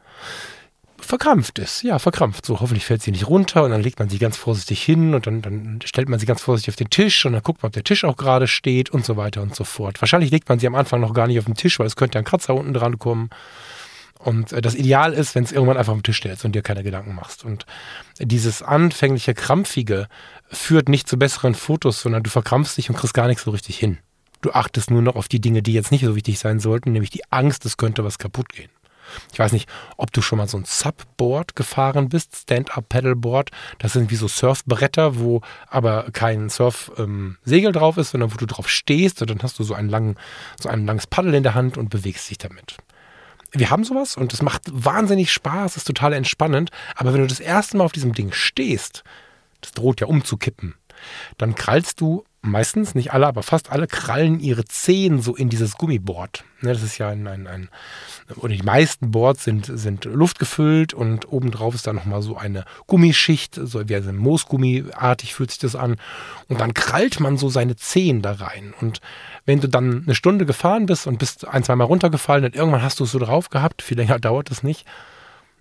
verkrampft 0.98 1.60
ist. 1.60 1.84
Ja, 1.84 2.00
verkrampft. 2.00 2.46
So, 2.46 2.62
hoffentlich 2.62 2.86
fällt 2.86 3.02
sie 3.02 3.12
nicht 3.12 3.28
runter 3.28 3.66
und 3.66 3.72
dann 3.72 3.84
legt 3.84 4.00
man 4.00 4.08
sie 4.08 4.20
ganz 4.20 4.38
vorsichtig 4.38 4.82
hin 4.82 5.16
und 5.16 5.28
dann, 5.28 5.42
dann 5.42 5.80
stellt 5.84 6.08
man 6.08 6.18
sie 6.18 6.26
ganz 6.26 6.42
vorsichtig 6.42 6.72
auf 6.72 6.78
den 6.78 6.90
Tisch 6.90 7.26
und 7.26 7.34
dann 7.34 7.44
guckt 7.44 7.62
man, 7.62 7.72
ob 7.72 7.74
der 7.74 7.84
Tisch 7.84 8.06
auch 8.06 8.16
gerade 8.16 8.48
steht 8.48 8.90
und 8.90 9.04
so 9.04 9.18
weiter 9.18 9.42
und 9.42 9.54
so 9.54 9.66
fort. 9.66 10.02
Wahrscheinlich 10.02 10.32
legt 10.32 10.48
man 10.48 10.60
sie 10.60 10.68
am 10.68 10.76
Anfang 10.76 11.02
noch 11.02 11.14
gar 11.14 11.28
nicht 11.28 11.40
auf 11.40 11.46
den 11.46 11.56
Tisch, 11.56 11.78
weil 11.78 11.88
es 11.88 11.98
könnte 11.98 12.18
ein 12.18 12.24
Kratzer 12.24 12.56
unten 12.56 12.74
dran 12.74 12.98
kommen. 12.98 13.32
Und 14.18 14.54
äh, 14.54 14.62
das 14.62 14.76
Ideal 14.76 15.12
ist, 15.12 15.36
wenn 15.36 15.44
es 15.44 15.52
irgendwann 15.52 15.76
einfach 15.76 15.92
den 15.92 16.04
Tisch 16.04 16.20
stellst 16.20 16.46
und 16.46 16.56
dir 16.56 16.62
keine 16.62 16.84
Gedanken 16.84 17.16
machst. 17.16 17.44
Und 17.44 17.66
dieses 18.18 18.62
anfängliche 18.62 19.34
Krampfige 19.34 20.08
führt 20.48 20.88
nicht 20.88 21.10
zu 21.10 21.20
besseren 21.20 21.54
Fotos, 21.54 22.00
sondern 22.00 22.24
du 22.24 22.30
verkrampfst 22.30 22.78
dich 22.78 22.90
und 22.90 22.96
kriegst 22.96 23.14
gar 23.14 23.28
nichts 23.28 23.44
so 23.44 23.52
richtig 23.52 23.78
hin. 23.78 23.98
Du 24.44 24.52
achtest 24.52 24.92
nur 24.92 25.02
noch 25.02 25.16
auf 25.16 25.30
die 25.30 25.40
Dinge, 25.40 25.64
die 25.64 25.72
jetzt 25.72 25.92
nicht 25.92 26.04
so 26.04 26.16
wichtig 26.16 26.38
sein 26.38 26.60
sollten, 26.60 26.92
nämlich 26.92 27.10
die 27.10 27.24
Angst, 27.32 27.66
es 27.66 27.78
könnte 27.78 28.04
was 28.04 28.20
kaputt 28.20 28.50
gehen. 28.50 28.70
Ich 29.32 29.40
weiß 29.40 29.54
nicht, 29.54 29.70
ob 29.96 30.12
du 30.12 30.22
schon 30.22 30.38
mal 30.38 30.50
so 30.50 30.58
ein 30.58 30.66
Subboard 30.66 31.56
gefahren 31.56 32.10
bist, 32.10 32.36
Stand-Up-Paddleboard. 32.36 33.52
Das 33.80 33.94
sind 33.94 34.12
wie 34.12 34.16
so 34.16 34.28
Surfbretter, 34.28 35.18
wo 35.18 35.42
aber 35.68 36.08
kein 36.12 36.50
Surfsegel 36.50 37.38
ähm, 37.48 37.74
drauf 37.74 37.98
ist, 37.98 38.12
sondern 38.12 38.34
wo 38.34 38.38
du 38.38 38.46
drauf 38.46 38.70
stehst 38.70 39.22
und 39.22 39.30
dann 39.30 39.42
hast 39.42 39.60
du 39.60 39.64
so, 39.64 39.74
einen 39.74 39.90
langen, 39.90 40.16
so 40.60 40.68
ein 40.68 40.86
langes 40.86 41.08
Paddel 41.08 41.34
in 41.36 41.44
der 41.44 41.54
Hand 41.54 41.78
und 41.78 41.90
bewegst 41.90 42.30
dich 42.30 42.38
damit. 42.38 42.78
Wir 43.52 43.70
haben 43.70 43.86
sowas 43.86 44.18
und 44.18 44.34
es 44.34 44.42
macht 44.42 44.64
wahnsinnig 44.72 45.32
Spaß, 45.32 45.78
ist 45.78 45.88
total 45.88 46.12
entspannend. 46.12 46.72
Aber 46.96 47.14
wenn 47.14 47.22
du 47.22 47.28
das 47.28 47.40
erste 47.40 47.78
Mal 47.78 47.86
auf 47.86 47.92
diesem 47.94 48.14
Ding 48.14 48.34
stehst, 48.34 49.04
das 49.62 49.72
droht 49.72 50.02
ja 50.02 50.08
umzukippen, 50.08 50.76
dann 51.38 51.56
krallst 51.56 52.02
du 52.02 52.26
meistens, 52.44 52.94
nicht 52.94 53.14
alle, 53.14 53.26
aber 53.26 53.42
fast 53.42 53.72
alle 53.72 53.88
krallen 53.88 54.40
ihre 54.40 54.66
Zehen 54.66 55.22
so 55.22 55.36
in 55.36 55.50
dieses 55.50 55.76
Gummiboard. 55.76 56.44
Ne, 56.62 56.74
das 56.74 56.84
ist 56.84 56.98
ja 56.98 57.10
ein, 57.10 57.26
ein, 57.28 57.48
ein, 57.48 57.70
oder 58.36 58.54
die 58.54 58.64
meisten 58.64 59.12
Boards 59.12 59.44
sind, 59.44 59.66
sind 59.66 60.06
luftgefüllt 60.06 60.94
und 60.94 61.32
obendrauf 61.32 61.74
ist 61.74 61.88
dann 61.88 61.96
nochmal 61.96 62.22
so 62.22 62.38
eine 62.38 62.66
Gummischicht, 62.86 63.56
so 63.56 63.88
wie 63.88 63.96
ein 63.96 64.18
Moosgummiartig 64.18 65.34
fühlt 65.34 65.52
sich 65.52 65.60
das 65.60 65.76
an. 65.76 65.96
Und 66.50 66.60
dann 66.60 66.74
krallt 66.74 67.20
man 67.20 67.38
so 67.38 67.50
seine 67.50 67.76
Zehen 67.76 68.22
da 68.22 68.34
rein. 68.34 68.74
Und 68.80 69.00
wenn 69.46 69.62
du 69.62 69.70
dann 69.70 70.04
eine 70.04 70.16
Stunde 70.16 70.46
gefahren 70.46 70.86
bist 70.86 71.08
und 71.08 71.20
bist 71.20 71.48
ein, 71.48 71.64
zweimal 71.64 71.88
runtergefallen 71.88 72.46
und 72.46 72.56
irgendwann 72.56 72.84
hast 72.84 73.00
du 73.00 73.06
es 73.06 73.12
so 73.12 73.20
drauf 73.20 73.50
gehabt, 73.50 73.82
viel 73.82 73.98
länger 73.98 74.20
dauert 74.22 74.52
es 74.52 74.64
nicht, 74.64 74.86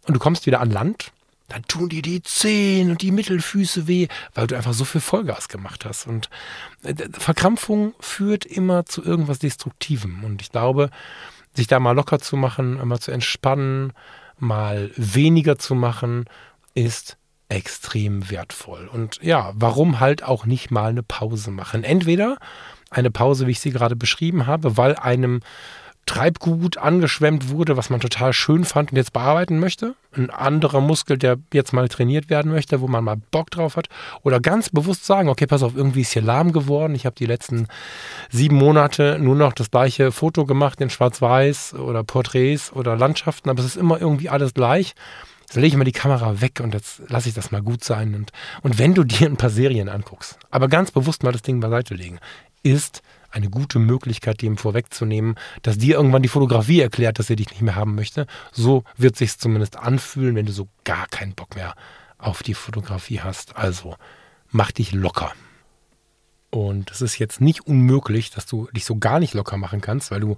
und 0.06 0.14
du 0.14 0.20
kommst 0.20 0.46
wieder 0.46 0.60
an 0.60 0.70
Land 0.70 1.12
dann 1.52 1.64
tun 1.64 1.90
dir 1.90 2.02
die 2.02 2.22
Zehen 2.22 2.90
und 2.90 3.02
die 3.02 3.10
Mittelfüße 3.10 3.86
weh, 3.86 4.08
weil 4.34 4.46
du 4.46 4.56
einfach 4.56 4.72
so 4.72 4.84
viel 4.84 5.02
Vollgas 5.02 5.48
gemacht 5.48 5.84
hast. 5.84 6.06
Und 6.06 6.30
äh, 6.82 6.94
Verkrampfung 7.12 7.94
führt 8.00 8.46
immer 8.46 8.86
zu 8.86 9.04
irgendwas 9.04 9.38
Destruktivem. 9.38 10.24
Und 10.24 10.40
ich 10.40 10.50
glaube, 10.50 10.88
sich 11.54 11.66
da 11.66 11.78
mal 11.78 11.92
locker 11.92 12.18
zu 12.18 12.36
machen, 12.36 12.80
mal 12.86 13.00
zu 13.00 13.10
entspannen, 13.10 13.92
mal 14.38 14.90
weniger 14.96 15.58
zu 15.58 15.74
machen, 15.74 16.24
ist 16.74 17.18
extrem 17.50 18.30
wertvoll. 18.30 18.88
Und 18.88 19.18
ja, 19.22 19.52
warum 19.54 20.00
halt 20.00 20.22
auch 20.22 20.46
nicht 20.46 20.70
mal 20.70 20.88
eine 20.88 21.02
Pause 21.02 21.50
machen? 21.50 21.84
Entweder 21.84 22.38
eine 22.90 23.10
Pause, 23.10 23.46
wie 23.46 23.50
ich 23.50 23.60
sie 23.60 23.72
gerade 23.72 23.96
beschrieben 23.96 24.46
habe, 24.46 24.78
weil 24.78 24.96
einem 24.96 25.40
Treibgut 26.06 26.78
angeschwemmt 26.78 27.48
wurde, 27.48 27.76
was 27.76 27.88
man 27.88 28.00
total 28.00 28.32
schön 28.32 28.64
fand 28.64 28.90
und 28.90 28.96
jetzt 28.96 29.12
bearbeiten 29.12 29.60
möchte. 29.60 29.94
Ein 30.14 30.30
anderer 30.30 30.80
Muskel, 30.80 31.16
der 31.16 31.38
jetzt 31.52 31.72
mal 31.72 31.88
trainiert 31.88 32.28
werden 32.28 32.50
möchte, 32.50 32.80
wo 32.80 32.88
man 32.88 33.04
mal 33.04 33.16
Bock 33.30 33.50
drauf 33.50 33.76
hat. 33.76 33.88
Oder 34.22 34.40
ganz 34.40 34.68
bewusst 34.68 35.06
sagen, 35.06 35.28
okay, 35.28 35.46
pass 35.46 35.62
auf, 35.62 35.76
irgendwie 35.76 36.00
ist 36.00 36.12
hier 36.12 36.22
lahm 36.22 36.52
geworden. 36.52 36.94
Ich 36.94 37.06
habe 37.06 37.14
die 37.16 37.26
letzten 37.26 37.68
sieben 38.30 38.56
Monate 38.56 39.18
nur 39.20 39.36
noch 39.36 39.52
das 39.52 39.70
gleiche 39.70 40.10
Foto 40.10 40.44
gemacht 40.44 40.80
in 40.80 40.90
Schwarz-Weiß 40.90 41.74
oder 41.74 42.02
Porträts 42.02 42.72
oder 42.72 42.96
Landschaften, 42.96 43.48
aber 43.48 43.60
es 43.60 43.66
ist 43.66 43.76
immer 43.76 44.00
irgendwie 44.00 44.28
alles 44.28 44.54
gleich. 44.54 44.94
Jetzt 45.42 45.54
lege 45.54 45.68
ich 45.68 45.76
mal 45.76 45.84
die 45.84 45.92
Kamera 45.92 46.40
weg 46.40 46.60
und 46.62 46.74
jetzt 46.74 47.02
lasse 47.08 47.28
ich 47.28 47.34
das 47.34 47.52
mal 47.52 47.62
gut 47.62 47.84
sein. 47.84 48.14
Und, 48.14 48.32
und 48.62 48.78
wenn 48.78 48.94
du 48.94 49.04
dir 49.04 49.28
ein 49.28 49.36
paar 49.36 49.50
Serien 49.50 49.88
anguckst, 49.88 50.38
aber 50.50 50.66
ganz 50.68 50.90
bewusst 50.90 51.22
mal 51.22 51.32
das 51.32 51.42
Ding 51.42 51.60
beiseite 51.60 51.94
legen, 51.94 52.18
ist 52.62 53.02
eine 53.32 53.50
gute 53.50 53.78
Möglichkeit, 53.78 54.42
dem 54.42 54.56
vorwegzunehmen, 54.56 55.36
dass 55.62 55.78
dir 55.78 55.96
irgendwann 55.96 56.22
die 56.22 56.28
Fotografie 56.28 56.80
erklärt, 56.80 57.18
dass 57.18 57.26
sie 57.26 57.36
dich 57.36 57.50
nicht 57.50 57.62
mehr 57.62 57.76
haben 57.76 57.94
möchte. 57.94 58.26
So 58.52 58.84
wird 58.96 59.16
sich 59.16 59.38
zumindest 59.38 59.76
anfühlen, 59.76 60.34
wenn 60.36 60.46
du 60.46 60.52
so 60.52 60.68
gar 60.84 61.06
keinen 61.08 61.34
Bock 61.34 61.56
mehr 61.56 61.74
auf 62.18 62.42
die 62.42 62.54
Fotografie 62.54 63.20
hast. 63.20 63.56
Also 63.56 63.96
mach 64.50 64.72
dich 64.72 64.92
locker. 64.92 65.32
Und 66.50 66.90
es 66.90 67.00
ist 67.00 67.18
jetzt 67.18 67.40
nicht 67.40 67.66
unmöglich, 67.66 68.30
dass 68.30 68.46
du 68.46 68.68
dich 68.72 68.84
so 68.84 68.96
gar 68.96 69.18
nicht 69.18 69.32
locker 69.32 69.56
machen 69.56 69.80
kannst, 69.80 70.10
weil 70.10 70.20
du 70.20 70.36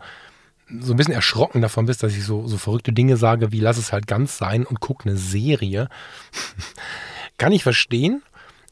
so 0.81 0.93
ein 0.93 0.97
bisschen 0.97 1.15
erschrocken 1.15 1.61
davon 1.61 1.87
bist, 1.87 2.03
dass 2.03 2.15
ich 2.15 2.25
so, 2.25 2.47
so 2.47 2.57
verrückte 2.57 2.93
Dinge 2.93 3.17
sage, 3.17 3.53
wie 3.53 3.61
lass 3.61 3.77
es 3.77 3.93
halt 3.93 4.07
ganz 4.07 4.39
sein 4.39 4.65
und 4.65 4.81
guck 4.81 5.05
eine 5.05 5.17
Serie. 5.17 5.89
Kann 7.39 7.53
ich 7.53 7.63
verstehen. 7.63 8.23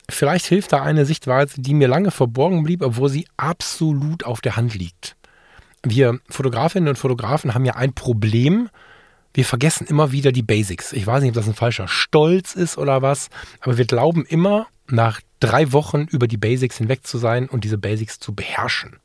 Vielleicht 0.09 0.47
hilft 0.47 0.73
da 0.73 0.83
eine 0.83 1.07
Sichtweise, 1.07 1.61
die 1.61 1.75
mir 1.75 1.89
lange 1.89 2.11
verborgen 2.11 2.63
blieb, 2.63 2.83
obwohl 2.83 3.09
sie 3.09 3.27
absolut 3.37 4.25
auf 4.25 4.41
der 4.41 4.57
Hand 4.57 4.75
liegt. 4.75 5.17
Wir 5.83 6.19
Fotografinnen 6.29 6.89
und 6.89 6.99
Fotografen 6.99 7.55
haben 7.55 7.65
ja 7.65 7.75
ein 7.75 7.93
Problem. 7.93 8.69
Wir 9.35 9.45
vergessen 9.45 9.87
immer 9.87 10.13
wieder 10.13 10.31
die 10.31 10.43
Basics. 10.43 10.93
Ich 10.93 11.07
weiß 11.07 11.23
nicht, 11.23 11.31
ob 11.31 11.37
das 11.37 11.49
ein 11.49 11.55
falscher 11.55 11.89
Stolz 11.89 12.55
ist 12.55 12.79
oder 12.79 13.03
was, 13.03 13.31
aber 13.61 13.79
wir 13.79 13.87
glauben 13.87 14.25
immer, 14.27 14.67
nach 14.89 15.21
drei 15.41 15.73
Wochen 15.73 16.07
über 16.11 16.29
die 16.29 16.37
Basics 16.37 16.79
hinweg 16.79 17.07
zu 17.07 17.19
sein 17.19 17.49
und 17.49 17.65
diese 17.65 17.79
Basics 17.79 18.19
zu 18.21 18.35
beherrschen. 18.35 18.99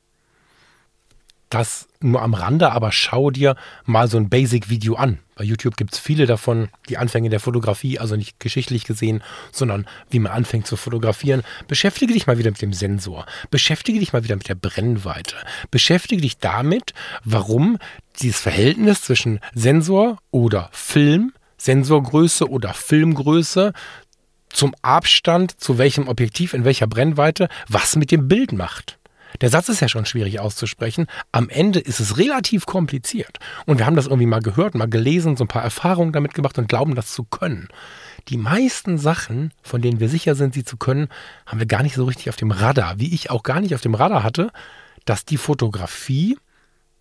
Das 1.50 1.88
nur 2.02 2.22
am 2.22 2.34
Rande, 2.34 2.72
aber 2.72 2.92
schau 2.92 3.32
dir 3.32 3.56
mal 3.86 4.08
so 4.10 4.18
ein 4.18 4.30
Basic-Video 4.30 4.96
an. 4.96 5.20
Bei 5.36 5.44
YouTube 5.44 5.78
gibt 5.78 5.94
es 5.94 6.00
viele 6.00 6.26
davon, 6.26 6.70
die 6.90 6.98
Anfänge 6.98 7.30
der 7.30 7.40
Fotografie, 7.40 8.00
also 8.00 8.16
nicht 8.16 8.40
geschichtlich 8.40 8.84
gesehen, 8.84 9.24
sondern 9.52 9.88
wie 10.10 10.20
man 10.20 10.32
anfängt 10.32 10.68
zu 10.68 10.76
fotografieren. 10.76 11.44
Beschäftige 11.68 12.14
dich 12.14 12.28
mal 12.28 12.38
wieder 12.38 12.52
mit 12.52 12.62
dem 12.62 12.74
Sensor. 12.74 13.26
Beschäftige 13.50 14.00
dich 14.00 14.14
mal 14.14 14.24
wieder 14.24 14.36
mit 14.36 14.50
der 14.50 14.56
Brennweite. 14.56 15.36
Beschäftige 15.72 16.22
dich 16.22 16.38
damit, 16.40 16.94
warum 17.24 17.78
dieses 18.20 18.42
Verhältnis 18.42 19.04
zwischen 19.04 19.40
Sensor 19.54 20.18
oder 20.32 20.70
Film, 20.74 21.34
Sensorgröße 21.58 22.50
oder 22.50 22.74
Filmgröße 22.74 23.74
zum 24.50 24.74
Abstand, 24.82 25.60
zu 25.60 25.78
welchem 25.78 26.08
Objektiv, 26.08 26.54
in 26.54 26.66
welcher 26.66 26.88
Brennweite, 26.88 27.48
was 27.68 27.96
mit 27.96 28.12
dem 28.12 28.28
Bild 28.28 28.54
macht. 28.54 28.97
Der 29.42 29.50
Satz 29.50 29.70
ist 29.70 29.82
ja 29.82 29.88
schon 29.88 30.06
schwierig 30.06 30.40
auszusprechen. 30.40 31.08
Am 31.32 31.50
Ende 31.50 31.80
ist 31.80 32.00
es 32.00 32.18
relativ 32.18 32.66
kompliziert. 32.66 33.38
Und 33.66 33.78
wir 33.78 33.86
haben 33.86 33.96
das 33.96 34.06
irgendwie 34.06 34.26
mal 34.26 34.42
gehört, 34.42 34.76
mal 34.76 34.90
gelesen, 34.90 35.38
so 35.38 35.44
ein 35.44 35.50
paar 35.50 35.64
Erfahrungen 35.64 36.12
damit 36.12 36.34
gemacht 36.34 36.58
und 36.58 36.68
glauben, 36.68 36.96
das 36.96 37.12
zu 37.12 37.24
können. 37.24 37.68
Die 38.30 38.38
meisten 38.38 38.98
Sachen, 38.98 39.54
von 39.62 39.82
denen 39.82 40.00
wir 40.00 40.10
sicher 40.10 40.36
sind, 40.36 40.54
sie 40.54 40.64
zu 40.64 40.78
können, 40.78 41.08
haben 41.46 41.60
wir 41.60 41.68
gar 41.68 41.84
nicht 41.84 41.96
so 41.96 42.06
richtig 42.06 42.30
auf 42.30 42.36
dem 42.36 42.52
Radar. 42.52 43.00
Wie 43.00 43.14
ich 43.14 43.30
auch 43.30 43.44
gar 43.44 43.62
nicht 43.62 43.76
auf 43.76 43.82
dem 43.82 43.96
Radar 43.96 44.24
hatte, 44.24 44.52
dass 45.06 45.24
die 45.24 45.38
Fotografie 45.38 46.38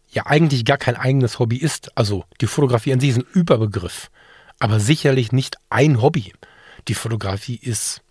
ja 0.08 0.26
eigentlich 0.26 0.64
gar 0.64 0.78
kein 0.78 0.96
eigenes 0.96 1.38
Hobby 1.38 1.56
ist. 1.56 1.96
Also 1.96 2.24
die 2.40 2.46
Fotografie 2.46 2.92
an 2.92 3.00
sich 3.00 3.10
ist 3.10 3.18
ein 3.18 3.26
Überbegriff, 3.32 4.10
aber 4.58 4.78
sicherlich 4.78 5.32
nicht 5.32 5.56
ein 5.70 6.00
Hobby. 6.00 6.32
Die 6.88 6.94
Fotografie 6.94 7.56
ist 7.56 8.02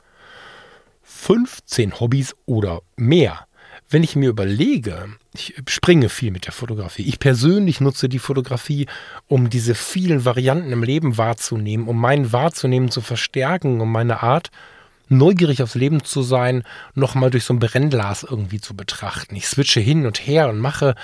15 1.03 1.99
Hobbys 1.99 2.35
oder 2.45 2.81
mehr 2.97 3.47
wenn 3.95 4.03
ich 4.03 4.17
mir 4.17 4.27
überlege, 4.27 5.07
ich 5.33 5.55
springe 5.69 6.09
viel 6.09 6.29
mit 6.31 6.47
der 6.47 6.51
Fotografie. 6.51 7.03
Ich 7.03 7.17
persönlich 7.17 7.79
nutze 7.79 8.09
die 8.09 8.19
Fotografie, 8.19 8.87
um 9.29 9.49
diese 9.49 9.73
vielen 9.73 10.25
Varianten 10.25 10.73
im 10.73 10.83
Leben 10.83 11.17
wahrzunehmen, 11.17 11.87
um 11.87 11.97
mein 11.97 12.33
Wahrzunehmen 12.33 12.91
zu 12.91 12.99
verstärken, 12.99 13.79
um 13.79 13.89
meine 13.89 14.21
Art, 14.21 14.51
neugierig 15.07 15.63
aufs 15.63 15.75
Leben 15.75 16.03
zu 16.03 16.23
sein, 16.23 16.63
nochmal 16.93 17.29
durch 17.29 17.45
so 17.45 17.53
ein 17.53 17.59
Brennglas 17.59 18.23
irgendwie 18.23 18.59
zu 18.59 18.75
betrachten. 18.75 19.33
Ich 19.37 19.47
switche 19.47 19.79
hin 19.79 20.05
und 20.05 20.27
her 20.27 20.49
und 20.49 20.59
mache 20.59 20.95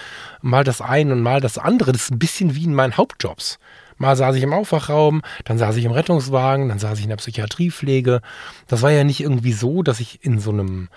mal 0.41 0.65
das 0.65 0.81
eine 0.81 1.13
und 1.13 1.21
mal 1.21 1.39
das 1.39 1.57
andere. 1.57 1.93
Das 1.93 2.01
ist 2.01 2.11
ein 2.11 2.19
bisschen 2.19 2.55
wie 2.55 2.65
in 2.65 2.73
meinen 2.73 2.97
Hauptjobs. 2.97 3.57
Mal 3.99 4.17
saß 4.17 4.35
ich 4.35 4.43
im 4.43 4.51
Aufwachraum, 4.51 5.21
dann 5.45 5.57
saß 5.57 5.77
ich 5.77 5.85
im 5.85 5.91
Rettungswagen, 5.93 6.67
dann 6.67 6.79
saß 6.79 6.97
ich 6.97 7.05
in 7.05 7.09
der 7.09 7.17
Psychiatriepflege. 7.17 8.19
Das 8.67 8.81
war 8.81 8.91
ja 8.91 9.05
nicht 9.05 9.21
irgendwie 9.21 9.53
so, 9.53 9.81
dass 9.81 10.01
ich 10.01 10.25
in 10.25 10.39
so 10.39 10.51
einem 10.51 10.89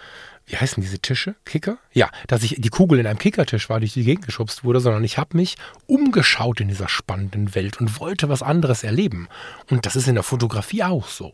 wie 0.46 0.56
heißen 0.56 0.82
diese 0.82 0.98
Tische? 0.98 1.36
Kicker? 1.44 1.78
Ja, 1.92 2.10
dass 2.26 2.42
ich 2.42 2.56
die 2.58 2.68
Kugel 2.68 2.98
in 2.98 3.06
einem 3.06 3.18
Kickertisch 3.18 3.70
war, 3.70 3.80
durch 3.80 3.94
die 3.94 4.04
Gegend 4.04 4.26
geschubst 4.26 4.62
wurde, 4.64 4.80
sondern 4.80 5.02
ich 5.04 5.16
habe 5.16 5.36
mich 5.36 5.56
umgeschaut 5.86 6.60
in 6.60 6.68
dieser 6.68 6.88
spannenden 6.88 7.54
Welt 7.54 7.80
und 7.80 7.98
wollte 7.98 8.28
was 8.28 8.42
anderes 8.42 8.84
erleben. 8.84 9.28
Und 9.70 9.86
das 9.86 9.96
ist 9.96 10.06
in 10.06 10.14
der 10.14 10.24
Fotografie 10.24 10.82
auch 10.82 11.08
so. 11.08 11.32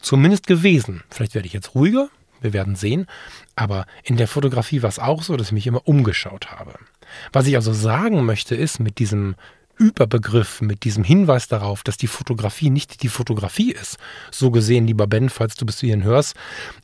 Zumindest 0.00 0.46
gewesen. 0.46 1.02
Vielleicht 1.10 1.34
werde 1.34 1.46
ich 1.46 1.52
jetzt 1.52 1.74
ruhiger, 1.74 2.08
wir 2.40 2.52
werden 2.52 2.76
sehen. 2.76 3.06
Aber 3.56 3.86
in 4.04 4.16
der 4.16 4.28
Fotografie 4.28 4.82
war 4.82 4.88
es 4.88 4.98
auch 4.98 5.22
so, 5.22 5.36
dass 5.36 5.48
ich 5.48 5.52
mich 5.52 5.66
immer 5.66 5.86
umgeschaut 5.86 6.50
habe. 6.50 6.78
Was 7.32 7.46
ich 7.46 7.56
also 7.56 7.72
sagen 7.72 8.24
möchte, 8.24 8.54
ist 8.54 8.80
mit 8.80 8.98
diesem 8.98 9.36
Überbegriff, 9.78 10.60
mit 10.60 10.84
diesem 10.84 11.04
Hinweis 11.04 11.48
darauf, 11.48 11.82
dass 11.82 11.96
die 11.96 12.06
Fotografie 12.06 12.70
nicht 12.70 13.02
die 13.02 13.08
Fotografie 13.08 13.72
ist. 13.72 13.98
So 14.30 14.50
gesehen, 14.50 14.86
lieber 14.86 15.06
Ben, 15.06 15.28
falls 15.28 15.54
du 15.54 15.66
bis 15.66 15.80
hierhin 15.80 16.04
hörst, 16.04 16.34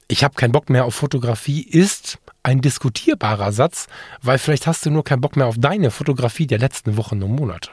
ich 0.09 0.25
habe 0.25 0.35
keinen 0.35 0.53
Bock 0.53 0.71
mehr 0.71 0.85
auf 0.85 0.95
Fotografie, 0.95 1.63
ist 1.63 2.19
ein 2.43 2.61
diskutierbarer 2.61 3.53
Satz, 3.53 3.87
weil 4.21 4.39
vielleicht 4.39 4.67
hast 4.67 4.85
du 4.85 4.91
nur 4.91 5.05
keinen 5.05 5.21
Bock 5.21 5.37
mehr 5.37 5.47
auf 5.47 5.57
deine 5.59 5.91
Fotografie 5.91 6.47
der 6.47 6.59
letzten 6.59 6.97
Wochen 6.97 7.23
und 7.23 7.35
Monate. 7.35 7.71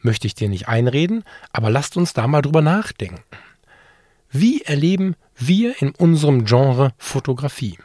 Möchte 0.00 0.26
ich 0.26 0.34
dir 0.34 0.48
nicht 0.48 0.68
einreden, 0.68 1.24
aber 1.52 1.70
lasst 1.70 1.96
uns 1.96 2.12
da 2.12 2.26
mal 2.26 2.42
drüber 2.42 2.62
nachdenken. 2.62 3.22
Wie 4.30 4.62
erleben 4.62 5.16
wir 5.36 5.80
in 5.82 5.90
unserem 5.90 6.44
Genre 6.44 6.92
Fotografie? 6.98 7.78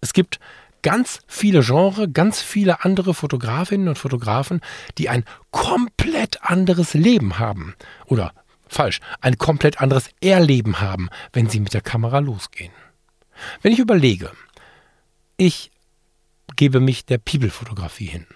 Es 0.00 0.12
gibt 0.12 0.38
ganz 0.82 1.20
viele 1.26 1.60
Genres, 1.60 2.08
ganz 2.12 2.40
viele 2.40 2.84
andere 2.84 3.14
Fotografinnen 3.14 3.88
und 3.88 3.98
Fotografen, 3.98 4.60
die 4.98 5.08
ein 5.08 5.24
komplett 5.50 6.42
anderes 6.42 6.94
Leben 6.94 7.38
haben. 7.38 7.74
Oder 8.06 8.32
falsch, 8.68 9.00
ein 9.20 9.38
komplett 9.38 9.80
anderes 9.80 10.10
Erleben 10.20 10.80
haben, 10.80 11.08
wenn 11.32 11.48
sie 11.48 11.60
mit 11.60 11.74
der 11.74 11.80
Kamera 11.80 12.18
losgehen. 12.18 12.72
Wenn 13.62 13.72
ich 13.72 13.78
überlege, 13.78 14.32
ich 15.36 15.70
gebe 16.56 16.80
mich 16.80 17.06
der 17.06 17.18
People-Fotografie 17.18 18.06
hin. 18.06 18.26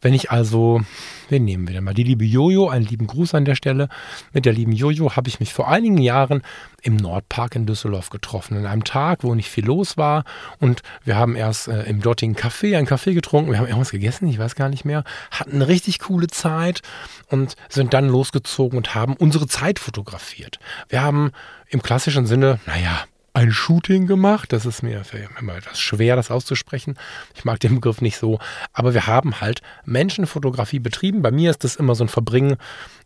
Wenn 0.00 0.14
ich 0.14 0.30
also, 0.30 0.80
wen 1.28 1.44
nehmen 1.44 1.66
wir 1.66 1.74
denn 1.74 1.84
mal? 1.84 1.94
Die 1.94 2.02
liebe 2.02 2.24
Jojo, 2.24 2.68
einen 2.68 2.84
lieben 2.84 3.06
Gruß 3.06 3.34
an 3.34 3.44
der 3.44 3.54
Stelle. 3.54 3.88
Mit 4.32 4.44
der 4.44 4.52
lieben 4.52 4.72
Jojo 4.72 5.16
habe 5.16 5.28
ich 5.28 5.40
mich 5.40 5.52
vor 5.52 5.68
einigen 5.68 5.98
Jahren 5.98 6.42
im 6.82 6.96
Nordpark 6.96 7.54
in 7.54 7.66
Düsseldorf 7.66 8.10
getroffen. 8.10 8.56
An 8.56 8.66
einem 8.66 8.84
Tag, 8.84 9.22
wo 9.22 9.34
nicht 9.34 9.50
viel 9.50 9.64
los 9.64 9.96
war. 9.96 10.24
Und 10.58 10.82
wir 11.04 11.16
haben 11.16 11.36
erst 11.36 11.68
äh, 11.68 11.84
im 11.84 12.00
dortigen 12.00 12.34
Café 12.34 12.76
einen 12.76 12.86
Kaffee 12.86 13.14
getrunken. 13.14 13.50
Wir 13.50 13.58
haben 13.58 13.66
irgendwas 13.66 13.90
gegessen, 13.90 14.28
ich 14.28 14.38
weiß 14.38 14.54
gar 14.54 14.68
nicht 14.68 14.84
mehr. 14.84 15.04
Hatten 15.30 15.54
eine 15.54 15.68
richtig 15.68 16.00
coole 16.00 16.26
Zeit 16.26 16.82
und 17.28 17.56
sind 17.68 17.94
dann 17.94 18.08
losgezogen 18.08 18.76
und 18.76 18.94
haben 18.94 19.14
unsere 19.14 19.46
Zeit 19.46 19.78
fotografiert. 19.78 20.58
Wir 20.88 21.02
haben 21.02 21.32
im 21.68 21.82
klassischen 21.82 22.26
Sinne, 22.26 22.58
naja, 22.66 23.04
ein 23.34 23.52
Shooting 23.52 24.06
gemacht. 24.06 24.52
Das 24.52 24.66
ist 24.66 24.82
mir 24.82 25.02
immer 25.38 25.56
etwas 25.56 25.80
schwer, 25.80 26.16
das 26.16 26.30
auszusprechen. 26.30 26.96
Ich 27.34 27.44
mag 27.44 27.60
den 27.60 27.76
Begriff 27.76 28.00
nicht 28.00 28.18
so. 28.18 28.38
Aber 28.72 28.94
wir 28.94 29.06
haben 29.06 29.40
halt 29.40 29.62
Menschenfotografie 29.84 30.80
betrieben. 30.80 31.22
Bei 31.22 31.30
mir 31.30 31.50
ist 31.50 31.64
das 31.64 31.76
immer 31.76 31.94
so 31.94 32.04
ein 32.04 32.08
Verbringen 32.08 32.56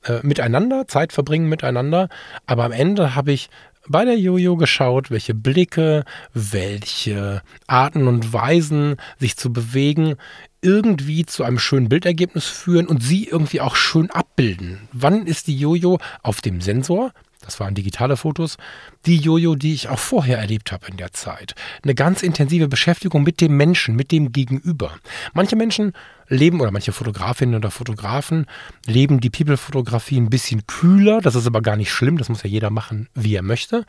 äh, 0.05 0.21
miteinander, 0.23 0.89
Zeit 0.89 1.13
verbringen 1.13 1.49
miteinander. 1.49 2.09
Aber 2.47 2.65
am 2.65 2.73
Ende 2.73 3.15
habe 3.15 3.33
ich 3.33 3.49
bei 3.89 4.05
der 4.05 4.19
Jojo 4.19 4.57
geschaut, 4.57 5.13
welche 5.13 5.35
Blicke, 5.35 6.05
welche 6.35 7.43
Arten 7.69 8.09
und 8.09 8.33
Weisen 8.33 8.97
sich 9.19 9.37
zu 9.37 9.53
bewegen 9.53 10.17
irgendwie 10.61 11.25
zu 11.25 11.45
einem 11.45 11.61
schönen 11.61 11.89
Bildergebnis 11.89 12.47
führen 12.47 12.89
und 12.89 13.01
sie 13.01 13.29
irgendwie 13.29 13.61
auch 13.61 13.77
schön 13.77 14.11
abbilden. 14.11 14.89
Wann 14.91 15.27
ist 15.27 15.47
die 15.47 15.57
Jojo 15.57 16.01
auf 16.23 16.41
dem 16.41 16.61
Sensor? 16.61 17.13
Das 17.47 17.61
waren 17.61 17.75
digitale 17.75 18.17
Fotos, 18.17 18.59
die 19.07 19.17
Jojo, 19.17 19.55
die 19.55 19.73
ich 19.73 19.89
auch 19.89 19.99
vorher 19.99 20.39
erlebt 20.39 20.73
habe 20.73 20.89
in 20.89 20.97
der 20.97 21.13
Zeit. 21.13 21.55
Eine 21.83 21.95
ganz 21.95 22.23
intensive 22.23 22.69
Beschäftigung 22.69 23.23
mit 23.23 23.41
dem 23.41 23.57
Menschen, 23.57 23.97
mit 23.97 24.13
dem 24.13 24.33
Gegenüber. 24.33 24.93
Manche 25.33 25.57
Menschen 25.57 25.93
leben 26.29 26.61
oder 26.61 26.73
manche 26.73 26.93
Fotografinnen 26.93 27.55
oder 27.55 27.71
Fotografen 27.71 28.47
leben 28.85 29.21
die 29.21 29.31
People-Fotografie 29.31 30.19
ein 30.21 30.29
bisschen 30.29 30.67
kühler. 30.67 31.21
Das 31.21 31.37
ist 31.37 31.47
aber 31.47 31.63
gar 31.63 31.77
nicht 31.77 31.93
schlimm, 31.93 32.19
das 32.19 32.29
muss 32.29 32.43
ja 32.43 32.51
jeder 32.51 32.71
machen, 32.71 33.09
wie 33.15 33.37
er 33.37 33.43
möchte. 33.43 33.87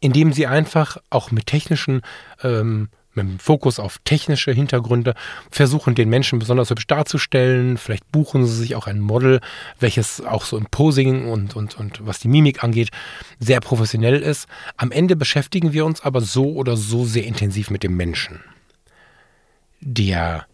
Indem 0.00 0.32
sie 0.32 0.46
einfach 0.46 0.96
auch 1.08 1.30
mit 1.30 1.46
technischen 1.46 2.02
ähm, 2.42 2.88
mit 3.24 3.34
dem 3.34 3.38
Fokus 3.38 3.78
auf 3.78 3.98
technische 4.04 4.52
Hintergründe, 4.52 5.14
versuchen 5.50 5.94
den 5.94 6.08
Menschen 6.08 6.38
besonders 6.38 6.70
hübsch 6.70 6.86
darzustellen. 6.86 7.76
Vielleicht 7.78 8.10
buchen 8.10 8.46
sie 8.46 8.56
sich 8.56 8.74
auch 8.74 8.86
ein 8.86 9.00
Model, 9.00 9.40
welches 9.78 10.20
auch 10.20 10.44
so 10.44 10.56
im 10.56 10.66
Posing 10.66 11.28
und, 11.28 11.56
und, 11.56 11.78
und 11.78 12.06
was 12.06 12.18
die 12.18 12.28
Mimik 12.28 12.64
angeht, 12.64 12.90
sehr 13.38 13.60
professionell 13.60 14.20
ist. 14.20 14.48
Am 14.76 14.90
Ende 14.90 15.16
beschäftigen 15.16 15.72
wir 15.72 15.84
uns 15.84 16.00
aber 16.00 16.20
so 16.20 16.52
oder 16.52 16.76
so 16.76 17.04
sehr 17.04 17.24
intensiv 17.24 17.70
mit 17.70 17.82
dem 17.82 17.96
Menschen. 17.96 18.40
Der 19.80 20.46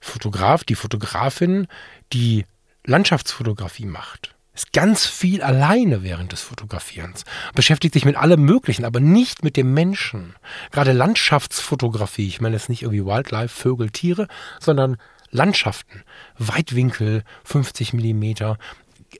Fotograf, 0.00 0.64
die 0.64 0.74
Fotografin, 0.74 1.66
die 2.12 2.44
Landschaftsfotografie 2.84 3.86
macht, 3.86 4.34
ist 4.54 4.72
ganz 4.72 5.06
viel 5.06 5.42
alleine 5.42 6.02
während 6.02 6.32
des 6.32 6.42
Fotografierens, 6.42 7.24
beschäftigt 7.54 7.94
sich 7.94 8.04
mit 8.04 8.16
allem 8.16 8.42
Möglichen, 8.42 8.84
aber 8.84 9.00
nicht 9.00 9.42
mit 9.42 9.56
dem 9.56 9.72
Menschen. 9.72 10.34
Gerade 10.70 10.92
Landschaftsfotografie, 10.92 12.28
ich 12.28 12.40
meine 12.40 12.56
jetzt 12.56 12.68
nicht 12.68 12.82
irgendwie 12.82 13.04
Wildlife, 13.04 13.48
Vögel, 13.48 13.90
Tiere, 13.90 14.28
sondern 14.60 14.98
Landschaften, 15.30 16.02
Weitwinkel, 16.36 17.24
50 17.44 17.94
Millimeter, 17.94 18.58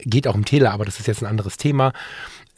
geht 0.00 0.26
auch 0.26 0.34
im 0.34 0.44
Tele, 0.44 0.70
aber 0.70 0.84
das 0.84 1.00
ist 1.00 1.06
jetzt 1.06 1.22
ein 1.22 1.28
anderes 1.28 1.56
Thema 1.56 1.92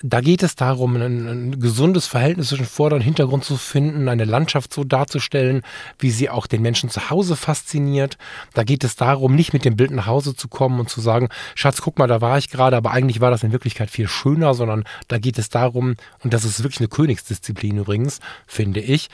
da 0.07 0.21
geht 0.21 0.43
es 0.43 0.55
darum, 0.55 0.97
ein, 0.97 1.27
ein, 1.27 1.61
gesundes 1.61 2.07
Verhältnis 2.07 2.49
zwischen 2.49 2.67
Vorder- 2.67 2.97
und 2.97 3.01
Hintergrund 3.01 3.43
zu 3.43 3.57
finden, 3.57 4.07
eine 4.11 4.27
Landschaft 4.27 4.75
so 4.75 4.85
darzustellen, 4.85 5.63
wie 5.99 6.11
sie 6.11 6.29
auch 6.29 6.47
den 6.47 6.61
Menschen 6.61 6.91
zu 6.91 7.09
Hause 7.09 7.37
fasziniert. 7.37 8.19
Da 8.53 8.65
geht 8.65 8.85
es 8.85 8.97
darum, 8.97 9.35
nicht 9.35 9.55
mit 9.55 9.65
dem 9.65 9.77
Bild 9.77 9.93
nach 9.93 10.07
Hause 10.07 10.37
zu 10.37 10.49
kommen 10.49 10.79
und 10.79 10.91
zu 10.91 11.01
sagen, 11.01 11.31
Schatz, 11.55 11.81
guck 11.81 11.99
mal, 11.99 12.07
da 12.07 12.21
war 12.21 12.37
ich 12.37 12.51
gerade, 12.51 12.77
aber 12.77 12.91
eigentlich 12.91 13.23
war 13.23 13.31
das 13.31 13.45
in 13.45 13.53
Wirklichkeit 13.53 13.89
viel 13.89 14.07
schöner, 14.07 14.53
sondern 14.53 14.85
da 15.09 15.17
geht 15.17 15.39
es 15.39 15.49
darum, 15.49 15.95
und 16.23 16.35
das 16.35 16.45
ist 16.45 16.63
wirklich 16.63 16.81
eine 16.81 16.89
Königsdisziplin 16.89 17.79
übrigens, 17.79 18.21
finde 18.47 18.81
ich, 18.81 19.09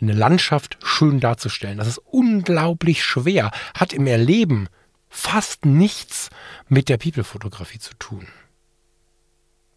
eine 0.00 0.12
Landschaft 0.12 0.78
schön 0.84 1.18
darzustellen. 1.18 1.78
Das 1.78 1.88
ist 1.88 1.98
unglaublich 1.98 3.02
schwer, 3.02 3.50
hat 3.74 3.92
im 3.92 4.06
Erleben 4.06 4.68
fast 5.08 5.66
nichts 5.66 6.30
mit 6.68 6.88
der 6.88 6.96
People-Fotografie 6.96 7.80
zu 7.80 7.94
tun. 7.98 8.28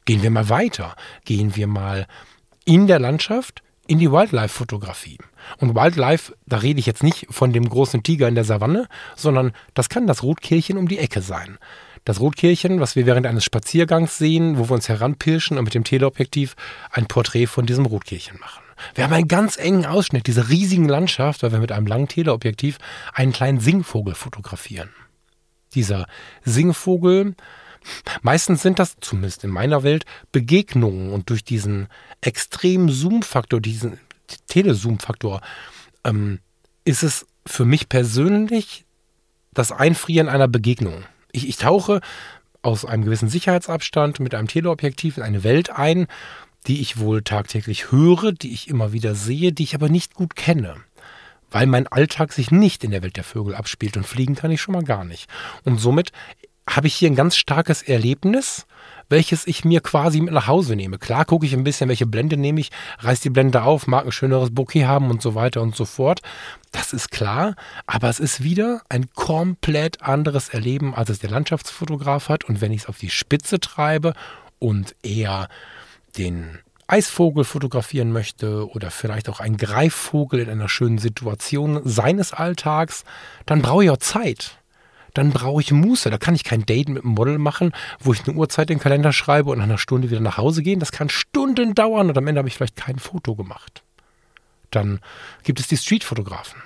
Gehen 0.06 0.24
wir 0.24 0.32
mal 0.32 0.49
weiter. 0.49 0.95
Gehen 1.26 1.56
wir 1.56 1.68
mal 1.68 2.08
in 2.66 2.88
der 2.88 2.99
Landschaft 2.99 3.64
in 3.88 3.99
die 3.99 4.12
Wildlife-Fotografie. 4.12 5.18
Und 5.58 5.76
Wildlife, 5.76 6.34
da 6.45 6.58
rede 6.58 6.80
ich 6.80 6.86
jetzt 6.86 7.04
nicht 7.04 7.28
von 7.30 7.52
dem 7.52 7.68
großen 7.68 8.04
Tiger 8.04 8.28
in 8.28 8.36
der 8.36 8.43
Savanne, 8.43 8.88
sondern 9.16 9.52
das 9.74 9.89
kann 9.89 10.08
das 10.08 10.24
Rotkehlchen 10.24 10.78
um 10.78 10.88
die 10.88 10.99
Ecke 10.99 11.22
sein. 11.22 11.58
Das 12.06 12.20
Rotkehlchen, 12.20 12.80
was 12.80 12.95
wir 12.95 13.06
während 13.06 13.28
eines 13.28 13.43
Spaziergangs 13.43 14.18
sehen, 14.18 14.58
wo 14.58 14.70
wir 14.70 14.76
uns 14.76 14.89
heranpirschen 14.89 15.58
und 15.58 15.66
mit 15.66 15.74
dem 15.74 15.84
Teleobjektiv 15.84 16.56
ein 16.91 17.08
Porträt 17.08 17.47
von 17.47 17.66
diesem 17.66 17.86
Rotkehlchen 17.86 18.39
machen. 18.39 18.64
Wir 18.95 19.04
haben 19.04 19.14
einen 19.14 19.28
ganz 19.28 19.58
engen 19.58 19.86
Ausschnitt 19.86 20.26
dieser 20.26 20.49
riesigen 20.49 20.88
Landschaft, 20.88 21.43
weil 21.43 21.52
wir 21.52 21.60
mit 21.60 21.72
einem 21.72 21.86
langen 21.86 22.08
Teleobjektiv 22.08 22.78
einen 23.14 23.34
kleinen 23.34 23.60
Singvogel 23.60 24.16
fotografieren. 24.16 24.89
Dieser 25.76 26.08
Singvogel, 26.43 27.36
meistens 28.22 28.62
sind 28.62 28.80
das, 28.80 28.96
zumindest 29.02 29.44
in 29.44 29.50
meiner 29.50 29.84
Welt, 29.84 30.06
Begegnungen 30.32 31.12
und 31.12 31.30
durch 31.30 31.44
diesen 31.44 31.88
extremen 32.22 32.90
Zoom-Faktor, 32.90 33.60
diesen 33.60 34.00
Telezoom-Faktor, 34.48 35.42
ähm, 36.04 36.40
ist 36.86 37.04
es 37.04 37.26
für 37.46 37.66
mich 37.66 37.90
persönlich 37.90 38.86
das 39.54 39.72
Einfrieren 39.72 40.30
einer 40.30 40.48
Begegnung. 40.48 41.04
Ich, 41.32 41.48
ich 41.48 41.58
tauche 41.58 42.02
aus 42.62 42.86
einem 42.86 43.04
gewissen 43.04 43.30
Sicherheitsabstand 43.30 44.20
mit 44.20 44.36
einem 44.36 44.48
Teleobjektiv 44.48 45.18
in 45.18 45.24
eine 45.24 45.44
Welt 45.44 45.72
ein, 45.72 46.08
die 46.68 46.82
ich 46.82 47.00
wohl 47.00 47.24
tagtäglich 47.24 47.92
höre, 47.92 48.32
die 48.32 48.54
ich 48.54 48.68
immer 48.68 48.94
wieder 48.94 49.16
sehe, 49.16 49.52
die 49.52 49.64
ich 49.64 49.76
aber 49.76 49.90
nicht 49.90 50.14
gut 50.14 50.36
kenne. 50.36 50.76
Weil 51.50 51.66
mein 51.66 51.88
Alltag 51.88 52.32
sich 52.32 52.52
nicht 52.52 52.84
in 52.84 52.92
der 52.92 53.02
Welt 53.02 53.18
der 53.18 53.24
Vögel 53.24 53.56
abspielt 53.56 53.98
und 53.98 54.06
fliegen 54.06 54.36
kann 54.36 54.52
ich 54.52 54.62
schon 54.62 54.74
mal 54.74 54.84
gar 54.84 55.04
nicht. 55.04 55.28
Und 55.66 55.80
somit 55.80 56.12
habe 56.70 56.88
ich 56.88 56.95
hier 56.95 57.09
ein 57.09 57.16
ganz 57.16 57.36
starkes 57.36 57.82
Erlebnis, 57.82 58.66
welches 59.09 59.45
ich 59.45 59.66
mir 59.66 59.82
quasi 59.82 60.22
mit 60.22 60.34
nach 60.34 60.47
Hause 60.47 60.76
nehme. 60.76 60.97
Klar 60.97 61.26
gucke 61.26 61.45
ich 61.45 61.53
ein 61.53 61.66
bisschen, 61.66 61.89
welche 61.89 62.05
Blende 62.05 62.38
nehme 62.38 62.62
ich, 62.62 62.72
reiß 62.99 63.20
die 63.20 63.30
Blende 63.30 63.64
auf, 63.64 63.86
mag 63.86 64.05
ein 64.05 64.12
schöneres 64.12 64.53
Bouquet 64.53 64.86
haben 64.86 65.09
und 65.09 65.22
so 65.22 65.36
weiter 65.36 65.62
und 65.62 65.76
so 65.76 65.86
fort. 65.86 66.22
Das 66.72 66.93
ist 66.93 67.12
klar, 67.12 67.55
aber 67.86 68.09
es 68.09 68.20
ist 68.20 68.41
wieder 68.41 68.82
ein 68.88 69.09
komplett 69.14 70.01
anderes 70.01 70.49
Erleben, 70.49 70.95
als 70.95 71.09
es 71.09 71.20
der 71.20 71.30
Landschaftsfotograf 71.30 72.30
hat. 72.30 72.45
Und 72.45 72.62
wenn 72.62 72.72
ich 72.72 72.84
es 72.84 72.88
auf 72.88 72.97
die 72.97 73.09
Spitze 73.09 73.59
treibe 73.59 74.14
und 74.59 74.95
eher 75.03 75.49
den 76.18 76.59
Eisvogel 76.88 77.43
fotografieren 77.43 78.12
möchte 78.12 78.70
oder 78.70 78.91
vielleicht 78.91 79.30
auch 79.30 79.39
einen 79.39 79.57
Greifvogel 79.57 80.39
in 80.39 80.49
einer 80.49 80.70
schönen 80.70 80.97
Situation 80.97 81.82
seines 81.84 82.34
Alltags, 82.34 83.03
dann 83.45 83.62
brauche 83.62 83.84
ich 83.84 83.89
auch 83.89 83.97
Zeit. 83.97 84.61
Dann 85.14 85.32
brauche 85.32 85.62
ich 85.62 85.72
Muße. 85.72 86.09
Da 86.09 86.18
kann 86.18 86.36
ich 86.36 86.43
kein 86.43 86.66
Date 86.66 86.89
mit 86.89 87.03
einem 87.03 87.14
Model 87.14 87.38
machen, 87.38 87.72
wo 87.99 88.14
ich 88.14 88.28
eine 88.28 88.38
Uhrzeit 88.38 88.70
in 88.70 88.78
den 88.78 88.84
Kalender 88.84 89.14
schreibe 89.14 89.49
und 89.49 89.57
nach 89.57 89.66
einer 89.66 89.78
Stunde 89.78 90.09
wieder 90.09 90.22
nach 90.22 90.38
Hause 90.38 90.64
gehen. 90.64 90.80
Das 90.80 90.91
kann 90.91 91.09
Stunden 91.09 91.76
dauern 91.76 92.09
und 92.09 92.18
am 92.18 92.28
Ende 92.28 92.39
habe 92.39 92.47
ich 92.47 92.55
vielleicht 92.55 92.76
kein 92.76 92.99
Foto 92.99 93.36
gemacht. 93.36 93.84
Dann 94.70 94.99
gibt 95.43 95.59
es 95.59 95.68
die 95.68 95.78
Streetfotografen 95.78 96.62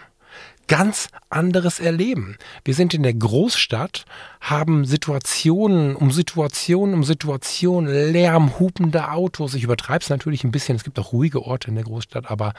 ganz 0.68 1.10
anderes 1.30 1.80
Erleben. 1.80 2.38
Wir 2.64 2.74
sind 2.74 2.94
in 2.94 3.04
der 3.04 3.14
Großstadt, 3.14 4.06
haben 4.42 4.86
Situationen 4.86 5.96
um 5.96 6.12
Situationen 6.12 6.96
um 6.96 7.04
Situationen, 7.04 8.12
Lärm, 8.12 8.60
hupende 8.60 9.12
Autos. 9.12 9.54
Ich 9.54 9.64
übertreibe 9.64 10.04
es 10.04 10.10
natürlich 10.10 10.44
ein 10.44 10.52
bisschen. 10.52 10.76
Es 10.76 10.84
gibt 10.84 11.00
auch 11.00 11.14
ruhige 11.14 11.44
Orte 11.44 11.70
in 11.70 11.76
der 11.76 11.84
Großstadt, 11.84 12.30
aber 12.30 12.54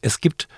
es 0.00 0.20
gibt 0.20 0.48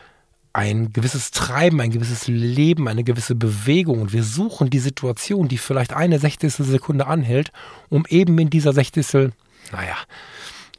ein 0.53 0.92
gewisses 0.92 1.30
Treiben, 1.30 1.80
ein 1.80 1.90
gewisses 1.90 2.26
Leben, 2.26 2.88
eine 2.88 3.05
gewisse 3.05 3.34
Bewegung. 3.34 4.01
Und 4.01 4.12
wir 4.12 4.24
suchen 4.24 4.70
die 4.70 4.78
Situation, 4.78 5.48
die 5.48 5.59
vielleicht 5.59 5.92
eine 5.92 6.18
Sechzigstel 6.18 6.66
Sekunde 6.66 7.07
anhält, 7.07 7.53
um 7.88 8.05
eben 8.09 8.38
in 8.38 8.51
dieser 8.51 8.72
Sechzigstel, 8.72 9.32
naja, 9.72 9.96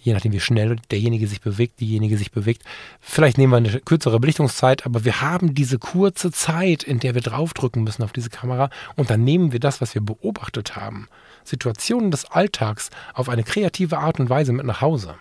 je 0.01 0.13
nachdem 0.13 0.33
wie 0.33 0.39
schnell 0.39 0.77
derjenige 0.89 1.27
sich 1.27 1.41
bewegt, 1.41 1.79
diejenige 1.79 2.17
sich 2.17 2.31
bewegt. 2.31 2.63
Vielleicht 2.99 3.37
nehmen 3.37 3.53
wir 3.53 3.57
eine 3.57 3.79
kürzere 3.81 4.19
Belichtungszeit, 4.19 4.85
aber 4.85 5.05
wir 5.05 5.21
haben 5.21 5.53
diese 5.53 5.79
kurze 5.79 6.31
Zeit, 6.31 6.83
in 6.83 6.99
der 6.99 7.15
wir 7.15 7.21
draufdrücken 7.21 7.83
müssen 7.83 8.03
auf 8.03 8.11
diese 8.11 8.29
Kamera 8.29 8.69
und 8.95 9.09
dann 9.09 9.23
nehmen 9.23 9.51
wir 9.51 9.59
das, 9.59 9.79
was 9.79 9.93
wir 9.93 10.01
beobachtet 10.01 10.75
haben, 10.75 11.07
Situationen 11.43 12.11
des 12.11 12.25
Alltags 12.25 12.89
auf 13.13 13.29
eine 13.29 13.43
kreative 13.43 13.99
Art 13.99 14.19
und 14.19 14.29
Weise 14.29 14.53
mit 14.53 14.65
nach 14.65 14.81
Hause. 14.81 15.15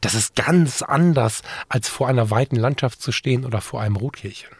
Das 0.00 0.14
ist 0.14 0.36
ganz 0.36 0.82
anders, 0.82 1.42
als 1.68 1.88
vor 1.88 2.08
einer 2.08 2.30
weiten 2.30 2.56
Landschaft 2.56 3.00
zu 3.00 3.12
stehen 3.12 3.44
oder 3.44 3.60
vor 3.60 3.80
einem 3.80 3.96
Rotkehlchen. 3.96 4.50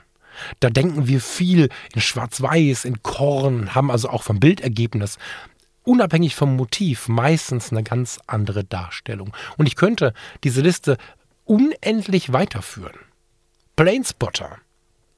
Da 0.60 0.70
denken 0.70 1.06
wir 1.06 1.20
viel 1.20 1.68
in 1.94 2.00
Schwarz-Weiß, 2.00 2.84
in 2.84 3.02
Korn, 3.02 3.74
haben 3.74 3.90
also 3.90 4.08
auch 4.08 4.22
vom 4.22 4.40
Bildergebnis 4.40 5.18
unabhängig 5.82 6.34
vom 6.34 6.56
Motiv 6.56 7.08
meistens 7.08 7.72
eine 7.72 7.82
ganz 7.82 8.20
andere 8.26 8.64
Darstellung. 8.64 9.34
Und 9.56 9.66
ich 9.66 9.76
könnte 9.76 10.12
diese 10.44 10.60
Liste 10.60 10.98
unendlich 11.44 12.32
weiterführen. 12.32 12.98
Planespotter. 13.76 14.58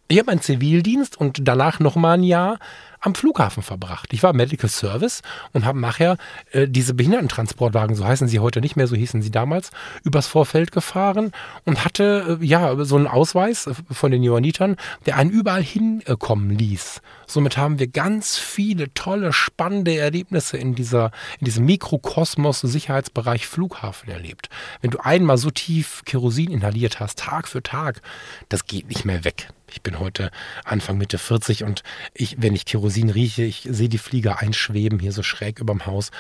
Ich 0.09 0.19
habe 0.19 0.31
einen 0.31 0.41
Zivildienst 0.41 1.17
und 1.17 1.41
danach 1.43 1.81
nochmal 1.81 2.19
ein 2.19 2.23
Jahr 2.23 2.59
am 3.03 3.15
Flughafen 3.15 3.63
verbracht. 3.63 4.13
Ich 4.13 4.23
war 4.23 4.33
Medical 4.33 4.71
Service 4.71 5.23
und 5.53 5.65
habe 5.65 5.79
nachher 5.79 6.17
äh, 6.53 6.69
diese 6.69 6.95
Behindertentransportwagen, 6.95 7.97
so 7.97 8.05
heißen 8.05 8.29
sie 8.29 8.39
heute 8.39 8.61
nicht 8.61 8.77
mehr, 8.77 8.87
so 8.87 8.95
hießen 8.95 9.23
sie 9.23 9.31
damals, 9.31 9.71
übers 10.05 10.29
Vorfeld 10.29 10.73
gefahren 10.73 11.33
und 11.65 11.85
hatte 11.85 12.39
äh, 12.41 12.45
ja 12.45 12.85
so 12.85 12.97
einen 12.97 13.09
Ausweis 13.09 13.67
äh, 13.67 13.75
von 13.91 14.13
den 14.13 14.23
Johannitern, 14.23 14.77
der 15.05 15.17
einen 15.17 15.31
überall 15.31 15.63
hinkommen 15.63 16.51
ließ. 16.51 17.03
Somit 17.27 17.57
haben 17.57 17.79
wir 17.79 17.89
ganz 17.89 18.39
viele 18.39 18.95
tolle, 18.95 19.33
spannende 19.33 19.97
Erlebnisse 19.97 20.57
in, 20.57 20.75
dieser, 20.75 21.11
in 21.41 21.47
diesem 21.47 21.65
Mikrokosmos 21.65 22.61
Sicherheitsbereich 22.61 23.49
Flughafen 23.49 24.11
erlebt. 24.11 24.49
Wenn 24.81 24.93
du 24.93 25.01
einmal 25.01 25.39
so 25.39 25.51
tief 25.51 26.03
Kerosin 26.05 26.51
inhaliert 26.51 27.01
hast, 27.01 27.19
Tag 27.19 27.49
für 27.49 27.63
Tag, 27.63 28.01
das 28.49 28.67
geht 28.67 28.89
nicht 28.89 29.05
mehr 29.05 29.25
weg. 29.25 29.49
Ich 29.73 29.81
bin 29.81 29.99
heute 29.99 30.31
Anfang 30.65 30.99
Mitte 30.99 31.17
40 31.17 31.65
und 31.65 31.83
ich, 32.13 32.37
wenn 32.43 32.55
ich 32.55 32.67
Kerosin 32.67 32.92
rieche, 33.11 33.43
ich 33.43 33.67
sehe 33.71 33.89
die 33.89 33.99
Flieger 33.99 34.39
einschweben 34.41 34.99
hier 34.99 35.13
so 35.13 35.23
schräg 35.23 35.59
überm 35.59 35.87
Haus. 35.87 36.11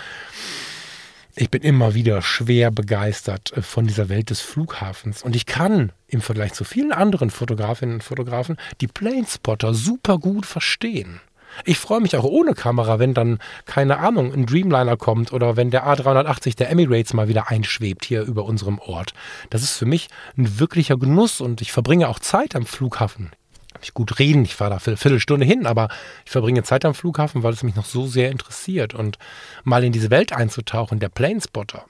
Ich 1.34 1.50
bin 1.50 1.62
immer 1.62 1.94
wieder 1.94 2.20
schwer 2.20 2.70
begeistert 2.70 3.56
äh, 3.56 3.62
von 3.62 3.86
dieser 3.86 4.10
Welt 4.10 4.28
des 4.28 4.40
Flughafens. 4.40 5.22
Und 5.22 5.34
ich 5.34 5.46
kann 5.46 5.92
im 6.08 6.20
Vergleich 6.20 6.52
zu 6.52 6.64
vielen 6.64 6.92
anderen 6.92 7.30
Fotografinnen 7.30 7.96
und 7.96 8.04
Fotografen 8.04 8.58
die 8.82 8.86
Planespotter 8.86 9.72
super 9.72 10.18
gut 10.18 10.44
verstehen. 10.44 11.20
Ich 11.64 11.78
freue 11.78 12.00
mich 12.00 12.16
auch 12.16 12.24
ohne 12.24 12.54
Kamera, 12.54 12.98
wenn 12.98 13.14
dann, 13.14 13.38
keine 13.66 13.98
Ahnung, 13.98 14.32
ein 14.32 14.46
Dreamliner 14.46 14.96
kommt 14.96 15.32
oder 15.32 15.56
wenn 15.56 15.70
der 15.70 15.86
A380 15.86 16.56
der 16.56 16.70
Emirates 16.70 17.12
mal 17.12 17.28
wieder 17.28 17.48
einschwebt 17.48 18.04
hier 18.04 18.22
über 18.22 18.44
unserem 18.44 18.78
Ort. 18.78 19.12
Das 19.50 19.62
ist 19.62 19.76
für 19.76 19.86
mich 19.86 20.08
ein 20.36 20.58
wirklicher 20.58 20.96
Genuss 20.96 21.40
und 21.40 21.60
ich 21.60 21.72
verbringe 21.72 22.08
auch 22.08 22.18
Zeit 22.18 22.56
am 22.56 22.66
Flughafen 22.66 23.32
ich 23.80 23.94
gut 23.94 24.18
reden, 24.18 24.44
ich 24.44 24.54
fahre 24.54 24.70
da 24.70 24.80
eine 24.84 24.96
Viertelstunde 24.96 25.46
hin, 25.46 25.66
aber 25.66 25.88
ich 26.24 26.30
verbringe 26.30 26.62
Zeit 26.62 26.84
am 26.84 26.94
Flughafen, 26.94 27.42
weil 27.42 27.52
es 27.52 27.62
mich 27.62 27.74
noch 27.74 27.86
so 27.86 28.06
sehr 28.06 28.30
interessiert. 28.30 28.94
Und 28.94 29.18
mal 29.64 29.84
in 29.84 29.92
diese 29.92 30.10
Welt 30.10 30.32
einzutauchen, 30.32 30.98
der 30.98 31.08
Planespotter, 31.08 31.84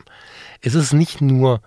es 0.60 0.74
ist 0.74 0.92
nicht 0.92 1.20
nur 1.20 1.60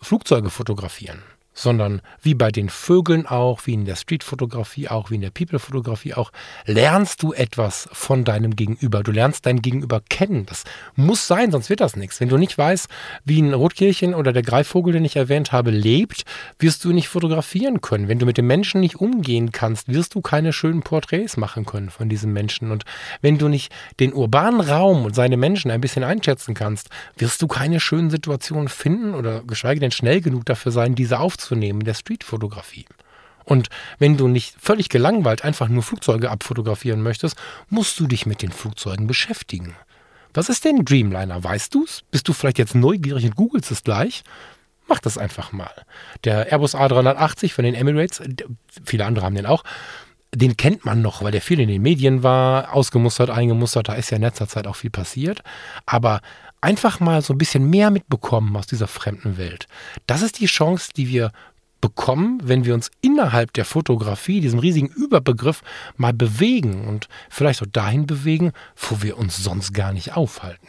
Flugzeuge 0.00 0.50
fotografieren 0.50 1.22
sondern 1.52 2.00
wie 2.22 2.34
bei 2.34 2.50
den 2.50 2.68
Vögeln 2.68 3.26
auch, 3.26 3.66
wie 3.66 3.74
in 3.74 3.84
der 3.84 3.96
Streetfotografie 3.96 4.88
auch, 4.88 5.10
wie 5.10 5.16
in 5.16 5.20
der 5.20 5.30
People-Fotografie 5.30 6.14
auch, 6.14 6.30
lernst 6.64 7.22
du 7.22 7.32
etwas 7.32 7.88
von 7.92 8.24
deinem 8.24 8.56
Gegenüber. 8.56 9.02
Du 9.02 9.10
lernst 9.10 9.46
dein 9.46 9.60
Gegenüber 9.60 10.00
kennen. 10.08 10.46
Das 10.46 10.64
muss 10.94 11.26
sein, 11.26 11.50
sonst 11.50 11.68
wird 11.68 11.80
das 11.80 11.96
nichts. 11.96 12.20
Wenn 12.20 12.28
du 12.28 12.36
nicht 12.36 12.56
weißt, 12.56 12.88
wie 13.24 13.42
ein 13.42 13.52
Rotkehlchen 13.52 14.14
oder 14.14 14.32
der 14.32 14.42
Greifvogel, 14.42 14.92
den 14.92 15.04
ich 15.04 15.16
erwähnt 15.16 15.52
habe, 15.52 15.70
lebt, 15.70 16.24
wirst 16.58 16.84
du 16.84 16.92
nicht 16.92 17.08
fotografieren 17.08 17.80
können. 17.80 18.08
Wenn 18.08 18.18
du 18.18 18.26
mit 18.26 18.38
dem 18.38 18.46
Menschen 18.46 18.80
nicht 18.80 18.96
umgehen 18.96 19.52
kannst, 19.52 19.88
wirst 19.88 20.14
du 20.14 20.20
keine 20.20 20.52
schönen 20.52 20.82
Porträts 20.82 21.36
machen 21.36 21.66
können 21.66 21.90
von 21.90 22.08
diesem 22.08 22.32
Menschen. 22.32 22.70
Und 22.70 22.84
wenn 23.20 23.38
du 23.38 23.48
nicht 23.48 23.72
den 23.98 24.14
urbanen 24.14 24.60
Raum 24.60 25.04
und 25.04 25.14
seine 25.14 25.36
Menschen 25.36 25.70
ein 25.70 25.80
bisschen 25.80 26.04
einschätzen 26.04 26.54
kannst, 26.54 26.90
wirst 27.16 27.42
du 27.42 27.48
keine 27.48 27.80
schönen 27.80 28.10
Situationen 28.10 28.68
finden 28.68 29.14
oder 29.14 29.42
geschweige 29.42 29.80
denn 29.80 29.90
schnell 29.90 30.20
genug 30.20 30.46
dafür 30.46 30.72
sein, 30.72 30.94
diese 30.94 31.18
aufzunehmen 31.18 31.39
aufzunehmen 31.40 31.80
in 31.80 31.86
der 31.86 31.94
Streetfotografie. 31.94 32.86
Und 33.44 33.68
wenn 33.98 34.16
du 34.16 34.28
nicht 34.28 34.54
völlig 34.60 34.90
gelangweilt 34.90 35.42
einfach 35.42 35.68
nur 35.68 35.82
Flugzeuge 35.82 36.30
abfotografieren 36.30 37.02
möchtest, 37.02 37.36
musst 37.68 37.98
du 37.98 38.06
dich 38.06 38.26
mit 38.26 38.42
den 38.42 38.52
Flugzeugen 38.52 39.06
beschäftigen. 39.06 39.74
Was 40.34 40.48
ist 40.48 40.64
denn 40.64 40.84
Dreamliner? 40.84 41.42
Weißt 41.42 41.74
du's? 41.74 42.02
Bist 42.10 42.28
du 42.28 42.32
vielleicht 42.32 42.58
jetzt 42.58 42.74
neugierig 42.74 43.24
und 43.24 43.34
googelst 43.34 43.70
es 43.70 43.82
gleich? 43.82 44.22
Mach 44.86 45.00
das 45.00 45.18
einfach 45.18 45.52
mal. 45.52 45.72
Der 46.24 46.52
Airbus 46.52 46.74
A380 46.74 47.52
von 47.52 47.64
den 47.64 47.74
Emirates, 47.74 48.22
viele 48.84 49.06
andere 49.06 49.24
haben 49.24 49.34
den 49.34 49.46
auch, 49.46 49.64
den 50.32 50.56
kennt 50.56 50.84
man 50.84 51.02
noch, 51.02 51.22
weil 51.22 51.32
der 51.32 51.40
viel 51.40 51.58
in 51.58 51.68
den 51.68 51.82
Medien 51.82 52.22
war, 52.22 52.72
ausgemustert, 52.72 53.30
eingemustert, 53.30 53.88
da 53.88 53.94
ist 53.94 54.10
ja 54.10 54.16
in 54.16 54.22
letzter 54.22 54.46
Zeit 54.46 54.68
auch 54.68 54.76
viel 54.76 54.90
passiert. 54.90 55.42
Aber 55.86 56.20
einfach 56.60 57.00
mal 57.00 57.22
so 57.22 57.32
ein 57.34 57.38
bisschen 57.38 57.68
mehr 57.68 57.90
mitbekommen 57.90 58.56
aus 58.56 58.66
dieser 58.66 58.86
fremden 58.86 59.36
Welt. 59.36 59.66
Das 60.06 60.22
ist 60.22 60.40
die 60.40 60.46
Chance, 60.46 60.90
die 60.96 61.08
wir 61.08 61.32
bekommen, 61.80 62.40
wenn 62.42 62.64
wir 62.64 62.74
uns 62.74 62.90
innerhalb 63.00 63.52
der 63.54 63.64
Fotografie, 63.64 64.40
diesem 64.40 64.58
riesigen 64.58 64.88
Überbegriff, 64.88 65.62
mal 65.96 66.12
bewegen 66.12 66.86
und 66.86 67.08
vielleicht 67.30 67.62
auch 67.62 67.66
dahin 67.66 68.06
bewegen, 68.06 68.52
wo 68.76 69.02
wir 69.02 69.16
uns 69.16 69.42
sonst 69.42 69.72
gar 69.72 69.92
nicht 69.92 70.16
aufhalten. 70.16 70.68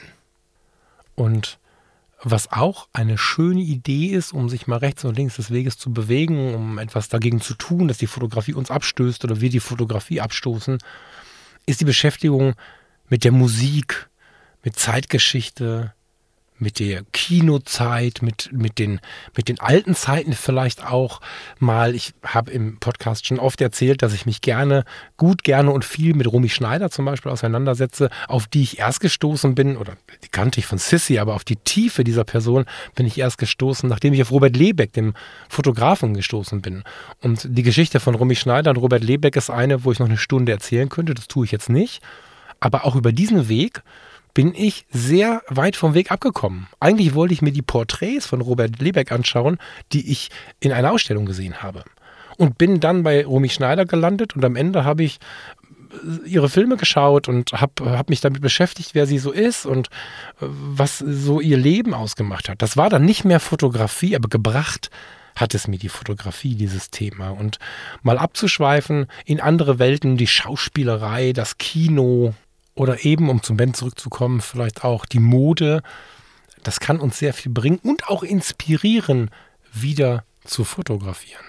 Und 1.15 1.59
was 2.23 2.51
auch 2.51 2.87
eine 2.93 3.17
schöne 3.17 3.61
Idee 3.61 4.07
ist, 4.07 4.31
um 4.31 4.47
sich 4.47 4.67
mal 4.67 4.77
rechts 4.77 5.03
und 5.03 5.17
links 5.17 5.37
des 5.37 5.51
Weges 5.51 5.77
zu 5.77 5.91
bewegen, 5.91 6.53
um 6.53 6.77
etwas 6.77 7.09
dagegen 7.09 7.41
zu 7.41 7.55
tun, 7.55 7.87
dass 7.87 7.97
die 7.97 8.07
Fotografie 8.07 8.53
uns 8.53 8.69
abstößt 8.69 9.23
oder 9.25 9.41
wir 9.41 9.49
die 9.49 9.59
Fotografie 9.59 10.21
abstoßen, 10.21 10.77
ist 11.65 11.81
die 11.81 11.85
Beschäftigung 11.85 12.53
mit 13.09 13.23
der 13.23 13.31
Musik, 13.31 14.07
mit 14.63 14.77
Zeitgeschichte, 14.77 15.93
mit 16.61 16.79
der 16.79 17.03
Kinozeit, 17.11 18.21
mit, 18.21 18.49
mit, 18.53 18.77
den, 18.77 19.01
mit 19.35 19.47
den 19.49 19.59
alten 19.59 19.95
Zeiten 19.95 20.33
vielleicht 20.33 20.85
auch 20.85 21.19
mal. 21.57 21.95
Ich 21.95 22.13
habe 22.23 22.51
im 22.51 22.77
Podcast 22.79 23.25
schon 23.25 23.39
oft 23.39 23.59
erzählt, 23.61 24.03
dass 24.03 24.13
ich 24.13 24.27
mich 24.27 24.41
gerne, 24.41 24.85
gut 25.17 25.43
gerne 25.43 25.71
und 25.71 25.83
viel 25.83 26.13
mit 26.13 26.31
Romy 26.31 26.49
Schneider 26.49 26.91
zum 26.91 27.05
Beispiel 27.05 27.31
auseinandersetze, 27.31 28.11
auf 28.27 28.45
die 28.45 28.61
ich 28.61 28.77
erst 28.77 28.99
gestoßen 28.99 29.55
bin, 29.55 29.75
oder 29.75 29.97
die 30.23 30.29
kannte 30.29 30.59
ich 30.59 30.67
von 30.67 30.77
Sissy, 30.77 31.17
aber 31.17 31.33
auf 31.33 31.43
die 31.43 31.55
Tiefe 31.55 32.03
dieser 32.03 32.23
Person 32.23 32.65
bin 32.93 33.07
ich 33.07 33.17
erst 33.17 33.39
gestoßen, 33.39 33.89
nachdem 33.89 34.13
ich 34.13 34.21
auf 34.21 34.31
Robert 34.31 34.55
Lebeck, 34.55 34.93
dem 34.93 35.15
Fotografen, 35.49 36.13
gestoßen 36.13 36.61
bin. 36.61 36.83
Und 37.21 37.47
die 37.49 37.63
Geschichte 37.63 37.99
von 37.99 38.13
Romy 38.13 38.35
Schneider 38.35 38.69
und 38.69 38.77
Robert 38.77 39.03
Lebeck 39.03 39.35
ist 39.35 39.49
eine, 39.49 39.83
wo 39.83 39.91
ich 39.91 39.97
noch 39.97 40.07
eine 40.07 40.17
Stunde 40.17 40.51
erzählen 40.51 40.89
könnte. 40.89 41.15
Das 41.15 41.27
tue 41.27 41.45
ich 41.45 41.51
jetzt 41.51 41.69
nicht. 41.69 42.03
Aber 42.59 42.85
auch 42.85 42.95
über 42.95 43.11
diesen 43.11 43.49
Weg 43.49 43.81
bin 44.33 44.53
ich 44.55 44.85
sehr 44.91 45.41
weit 45.47 45.75
vom 45.75 45.93
Weg 45.93 46.11
abgekommen. 46.11 46.67
Eigentlich 46.79 47.13
wollte 47.13 47.33
ich 47.33 47.41
mir 47.41 47.51
die 47.51 47.61
Porträts 47.61 48.25
von 48.25 48.41
Robert 48.41 48.79
Lebeck 48.79 49.11
anschauen, 49.11 49.57
die 49.91 50.11
ich 50.11 50.29
in 50.59 50.71
einer 50.71 50.91
Ausstellung 50.91 51.25
gesehen 51.25 51.61
habe. 51.61 51.83
Und 52.37 52.57
bin 52.57 52.79
dann 52.79 53.03
bei 53.03 53.25
Romy 53.25 53.49
Schneider 53.49 53.85
gelandet 53.85 54.35
und 54.35 54.43
am 54.43 54.55
Ende 54.55 54.85
habe 54.85 55.03
ich 55.03 55.19
äh, 55.91 56.27
ihre 56.27 56.49
Filme 56.49 56.77
geschaut 56.77 57.27
und 57.27 57.51
habe 57.53 57.97
hab 57.97 58.09
mich 58.09 58.21
damit 58.21 58.41
beschäftigt, 58.41 58.95
wer 58.95 59.05
sie 59.05 59.19
so 59.19 59.31
ist 59.31 59.65
und 59.65 59.87
äh, 60.39 60.45
was 60.47 60.99
so 60.99 61.39
ihr 61.39 61.57
Leben 61.57 61.93
ausgemacht 61.93 62.49
hat. 62.49 62.61
Das 62.61 62.77
war 62.77 62.89
dann 62.89 63.05
nicht 63.05 63.25
mehr 63.25 63.39
Fotografie, 63.39 64.15
aber 64.15 64.29
gebracht 64.29 64.89
hat 65.35 65.53
es 65.53 65.67
mir 65.67 65.77
die 65.77 65.89
Fotografie, 65.89 66.55
dieses 66.55 66.89
Thema. 66.89 67.29
Und 67.29 67.59
mal 68.03 68.17
abzuschweifen 68.17 69.07
in 69.25 69.39
andere 69.39 69.79
Welten, 69.79 70.17
die 70.17 70.27
Schauspielerei, 70.27 71.33
das 71.33 71.57
Kino, 71.57 72.33
oder 72.75 73.05
eben, 73.05 73.29
um 73.29 73.43
zum 73.43 73.57
Band 73.57 73.75
zurückzukommen, 73.75 74.41
vielleicht 74.41 74.83
auch 74.83 75.05
die 75.05 75.19
Mode. 75.19 75.81
Das 76.63 76.79
kann 76.79 76.99
uns 76.99 77.17
sehr 77.19 77.33
viel 77.33 77.51
bringen 77.51 77.79
und 77.83 78.07
auch 78.07 78.23
inspirieren, 78.23 79.29
wieder 79.73 80.23
zu 80.43 80.63
fotografieren. 80.63 81.43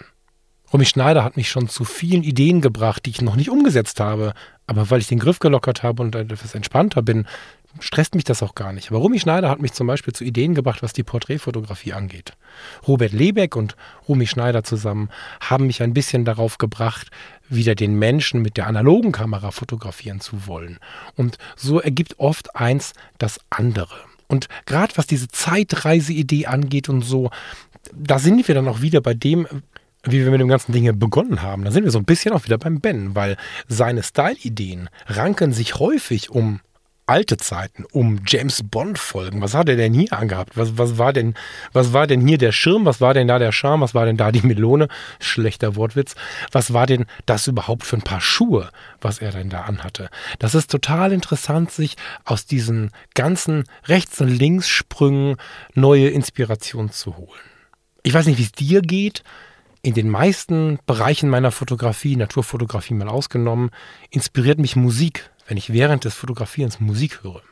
Romy 0.72 0.86
Schneider 0.86 1.22
hat 1.22 1.36
mich 1.36 1.50
schon 1.50 1.68
zu 1.68 1.84
vielen 1.84 2.22
Ideen 2.22 2.62
gebracht, 2.62 3.04
die 3.04 3.10
ich 3.10 3.20
noch 3.20 3.36
nicht 3.36 3.50
umgesetzt 3.50 4.00
habe. 4.00 4.32
Aber 4.66 4.88
weil 4.90 5.00
ich 5.00 5.08
den 5.08 5.18
Griff 5.18 5.38
gelockert 5.38 5.82
habe 5.82 6.02
und 6.02 6.14
etwas 6.14 6.54
entspannter 6.54 7.02
bin, 7.02 7.26
stresst 7.80 8.14
mich 8.14 8.24
das 8.24 8.42
auch 8.42 8.54
gar 8.54 8.72
nicht. 8.72 8.90
Aber 8.90 8.98
Romy 8.98 9.18
Schneider 9.18 9.48
hat 9.48 9.60
mich 9.60 9.72
zum 9.72 9.86
Beispiel 9.86 10.12
zu 10.12 10.24
Ideen 10.24 10.54
gebracht, 10.54 10.82
was 10.82 10.92
die 10.92 11.02
Porträtfotografie 11.02 11.92
angeht. 11.92 12.34
Robert 12.86 13.12
Lebeck 13.12 13.56
und 13.56 13.76
Romy 14.08 14.26
Schneider 14.26 14.64
zusammen 14.64 15.08
haben 15.40 15.66
mich 15.66 15.82
ein 15.82 15.94
bisschen 15.94 16.24
darauf 16.24 16.58
gebracht, 16.58 17.10
wieder 17.48 17.74
den 17.74 17.98
Menschen 17.98 18.42
mit 18.42 18.56
der 18.56 18.66
analogen 18.66 19.12
Kamera 19.12 19.50
fotografieren 19.50 20.20
zu 20.20 20.46
wollen. 20.46 20.78
Und 21.16 21.38
so 21.56 21.80
ergibt 21.80 22.18
oft 22.18 22.56
eins 22.56 22.92
das 23.18 23.40
andere. 23.50 23.96
Und 24.28 24.48
gerade 24.66 24.96
was 24.96 25.06
diese 25.06 25.28
Zeitreiseidee 25.28 26.46
angeht 26.46 26.88
und 26.88 27.02
so, 27.02 27.30
da 27.94 28.18
sind 28.18 28.46
wir 28.48 28.54
dann 28.54 28.68
auch 28.68 28.80
wieder 28.80 29.00
bei 29.00 29.14
dem, 29.14 29.46
wie 30.04 30.24
wir 30.24 30.30
mit 30.30 30.40
dem 30.40 30.48
ganzen 30.48 30.72
Ding 30.72 30.98
begonnen 30.98 31.42
haben. 31.42 31.64
Da 31.64 31.70
sind 31.70 31.84
wir 31.84 31.90
so 31.90 31.98
ein 31.98 32.04
bisschen 32.04 32.32
auch 32.32 32.44
wieder 32.44 32.58
beim 32.58 32.80
Ben, 32.80 33.14
weil 33.14 33.36
seine 33.68 34.02
Style-Ideen 34.02 34.88
ranken 35.06 35.52
sich 35.52 35.76
häufig 35.78 36.30
um 36.30 36.60
alte 37.12 37.36
Zeiten, 37.36 37.84
um 37.92 38.22
James 38.26 38.62
Bond 38.64 38.98
Folgen. 38.98 39.42
Was 39.42 39.52
hat 39.52 39.68
er 39.68 39.76
denn 39.76 39.92
hier 39.92 40.14
angehabt? 40.14 40.56
Was, 40.56 40.78
was 40.78 40.96
war 40.96 41.12
denn, 41.12 41.34
was 41.74 41.92
war 41.92 42.06
denn 42.06 42.26
hier 42.26 42.38
der 42.38 42.52
Schirm? 42.52 42.86
Was 42.86 43.02
war 43.02 43.12
denn 43.12 43.28
da 43.28 43.38
der 43.38 43.52
Charme? 43.52 43.82
Was 43.82 43.94
war 43.94 44.06
denn 44.06 44.16
da 44.16 44.32
die 44.32 44.40
Melone? 44.40 44.88
Schlechter 45.20 45.76
Wortwitz. 45.76 46.14
Was 46.52 46.72
war 46.72 46.86
denn 46.86 47.04
das 47.26 47.46
überhaupt 47.46 47.84
für 47.84 47.98
ein 47.98 48.02
paar 48.02 48.22
Schuhe, 48.22 48.70
was 49.02 49.18
er 49.18 49.30
denn 49.30 49.50
da 49.50 49.64
anhatte? 49.64 50.08
Das 50.38 50.54
ist 50.54 50.70
total 50.70 51.12
interessant, 51.12 51.70
sich 51.70 51.96
aus 52.24 52.46
diesen 52.46 52.92
ganzen 53.14 53.64
Rechts- 53.84 54.22
und 54.22 54.28
Linkssprüngen 54.28 55.36
neue 55.74 56.08
Inspirationen 56.08 56.92
zu 56.92 57.18
holen. 57.18 57.28
Ich 58.04 58.14
weiß 58.14 58.24
nicht, 58.24 58.38
wie 58.38 58.44
es 58.44 58.52
dir 58.52 58.80
geht. 58.80 59.22
In 59.82 59.92
den 59.92 60.08
meisten 60.08 60.78
Bereichen 60.86 61.28
meiner 61.28 61.50
Fotografie, 61.50 62.16
Naturfotografie 62.16 62.94
mal 62.94 63.08
ausgenommen, 63.08 63.70
inspiriert 64.10 64.60
mich 64.60 64.76
Musik 64.76 65.28
wenn 65.46 65.56
ich 65.56 65.72
während 65.72 66.04
des 66.04 66.14
Fotografierens 66.14 66.80
Musik 66.80 67.22
höre. 67.22 67.42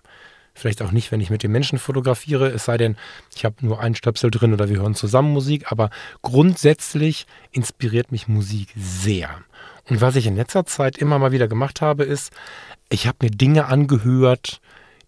Vielleicht 0.54 0.82
auch 0.82 0.90
nicht, 0.90 1.12
wenn 1.12 1.20
ich 1.20 1.30
mit 1.30 1.42
den 1.42 1.52
Menschen 1.52 1.78
fotografiere, 1.78 2.48
es 2.48 2.64
sei 2.64 2.76
denn, 2.76 2.96
ich 3.34 3.44
habe 3.44 3.54
nur 3.60 3.80
einen 3.80 3.94
Stöpsel 3.94 4.30
drin 4.30 4.52
oder 4.52 4.68
wir 4.68 4.78
hören 4.78 4.94
zusammen 4.94 5.32
Musik, 5.32 5.70
aber 5.70 5.90
grundsätzlich 6.22 7.26
inspiriert 7.52 8.12
mich 8.12 8.28
Musik 8.28 8.68
sehr. 8.76 9.30
Und 9.88 10.00
was 10.00 10.16
ich 10.16 10.26
in 10.26 10.36
letzter 10.36 10.66
Zeit 10.66 10.98
immer 10.98 11.18
mal 11.18 11.32
wieder 11.32 11.48
gemacht 11.48 11.80
habe, 11.80 12.04
ist, 12.04 12.32
ich 12.90 13.06
habe 13.06 13.18
mir 13.22 13.30
Dinge 13.30 13.66
angehört, 13.66 14.60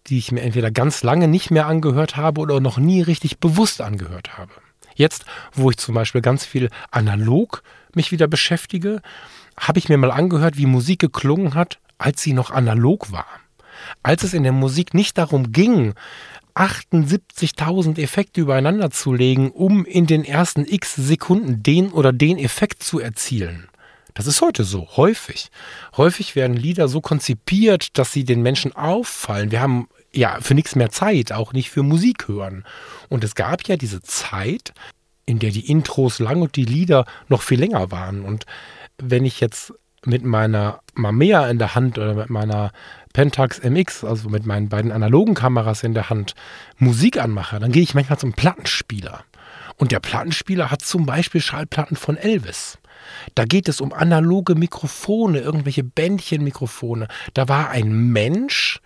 die 0.07 0.17
ich 0.17 0.31
mir 0.31 0.41
entweder 0.41 0.71
ganz 0.71 1.03
lange 1.03 1.27
nicht 1.27 1.51
mehr 1.51 1.67
angehört 1.67 2.17
habe 2.17 2.41
oder 2.41 2.59
noch 2.59 2.77
nie 2.77 3.01
richtig 3.01 3.39
bewusst 3.39 3.81
angehört 3.81 4.37
habe. 4.37 4.51
Jetzt, 4.95 5.25
wo 5.53 5.69
ich 5.69 5.77
zum 5.77 5.95
Beispiel 5.95 6.21
ganz 6.21 6.45
viel 6.45 6.69
analog 6.91 7.63
mich 7.95 8.11
wieder 8.11 8.27
beschäftige, 8.27 9.01
habe 9.57 9.79
ich 9.79 9.89
mir 9.89 9.97
mal 9.97 10.11
angehört, 10.11 10.57
wie 10.57 10.65
Musik 10.65 10.99
geklungen 10.99 11.53
hat, 11.53 11.79
als 12.03 12.21
sie 12.21 12.33
noch 12.33 12.51
analog 12.51 13.13
war. 13.13 13.27
Als 14.03 14.23
es 14.23 14.33
in 14.33 14.43
der 14.43 14.51
Musik 14.51 14.93
nicht 14.93 15.17
darum 15.17 15.53
ging, 15.53 15.93
78.000 16.53 17.97
Effekte 17.97 18.41
übereinander 18.41 18.91
zu 18.91 19.13
legen, 19.13 19.51
um 19.51 19.85
in 19.85 20.05
den 20.05 20.25
ersten 20.25 20.65
x 20.65 20.95
Sekunden 20.95 21.63
den 21.63 21.91
oder 21.93 22.11
den 22.11 22.37
Effekt 22.37 22.83
zu 22.83 22.99
erzielen. 22.99 23.69
Das 24.13 24.27
ist 24.27 24.41
heute 24.41 24.65
so, 24.65 24.89
häufig. 24.97 25.49
Häufig 25.95 26.35
werden 26.35 26.57
Lieder 26.57 26.89
so 26.89 26.99
konzipiert, 26.99 27.97
dass 27.97 28.11
sie 28.11 28.25
den 28.25 28.41
Menschen 28.41 28.75
auffallen. 28.75 29.51
Wir 29.51 29.61
haben 29.61 29.87
ja 30.13 30.39
für 30.41 30.55
nichts 30.55 30.75
mehr 30.75 30.91
Zeit, 30.91 31.31
auch 31.31 31.53
nicht 31.53 31.71
für 31.71 31.83
Musik 31.83 32.27
hören. 32.27 32.65
Und 33.07 33.23
es 33.23 33.33
gab 33.33 33.65
ja 33.67 33.77
diese 33.77 34.01
Zeit, 34.01 34.73
in 35.25 35.39
der 35.39 35.51
die 35.51 35.71
Intros 35.71 36.19
lang 36.19 36.41
und 36.41 36.57
die 36.57 36.65
Lieder 36.65 37.05
noch 37.29 37.41
viel 37.41 37.59
länger 37.59 37.91
waren. 37.91 38.25
Und 38.25 38.45
wenn 38.97 39.23
ich 39.23 39.39
jetzt 39.39 39.73
mit 40.05 40.23
meiner 40.23 40.81
Mamiya 40.95 41.47
in 41.47 41.59
der 41.59 41.75
Hand 41.75 41.97
oder 41.97 42.13
mit 42.13 42.29
meiner 42.29 42.71
Pentax 43.13 43.61
MX, 43.63 44.03
also 44.03 44.29
mit 44.29 44.45
meinen 44.45 44.69
beiden 44.69 44.91
analogen 44.91 45.35
Kameras 45.35 45.83
in 45.83 45.93
der 45.93 46.09
Hand, 46.09 46.35
Musik 46.77 47.17
anmache, 47.19 47.59
dann 47.59 47.71
gehe 47.71 47.83
ich 47.83 47.93
manchmal 47.93 48.19
zum 48.19 48.33
Plattenspieler. 48.33 49.23
Und 49.77 49.91
der 49.91 49.99
Plattenspieler 49.99 50.71
hat 50.71 50.81
zum 50.81 51.05
Beispiel 51.05 51.41
Schallplatten 51.41 51.95
von 51.95 52.17
Elvis. 52.17 52.77
Da 53.35 53.45
geht 53.45 53.67
es 53.67 53.81
um 53.81 53.93
analoge 53.93 54.55
Mikrofone, 54.55 55.39
irgendwelche 55.39 55.83
Bändchenmikrofone. 55.83 57.07
Da 57.33 57.47
war 57.49 57.69
ein 57.69 58.11
Mensch, 58.11 58.79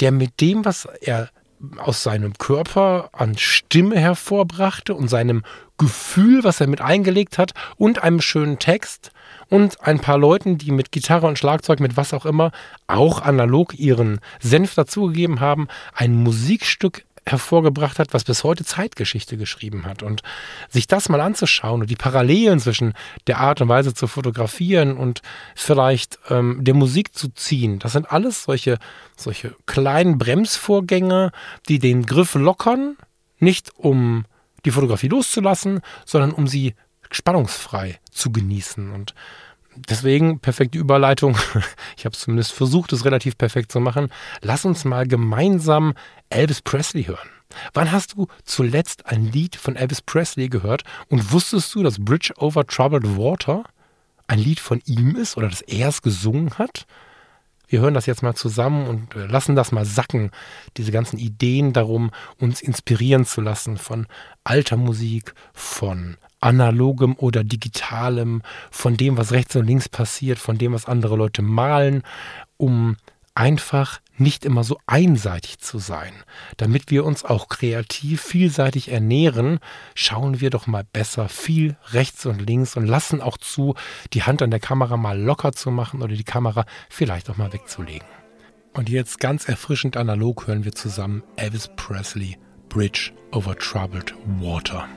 der 0.00 0.12
mit 0.12 0.40
dem, 0.40 0.64
was 0.64 0.86
er 1.00 1.30
aus 1.78 2.02
seinem 2.02 2.34
Körper 2.34 3.10
an 3.12 3.38
Stimme 3.38 3.98
hervorbrachte 3.98 4.94
und 4.94 5.08
seinem 5.08 5.42
Gefühl, 5.78 6.44
was 6.44 6.60
er 6.60 6.66
mit 6.66 6.80
eingelegt 6.80 7.38
hat 7.38 7.52
und 7.76 8.02
einem 8.02 8.20
schönen 8.20 8.58
Text, 8.58 9.12
und 9.52 9.82
ein 9.82 10.00
paar 10.00 10.16
Leuten, 10.16 10.56
die 10.56 10.70
mit 10.70 10.92
Gitarre 10.92 11.26
und 11.26 11.38
Schlagzeug, 11.38 11.78
mit 11.78 11.98
was 11.98 12.14
auch 12.14 12.24
immer, 12.24 12.52
auch 12.86 13.20
analog 13.20 13.78
ihren 13.78 14.18
Senf 14.40 14.74
dazugegeben 14.74 15.40
haben, 15.40 15.68
ein 15.92 16.14
Musikstück 16.14 17.04
hervorgebracht 17.26 17.98
hat, 17.98 18.14
was 18.14 18.24
bis 18.24 18.44
heute 18.44 18.64
Zeitgeschichte 18.64 19.36
geschrieben 19.36 19.84
hat. 19.84 20.02
Und 20.02 20.22
sich 20.70 20.86
das 20.86 21.10
mal 21.10 21.20
anzuschauen 21.20 21.82
und 21.82 21.90
die 21.90 21.96
Parallelen 21.96 22.60
zwischen 22.60 22.94
der 23.26 23.40
Art 23.40 23.60
und 23.60 23.68
Weise 23.68 23.92
zu 23.92 24.06
fotografieren 24.06 24.96
und 24.96 25.20
vielleicht 25.54 26.18
ähm, 26.30 26.64
der 26.64 26.72
Musik 26.72 27.14
zu 27.14 27.28
ziehen, 27.28 27.78
das 27.78 27.92
sind 27.92 28.10
alles 28.10 28.44
solche, 28.44 28.78
solche 29.18 29.54
kleinen 29.66 30.16
Bremsvorgänge, 30.16 31.30
die 31.68 31.78
den 31.78 32.06
Griff 32.06 32.34
lockern, 32.36 32.96
nicht 33.38 33.70
um 33.76 34.24
die 34.64 34.70
Fotografie 34.70 35.08
loszulassen, 35.08 35.82
sondern 36.06 36.32
um 36.32 36.46
sie 36.46 36.74
spannungsfrei 37.12 38.00
zu 38.10 38.32
genießen. 38.32 38.90
Und 38.90 39.14
deswegen 39.76 40.40
perfekte 40.40 40.78
Überleitung. 40.78 41.36
Ich 41.96 42.04
habe 42.04 42.16
zumindest 42.16 42.52
versucht, 42.52 42.92
es 42.92 43.04
relativ 43.04 43.38
perfekt 43.38 43.70
zu 43.70 43.78
machen. 43.78 44.08
Lass 44.40 44.64
uns 44.64 44.84
mal 44.84 45.06
gemeinsam 45.06 45.94
Elvis 46.30 46.60
Presley 46.60 47.04
hören. 47.04 47.28
Wann 47.74 47.92
hast 47.92 48.14
du 48.14 48.26
zuletzt 48.44 49.06
ein 49.06 49.30
Lied 49.30 49.56
von 49.56 49.76
Elvis 49.76 50.02
Presley 50.02 50.48
gehört 50.48 50.82
und 51.08 51.32
wusstest 51.32 51.74
du, 51.74 51.82
dass 51.82 52.04
Bridge 52.04 52.32
over 52.38 52.66
Troubled 52.66 53.16
Water 53.16 53.64
ein 54.26 54.38
Lied 54.38 54.58
von 54.58 54.80
ihm 54.86 55.14
ist 55.16 55.36
oder 55.36 55.48
dass 55.48 55.60
er 55.60 55.88
es 55.88 56.02
gesungen 56.02 56.58
hat? 56.58 56.86
Wir 57.68 57.80
hören 57.80 57.94
das 57.94 58.06
jetzt 58.06 58.22
mal 58.22 58.34
zusammen 58.34 58.86
und 58.86 59.14
äh, 59.16 59.26
lassen 59.26 59.56
das 59.56 59.72
mal 59.72 59.86
sacken, 59.86 60.30
diese 60.76 60.92
ganzen 60.92 61.18
Ideen 61.18 61.72
darum, 61.72 62.10
uns 62.38 62.60
inspirieren 62.60 63.24
zu 63.24 63.40
lassen 63.40 63.78
von 63.78 64.06
alter 64.44 64.76
Musik, 64.76 65.34
von 65.54 66.18
analogem 66.42 67.14
oder 67.16 67.44
digitalem, 67.44 68.42
von 68.70 68.96
dem, 68.96 69.16
was 69.16 69.32
rechts 69.32 69.56
und 69.56 69.66
links 69.66 69.88
passiert, 69.88 70.38
von 70.38 70.58
dem, 70.58 70.72
was 70.72 70.86
andere 70.86 71.16
Leute 71.16 71.42
malen, 71.42 72.02
um 72.56 72.96
einfach 73.34 74.00
nicht 74.16 74.44
immer 74.44 74.62
so 74.62 74.78
einseitig 74.86 75.58
zu 75.58 75.78
sein. 75.78 76.12
Damit 76.58 76.90
wir 76.90 77.04
uns 77.04 77.24
auch 77.24 77.48
kreativ 77.48 78.20
vielseitig 78.20 78.90
ernähren, 78.90 79.58
schauen 79.94 80.40
wir 80.40 80.50
doch 80.50 80.66
mal 80.66 80.84
besser 80.84 81.28
viel 81.28 81.76
rechts 81.92 82.26
und 82.26 82.46
links 82.46 82.76
und 82.76 82.86
lassen 82.86 83.20
auch 83.22 83.38
zu, 83.38 83.74
die 84.12 84.22
Hand 84.22 84.42
an 84.42 84.50
der 84.50 84.60
Kamera 84.60 84.96
mal 84.96 85.18
locker 85.18 85.52
zu 85.52 85.70
machen 85.70 86.02
oder 86.02 86.14
die 86.14 86.24
Kamera 86.24 86.66
vielleicht 86.90 87.30
auch 87.30 87.36
mal 87.36 87.52
wegzulegen. 87.52 88.06
Und 88.74 88.88
jetzt 88.88 89.18
ganz 89.18 89.48
erfrischend 89.48 89.96
analog 89.96 90.46
hören 90.46 90.64
wir 90.64 90.72
zusammen 90.72 91.22
Elvis 91.36 91.68
Presley, 91.76 92.38
Bridge 92.68 93.12
over 93.32 93.56
Troubled 93.56 94.14
Water. 94.40 94.88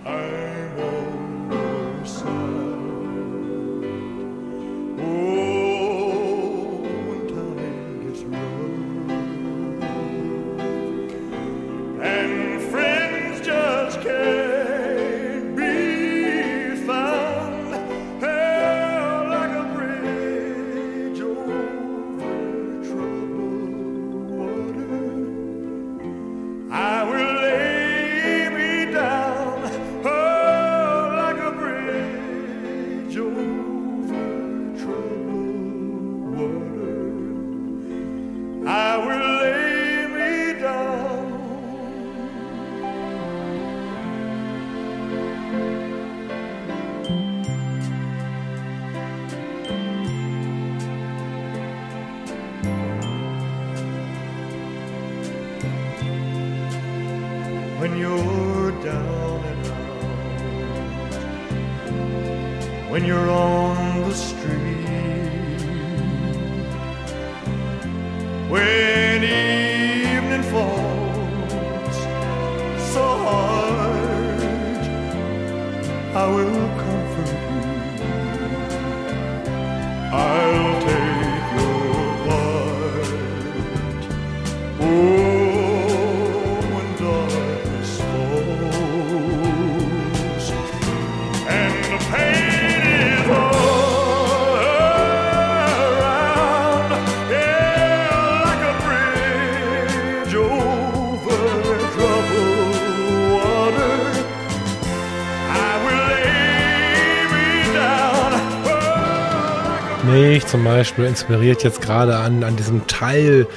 Mich 110.16 110.48
zum 110.48 110.64
Beispiel 110.64 111.04
inspiriert 111.04 111.62
jetzt 111.66 111.82
gerade 111.82 112.16
an, 112.16 112.46
an 112.46 112.56
diesem 112.56 112.88
Teil 112.88 113.48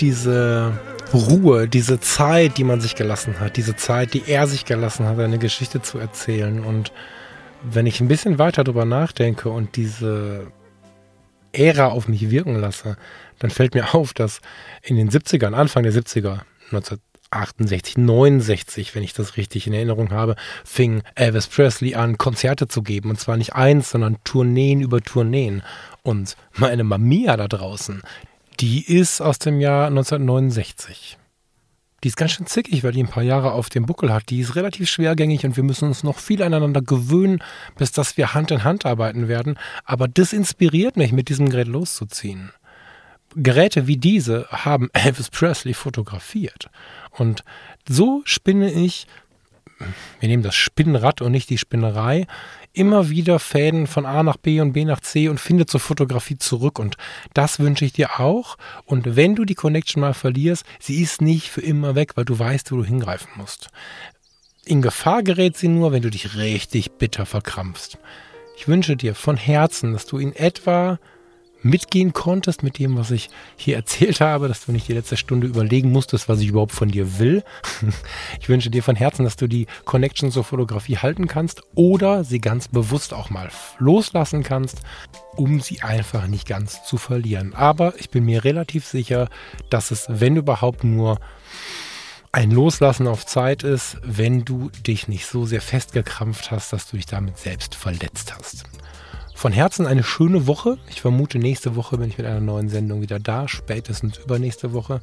diese 0.00 0.72
Ruhe, 1.12 1.68
diese 1.68 2.00
Zeit, 2.00 2.56
die 2.56 2.64
man 2.64 2.80
sich 2.80 2.94
gelassen 2.94 3.40
hat, 3.40 3.58
diese 3.58 3.76
Zeit, 3.76 4.14
die 4.14 4.22
er 4.26 4.46
sich 4.46 4.64
gelassen 4.64 5.04
hat, 5.04 5.18
eine 5.18 5.36
Geschichte 5.36 5.82
zu 5.82 5.98
erzählen. 5.98 6.64
Und 6.64 6.92
wenn 7.62 7.84
ich 7.84 8.00
ein 8.00 8.08
bisschen 8.08 8.38
weiter 8.38 8.64
darüber 8.64 8.86
nachdenke 8.86 9.50
und 9.50 9.76
diese 9.76 10.46
Ära 11.52 11.88
auf 11.88 12.08
mich 12.08 12.30
wirken 12.30 12.58
lasse, 12.58 12.96
dann 13.38 13.50
fällt 13.50 13.74
mir 13.74 13.94
auf, 13.94 14.14
dass 14.14 14.40
in 14.82 14.96
den 14.96 15.10
70ern, 15.10 15.52
Anfang 15.52 15.82
der 15.82 15.92
70er, 15.92 16.40
1968, 17.32 17.96
69, 17.96 18.94
wenn 18.94 19.02
ich 19.02 19.14
das 19.14 19.36
richtig 19.36 19.66
in 19.66 19.72
Erinnerung 19.72 20.10
habe, 20.12 20.36
fing 20.64 21.02
Elvis 21.14 21.48
Presley 21.48 21.94
an, 21.94 22.18
Konzerte 22.18 22.68
zu 22.68 22.82
geben. 22.82 23.10
Und 23.10 23.18
zwar 23.18 23.36
nicht 23.36 23.54
eins, 23.54 23.90
sondern 23.90 24.18
Tourneen 24.24 24.80
über 24.80 25.00
Tourneen. 25.00 25.62
Und 26.02 26.36
meine 26.52 26.84
Mamia 26.84 27.36
da 27.36 27.48
draußen, 27.48 28.02
die 28.60 28.84
ist 28.84 29.20
aus 29.20 29.38
dem 29.38 29.60
Jahr 29.60 29.86
1969. 29.86 31.18
Die 32.02 32.08
ist 32.08 32.16
ganz 32.16 32.32
schön 32.32 32.46
zickig, 32.46 32.82
weil 32.82 32.92
die 32.92 33.02
ein 33.02 33.08
paar 33.08 33.22
Jahre 33.22 33.52
auf 33.52 33.68
dem 33.68 33.86
Buckel 33.86 34.12
hat. 34.12 34.28
Die 34.30 34.40
ist 34.40 34.56
relativ 34.56 34.90
schwergängig 34.90 35.44
und 35.44 35.56
wir 35.56 35.62
müssen 35.62 35.86
uns 35.86 36.02
noch 36.02 36.18
viel 36.18 36.42
aneinander 36.42 36.82
gewöhnen, 36.82 37.42
bis 37.76 37.92
dass 37.92 38.16
wir 38.16 38.34
Hand 38.34 38.50
in 38.50 38.64
Hand 38.64 38.84
arbeiten 38.86 39.28
werden. 39.28 39.56
Aber 39.84 40.08
das 40.08 40.32
inspiriert 40.32 40.96
mich, 40.96 41.12
mit 41.12 41.28
diesem 41.28 41.48
Gerät 41.48 41.68
loszuziehen. 41.68 42.50
Geräte 43.36 43.86
wie 43.86 43.96
diese 43.96 44.46
haben 44.50 44.90
Elvis 44.92 45.30
Presley 45.30 45.74
fotografiert. 45.74 46.70
Und 47.10 47.44
so 47.88 48.22
spinne 48.24 48.70
ich, 48.70 49.06
wir 50.20 50.28
nehmen 50.28 50.42
das 50.42 50.54
Spinnrad 50.54 51.22
und 51.22 51.32
nicht 51.32 51.50
die 51.50 51.58
Spinnerei, 51.58 52.26
immer 52.72 53.10
wieder 53.10 53.38
Fäden 53.38 53.86
von 53.86 54.06
A 54.06 54.22
nach 54.22 54.36
B 54.36 54.60
und 54.60 54.72
B 54.72 54.84
nach 54.84 55.00
C 55.00 55.28
und 55.28 55.40
finde 55.40 55.66
zur 55.66 55.80
Fotografie 55.80 56.38
zurück. 56.38 56.78
Und 56.78 56.96
das 57.34 57.58
wünsche 57.58 57.84
ich 57.84 57.92
dir 57.92 58.20
auch. 58.20 58.56
Und 58.84 59.16
wenn 59.16 59.34
du 59.34 59.44
die 59.44 59.54
Connection 59.54 60.00
mal 60.00 60.14
verlierst, 60.14 60.64
sie 60.78 61.02
ist 61.02 61.20
nicht 61.20 61.50
für 61.50 61.60
immer 61.60 61.94
weg, 61.94 62.16
weil 62.16 62.24
du 62.24 62.38
weißt, 62.38 62.72
wo 62.72 62.76
du 62.76 62.84
hingreifen 62.84 63.28
musst. 63.36 63.68
In 64.64 64.80
Gefahr 64.80 65.22
gerät 65.22 65.56
sie 65.56 65.68
nur, 65.68 65.92
wenn 65.92 66.02
du 66.02 66.10
dich 66.10 66.36
richtig 66.36 66.92
bitter 66.92 67.26
verkrampfst. 67.26 67.98
Ich 68.56 68.68
wünsche 68.68 68.96
dir 68.96 69.14
von 69.14 69.36
Herzen, 69.36 69.92
dass 69.92 70.06
du 70.06 70.18
in 70.18 70.34
etwa 70.34 70.98
mitgehen 71.62 72.12
konntest 72.12 72.62
mit 72.62 72.78
dem, 72.78 72.96
was 72.96 73.10
ich 73.10 73.30
hier 73.56 73.76
erzählt 73.82 74.20
habe, 74.20 74.48
dass 74.48 74.66
du 74.66 74.72
nicht 74.72 74.88
die 74.88 74.92
letzte 74.92 75.16
Stunde 75.16 75.46
überlegen 75.46 75.92
musstest, 75.92 76.28
was 76.28 76.40
ich 76.40 76.48
überhaupt 76.48 76.72
von 76.72 76.88
dir 76.88 77.18
will. 77.18 77.42
Ich 78.40 78.48
wünsche 78.48 78.70
dir 78.70 78.82
von 78.82 78.96
Herzen, 78.96 79.24
dass 79.24 79.36
du 79.36 79.46
die 79.46 79.66
Connection 79.84 80.32
zur 80.32 80.42
Fotografie 80.42 80.96
halten 80.96 81.28
kannst 81.28 81.62
oder 81.74 82.24
sie 82.24 82.40
ganz 82.40 82.66
bewusst 82.68 83.14
auch 83.14 83.30
mal 83.30 83.50
loslassen 83.78 84.42
kannst, 84.42 84.80
um 85.36 85.60
sie 85.60 85.82
einfach 85.82 86.26
nicht 86.26 86.46
ganz 86.46 86.84
zu 86.84 86.96
verlieren. 86.96 87.54
Aber 87.54 87.94
ich 87.98 88.10
bin 88.10 88.24
mir 88.24 88.44
relativ 88.44 88.86
sicher, 88.86 89.28
dass 89.70 89.90
es, 89.90 90.06
wenn 90.08 90.36
überhaupt 90.36 90.82
nur 90.82 91.20
ein 92.32 92.50
Loslassen 92.50 93.06
auf 93.06 93.26
Zeit 93.26 93.62
ist, 93.62 93.98
wenn 94.02 94.44
du 94.44 94.70
dich 94.86 95.06
nicht 95.06 95.26
so 95.26 95.44
sehr 95.44 95.60
festgekrampft 95.60 96.50
hast, 96.50 96.72
dass 96.72 96.88
du 96.88 96.96
dich 96.96 97.06
damit 97.06 97.38
selbst 97.38 97.74
verletzt 97.74 98.34
hast. 98.34 98.64
Von 99.42 99.50
Herzen 99.50 99.88
eine 99.88 100.04
schöne 100.04 100.46
Woche. 100.46 100.78
Ich 100.88 101.00
vermute, 101.00 101.36
nächste 101.40 101.74
Woche 101.74 101.98
bin 101.98 102.08
ich 102.08 102.16
mit 102.16 102.28
einer 102.28 102.38
neuen 102.38 102.68
Sendung 102.68 103.00
wieder 103.00 103.18
da, 103.18 103.48
spätestens 103.48 104.18
übernächste 104.18 104.72
Woche. 104.72 105.00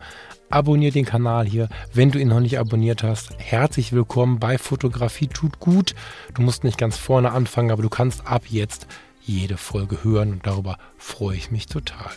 Abonnier 0.50 0.94
den 0.94 1.04
Kanal 1.04 1.46
hier, 1.46 1.68
wenn 1.94 2.10
du 2.10 2.20
ihn 2.20 2.30
noch 2.30 2.40
nicht 2.40 2.58
abonniert 2.58 3.04
hast. 3.04 3.32
Herzlich 3.38 3.92
willkommen 3.92 4.40
bei 4.40 4.58
Fotografie 4.58 5.28
tut 5.28 5.60
gut. 5.60 5.94
Du 6.36 6.42
musst 6.42 6.64
nicht 6.64 6.78
ganz 6.78 6.96
vorne 6.96 7.34
anfangen, 7.34 7.70
aber 7.70 7.82
du 7.82 7.90
kannst 7.90 8.28
ab 8.28 8.44
jetzt 8.48 8.88
jede 9.20 9.58
Folge 9.58 10.06
hören 10.06 10.32
und 10.32 10.48
darüber 10.48 10.78
freue 10.96 11.36
ich 11.36 11.52
mich 11.52 11.66
total. 11.66 12.10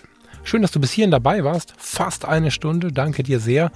Schön, 0.44 0.62
dass 0.62 0.70
du 0.70 0.78
bis 0.78 0.92
hierhin 0.92 1.10
dabei 1.10 1.42
warst. 1.42 1.74
Fast 1.76 2.24
eine 2.24 2.52
Stunde. 2.52 2.92
Danke 2.92 3.24
dir 3.24 3.40
sehr. 3.40 3.72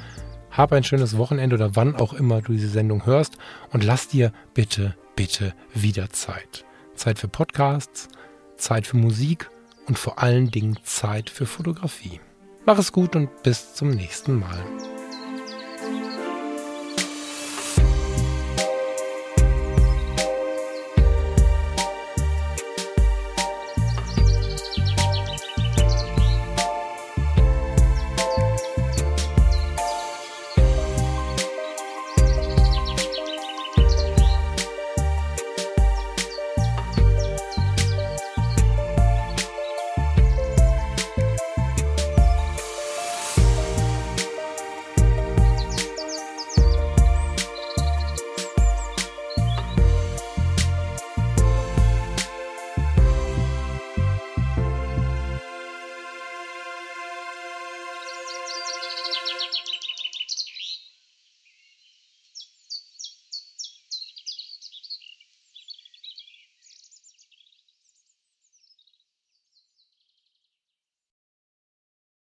Hab 0.53 0.73
ein 0.73 0.85
schönes 0.85 1.17
Wochenende 1.17 1.57
oder 1.57 1.75
wann 1.75 1.97
auch 1.97 2.13
immer 2.13 2.43
du 2.43 2.53
diese 2.53 2.69
Sendung 2.69 3.07
hörst 3.07 3.39
und 3.73 3.83
lass 3.83 4.07
dir 4.07 4.31
bitte, 4.55 4.95
bitte 5.17 5.53
wieder 5.75 6.11
Zeit. 6.11 6.65
Zeit 6.95 7.19
für 7.19 7.29
Podcasts, 7.29 8.09
Zeit 8.57 8.87
für 8.87 8.97
Musik 8.97 9.51
und 9.87 9.99
vor 9.99 10.19
allen 10.21 10.51
Dingen 10.51 10.79
Zeit 10.83 11.31
für 11.31 11.47
Fotografie. 11.47 12.21
Mach 12.65 12.79
es 12.79 12.93
gut 12.93 13.15
und 13.15 13.43
bis 13.43 13.75
zum 13.75 13.91
nächsten 13.91 14.39
Mal. 14.39 14.65